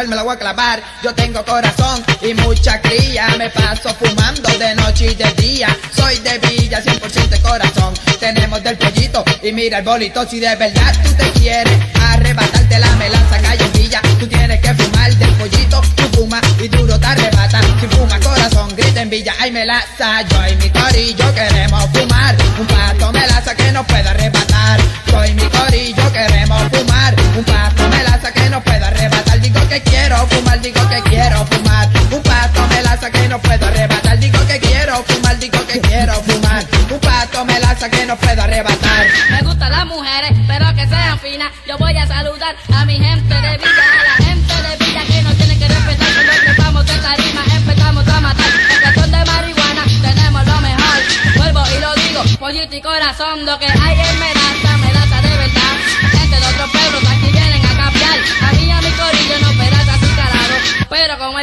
Me 0.07 0.15
la 0.15 0.23
voy 0.23 0.35
a 0.35 0.39
clavar, 0.39 0.81
yo 1.03 1.13
tengo 1.13 1.43
corazón 1.43 2.03
y 2.21 2.33
mucha 2.33 2.79
cría, 2.81 3.27
me 3.37 3.49
paso 3.49 3.93
fumando 3.95 4.49
de 4.57 4.73
noche 4.75 5.11
y 5.11 5.15
de 5.15 5.31
día, 5.33 5.67
soy 5.93 6.17
de 6.19 6.37
Villa, 6.39 6.81
100% 6.81 7.27
de 7.27 7.41
corazón, 7.41 7.93
tenemos 8.19 8.63
del 8.63 8.77
pollito 8.77 9.23
y 9.43 9.51
mira 9.51 9.79
el 9.79 9.83
bolito, 9.83 10.25
si 10.27 10.39
de 10.39 10.55
verdad 10.55 10.93
tú 11.03 11.13
te 11.13 11.29
quieres 11.39 11.77
arrebatarte 12.01 12.79
la 12.79 12.95
melaza 12.95 13.37
calle 13.41 13.65
en 13.65 13.73
Villa, 13.73 14.01
tú 14.19 14.27
tienes 14.27 14.61
que 14.61 14.73
fumar 14.75 15.13
del 15.15 15.31
pollito, 15.31 15.81
tú 15.95 16.03
fumas 16.17 16.41
y 16.61 16.67
duro 16.69 16.97
te 16.97 17.05
arrebata, 17.05 17.59
si 17.79 17.87
fuma 17.87 18.19
corazón, 18.19 18.73
grita 18.75 19.01
en 19.01 19.09
Villa, 19.09 19.33
ay 19.39 19.51
melaza, 19.51 20.21
yo 20.21 20.47
y 20.47 20.55
mi 20.55 20.69
corillo 20.69 21.33
queremos 21.35 21.85
fumar, 21.93 22.35
un 22.59 22.67
pato 22.67 23.11
melaza 23.11 23.53
que 23.55 23.71
no 23.73 23.85
pueda 23.85 24.11
arrebatar, 24.11 24.79
yo 25.07 25.25
y 25.25 25.33
mi 25.33 25.49
corillo 25.49 26.13
queremos 26.13 26.61
fumar, 26.71 26.86
digo 30.67 30.89
que 30.89 31.01
quiero 31.09 31.45
fumar, 31.45 31.87
un 32.11 32.21
pato 32.21 32.67
melaza 32.67 33.09
que 33.09 33.27
no 33.29 33.39
puedo 33.39 33.65
arrebatar, 33.65 34.19
digo 34.19 34.39
que 34.47 34.59
quiero 34.59 35.01
fumar, 35.03 35.39
digo 35.39 35.65
que 35.65 35.79
quiero 35.79 36.13
fumar, 36.23 36.65
un 36.91 36.99
pato 36.99 37.45
melaza 37.45 37.89
que 37.89 38.05
no 38.05 38.17
puedo 38.17 38.41
arrebatar. 38.41 39.05
Me 39.29 39.41
gustan 39.43 39.71
las 39.71 39.85
mujeres, 39.85 40.31
pero 40.45 40.65
que 40.75 40.85
sean 40.87 41.19
finas. 41.19 41.51
Yo 41.65 41.77
voy 41.77 41.97
a 41.97 42.05
saludar 42.05 42.53
a 42.75 42.85
mi 42.85 42.97
gente 42.99 43.33
de 43.33 43.57
Villa, 43.57 43.85
a 43.99 44.03
la 44.03 44.25
gente 44.25 44.53
de 44.65 44.85
Villa 44.85 45.03
que 45.05 45.21
nos 45.21 45.35
tiene 45.37 45.57
que 45.57 45.67
respetar. 45.69 46.07
Cuando 46.13 46.31
empezamos 46.33 46.85
de 46.85 46.97
tarima, 46.97 47.41
empezamos 47.55 48.07
a 48.07 48.21
matar. 48.21 48.51
Cuestión 48.83 49.11
de 49.11 49.25
marihuana, 49.25 49.83
tenemos 50.01 50.45
lo 50.47 50.61
mejor. 50.61 50.99
Vuelvo 51.37 51.63
y 51.77 51.79
lo 51.79 51.95
digo, 51.95 52.23
pollito 52.39 52.75
y 52.75 52.81
corazón, 52.81 53.45
lo 53.45 53.57
que 53.57 53.67
hay 53.67 53.99
es 54.01 54.06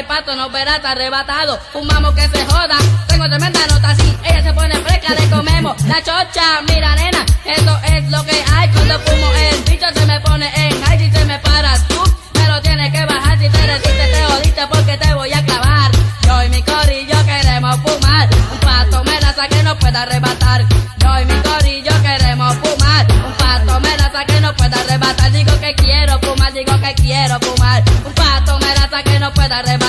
Pero 0.04 0.16
como 0.16 0.18
el 0.18 0.24
pato 0.24 0.36
no 0.36 0.52
perata 0.52 0.90
arrebatado, 0.90 1.58
fumamos 1.72 2.14
que 2.14 2.28
se 2.28 2.44
joda. 2.46 2.76
Tengo 3.08 3.28
tremenda 3.28 3.60
nota 3.68 3.90
así, 3.90 4.16
ella 4.24 4.42
se 4.42 4.52
pone 4.52 4.74
fresca, 4.80 5.14
le 5.14 5.30
comemos 5.30 5.82
la 5.84 6.02
chocha. 6.02 6.62
Mira 6.68 6.94
nena, 6.96 7.24
eso 7.44 7.78
es 7.84 8.10
lo 8.10 8.24
que 8.24 8.44
hay 8.54 8.68
cuando 8.70 8.98
fumo 9.00 9.32
el 9.32 9.62
bicho 9.62 9.86
se 9.94 10.06
me 10.06 10.20
pone 10.20 10.50
en 10.56 10.82
high 10.82 10.98
si 10.98 11.10
se 11.10 11.24
me 11.24 11.38
paras 11.38 11.86
tú. 11.88 12.02
Me 12.34 12.48
lo 12.48 12.60
tienes 12.60 12.92
que 12.92 13.04
bajar 13.06 13.38
si 13.38 13.48
te 13.48 13.66
resistes, 13.66 14.12
te 14.12 14.24
jodiste 14.24 14.66
porque 14.66 14.96
te 14.96 15.14
voy 15.14 15.32
a 15.32 15.44
clavar. 15.44 15.90
Yo 16.26 16.42
y 16.42 16.48
mi 16.48 16.62
corillo 16.62 17.16
queremos 17.24 17.76
fumar, 17.76 18.28
un 18.52 18.58
pato 18.58 19.04
me 19.04 19.20
la 19.20 19.48
que 19.48 19.62
no 19.62 19.78
pueda 19.78 20.02
arrebatar. 20.02 20.64
Yo 20.98 21.20
y 21.20 21.24
mi 21.26 21.40
corillo 21.42 21.92
queremos 22.02 22.54
fumar, 22.56 23.06
un 23.26 23.32
pato 23.34 23.80
me 23.80 23.96
la 23.96 24.24
que 24.26 24.40
no 24.40 24.54
pueda 24.54 24.80
arrebatar. 24.80 25.32
Digo 25.32 25.58
que 25.60 25.74
quiero 25.74 26.18
fumar, 26.20 26.52
digo 26.52 26.80
que 26.80 26.94
quiero 26.94 27.38
fumar, 27.40 27.82
un 28.04 28.12
pato 28.12 28.58
me 28.58 28.74
la 28.74 29.02
que 29.02 29.18
no 29.18 29.32
pueda 29.32 29.58
arrebatar. 29.58 29.83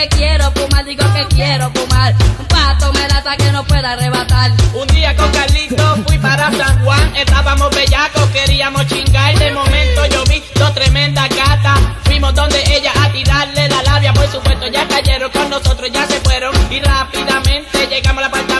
Que 0.00 0.08
quiero 0.08 0.50
fumar, 0.52 0.82
digo 0.86 1.04
que 1.12 1.26
quiero 1.34 1.70
fumar. 1.74 2.14
Un 2.38 2.46
pato 2.46 2.90
me 2.94 3.06
lata 3.06 3.36
que 3.36 3.52
no 3.52 3.62
pueda 3.66 3.92
arrebatar. 3.92 4.50
Un 4.72 4.86
día 4.86 5.14
con 5.14 5.30
Carlito 5.30 5.96
fui 6.06 6.16
para 6.16 6.50
San 6.52 6.82
Juan, 6.82 7.14
estábamos 7.14 7.68
bellacos, 7.68 8.24
queríamos 8.30 8.86
chingar. 8.86 9.38
De 9.38 9.52
momento 9.52 10.06
yo 10.06 10.24
vi 10.24 10.42
dos 10.54 10.72
tremendas 10.72 11.28
gatas. 11.28 11.78
Fuimos 12.04 12.34
donde 12.34 12.62
ella 12.74 12.92
a 12.98 13.12
tirarle 13.12 13.68
la 13.68 13.82
labia, 13.82 14.14
por 14.14 14.26
supuesto 14.28 14.68
ya 14.68 14.88
cayeron 14.88 15.30
con 15.32 15.50
nosotros, 15.50 15.90
ya 15.92 16.06
se 16.06 16.18
fueron. 16.20 16.54
Y 16.72 16.80
rápidamente 16.80 17.86
llegamos 17.86 18.24
al 18.24 18.30
apartamento, 18.30 18.59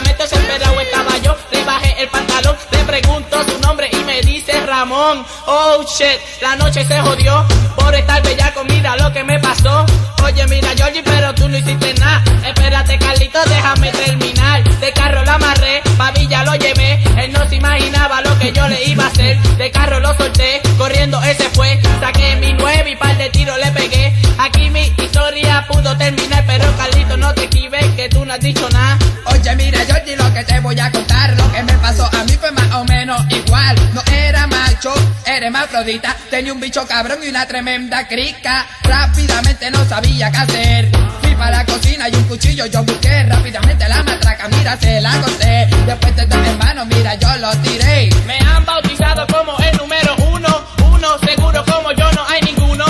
Oh 4.83 5.85
shit, 5.85 6.41
la 6.41 6.55
noche 6.55 6.83
se 6.83 6.99
jodió 7.01 7.45
por 7.75 7.93
estar 7.93 8.19
bellaco, 8.23 8.63
mira 8.63 8.95
lo 8.97 9.13
que 9.13 9.23
me 9.23 9.39
pasó. 9.39 9.85
Oye, 10.23 10.43
mira, 10.47 10.69
Georgie, 10.75 11.03
pero 11.03 11.35
tú 11.35 11.47
no 11.47 11.55
hiciste 11.55 11.93
nada. 11.95 12.23
Espérate, 12.43 12.97
Carlito, 12.97 13.39
déjame 13.45 13.91
terminar. 13.91 14.63
De 14.79 14.91
carro 14.91 15.23
lo 15.23 15.31
amarré, 15.33 15.83
pa' 15.97 16.11
Villa 16.11 16.43
lo 16.43 16.55
llevé. 16.55 16.99
Él 17.15 17.31
no 17.31 17.47
se 17.47 17.57
imaginaba 17.57 18.21
lo 18.21 18.37
que 18.39 18.51
yo 18.51 18.67
le 18.67 18.83
iba 18.85 19.03
a 19.03 19.07
hacer. 19.07 19.39
De 19.57 19.69
carro 19.69 19.99
lo 19.99 20.15
solté, 20.17 20.61
corriendo 20.79 21.21
ese 21.21 21.47
fue. 21.51 21.79
Saqué 21.99 22.37
mi 22.37 22.53
nueve 22.53 22.89
y 22.89 22.95
par 22.95 23.15
de 23.17 23.29
tiros 23.29 23.59
le 23.59 23.71
pegué. 23.71 24.15
Aquí 24.39 24.71
mi 24.71 24.91
historia 24.97 25.63
pudo 25.67 25.95
terminar, 25.95 26.43
pero 26.47 26.65
Carlito, 26.75 27.17
no 27.17 27.35
te 27.35 27.43
equives, 27.43 27.85
que 27.95 28.09
tú 28.09 28.25
no 28.25 28.33
has 28.33 28.39
dicho 28.39 28.67
nada. 28.71 28.97
Oye, 29.25 29.55
mira, 29.55 29.85
Georgie, 29.85 30.15
lo 30.15 30.33
que 30.33 30.43
te 30.43 30.59
voy 30.59 30.79
a 30.79 30.91
contar, 30.91 31.35
lo 31.37 31.51
que 31.51 31.61
me 31.61 31.73
pasó 31.73 32.09
a 32.11 32.23
mí 32.23 32.33
fue 32.33 32.51
más 32.51 32.71
o 32.73 32.83
menos 32.85 33.21
igual. 33.29 33.75
Hermafrodita, 35.43 36.15
tenía 36.29 36.53
un 36.53 36.59
bicho 36.59 36.85
cabrón 36.87 37.19
y 37.23 37.29
una 37.29 37.47
tremenda 37.47 38.07
crica. 38.07 38.67
Rápidamente 38.83 39.71
no 39.71 39.83
sabía 39.85 40.31
qué 40.31 40.37
hacer. 40.37 40.91
Fui 41.21 41.35
para 41.35 41.57
la 41.57 41.65
cocina 41.65 42.09
y 42.09 42.15
un 42.15 42.23
cuchillo 42.23 42.65
yo 42.65 42.83
busqué. 42.83 43.23
Rápidamente 43.23 43.87
la 43.87 44.03
matraca, 44.03 44.47
mira, 44.49 44.77
se 44.77 45.01
la 45.01 45.11
corté. 45.21 45.67
Después 45.85 46.15
de 46.15 46.25
dos 46.25 46.47
hermanos, 46.47 46.87
mira, 46.87 47.15
yo 47.15 47.35
lo 47.37 47.51
tiré. 47.57 48.09
Me 48.25 48.37
han 48.39 48.65
bautizado 48.65 49.25
como 49.27 49.57
el 49.59 49.77
número 49.77 50.15
uno, 50.31 50.65
uno 50.93 51.07
seguro 51.19 51.63
como 51.65 51.91
yo 51.93 52.11
no 52.11 52.25
hay 52.27 52.41
ninguno. 52.41 52.85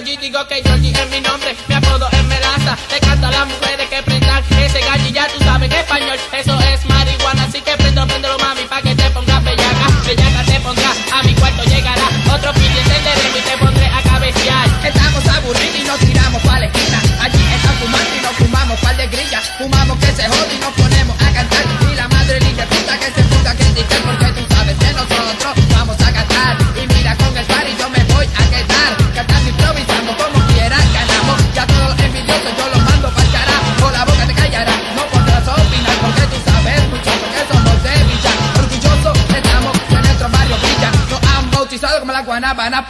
Empieza 0.00 0.04
con 0.04 0.04
G, 0.04 0.18
digo 0.18 0.46
que 0.46 0.62
Georgie 0.62 0.79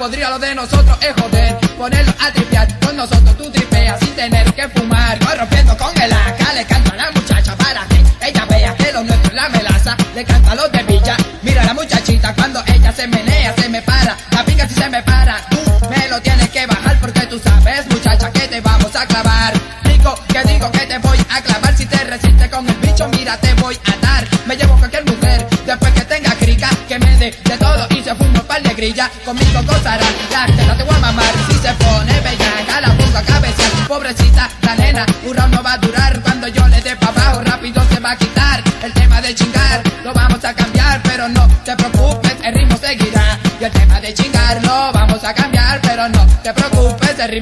Podría 0.00 0.30
lo 0.30 0.38
de 0.38 0.54
nosotros 0.54 0.96
es 1.02 1.12
joder. 1.20 1.58
Ponerlo 1.76 2.10
a 2.18 2.32
tripear 2.32 2.66
con 2.80 2.96
nosotros 2.96 3.36
tú 3.36 3.50
tripeas 3.50 4.00
sin 4.00 4.16
tener 4.16 4.50
que 4.54 4.66
fumar. 4.70 5.18
Voy 5.22 5.34
rompiendo 5.36 5.76
con 5.76 5.94
el 6.00 6.10
AK, 6.10 6.54
le 6.54 6.64
canto 6.64 6.92
a 6.92 6.96
la 6.96 7.10
muchacha 7.10 7.54
para 7.54 7.84
que 7.84 8.02
ella 8.26 8.46
vea 8.46 8.74
que 8.76 8.92
lo 8.94 9.04
nuestro 9.04 9.28
es 9.28 9.34
la 9.34 9.48
melaza. 9.50 9.96
Le 10.14 10.24
canta 10.24 10.52
a 10.52 10.54
los 10.54 10.72
de 10.72 10.82
Villa. 10.84 11.16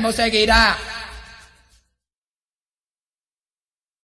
conseguirá. 0.09 0.98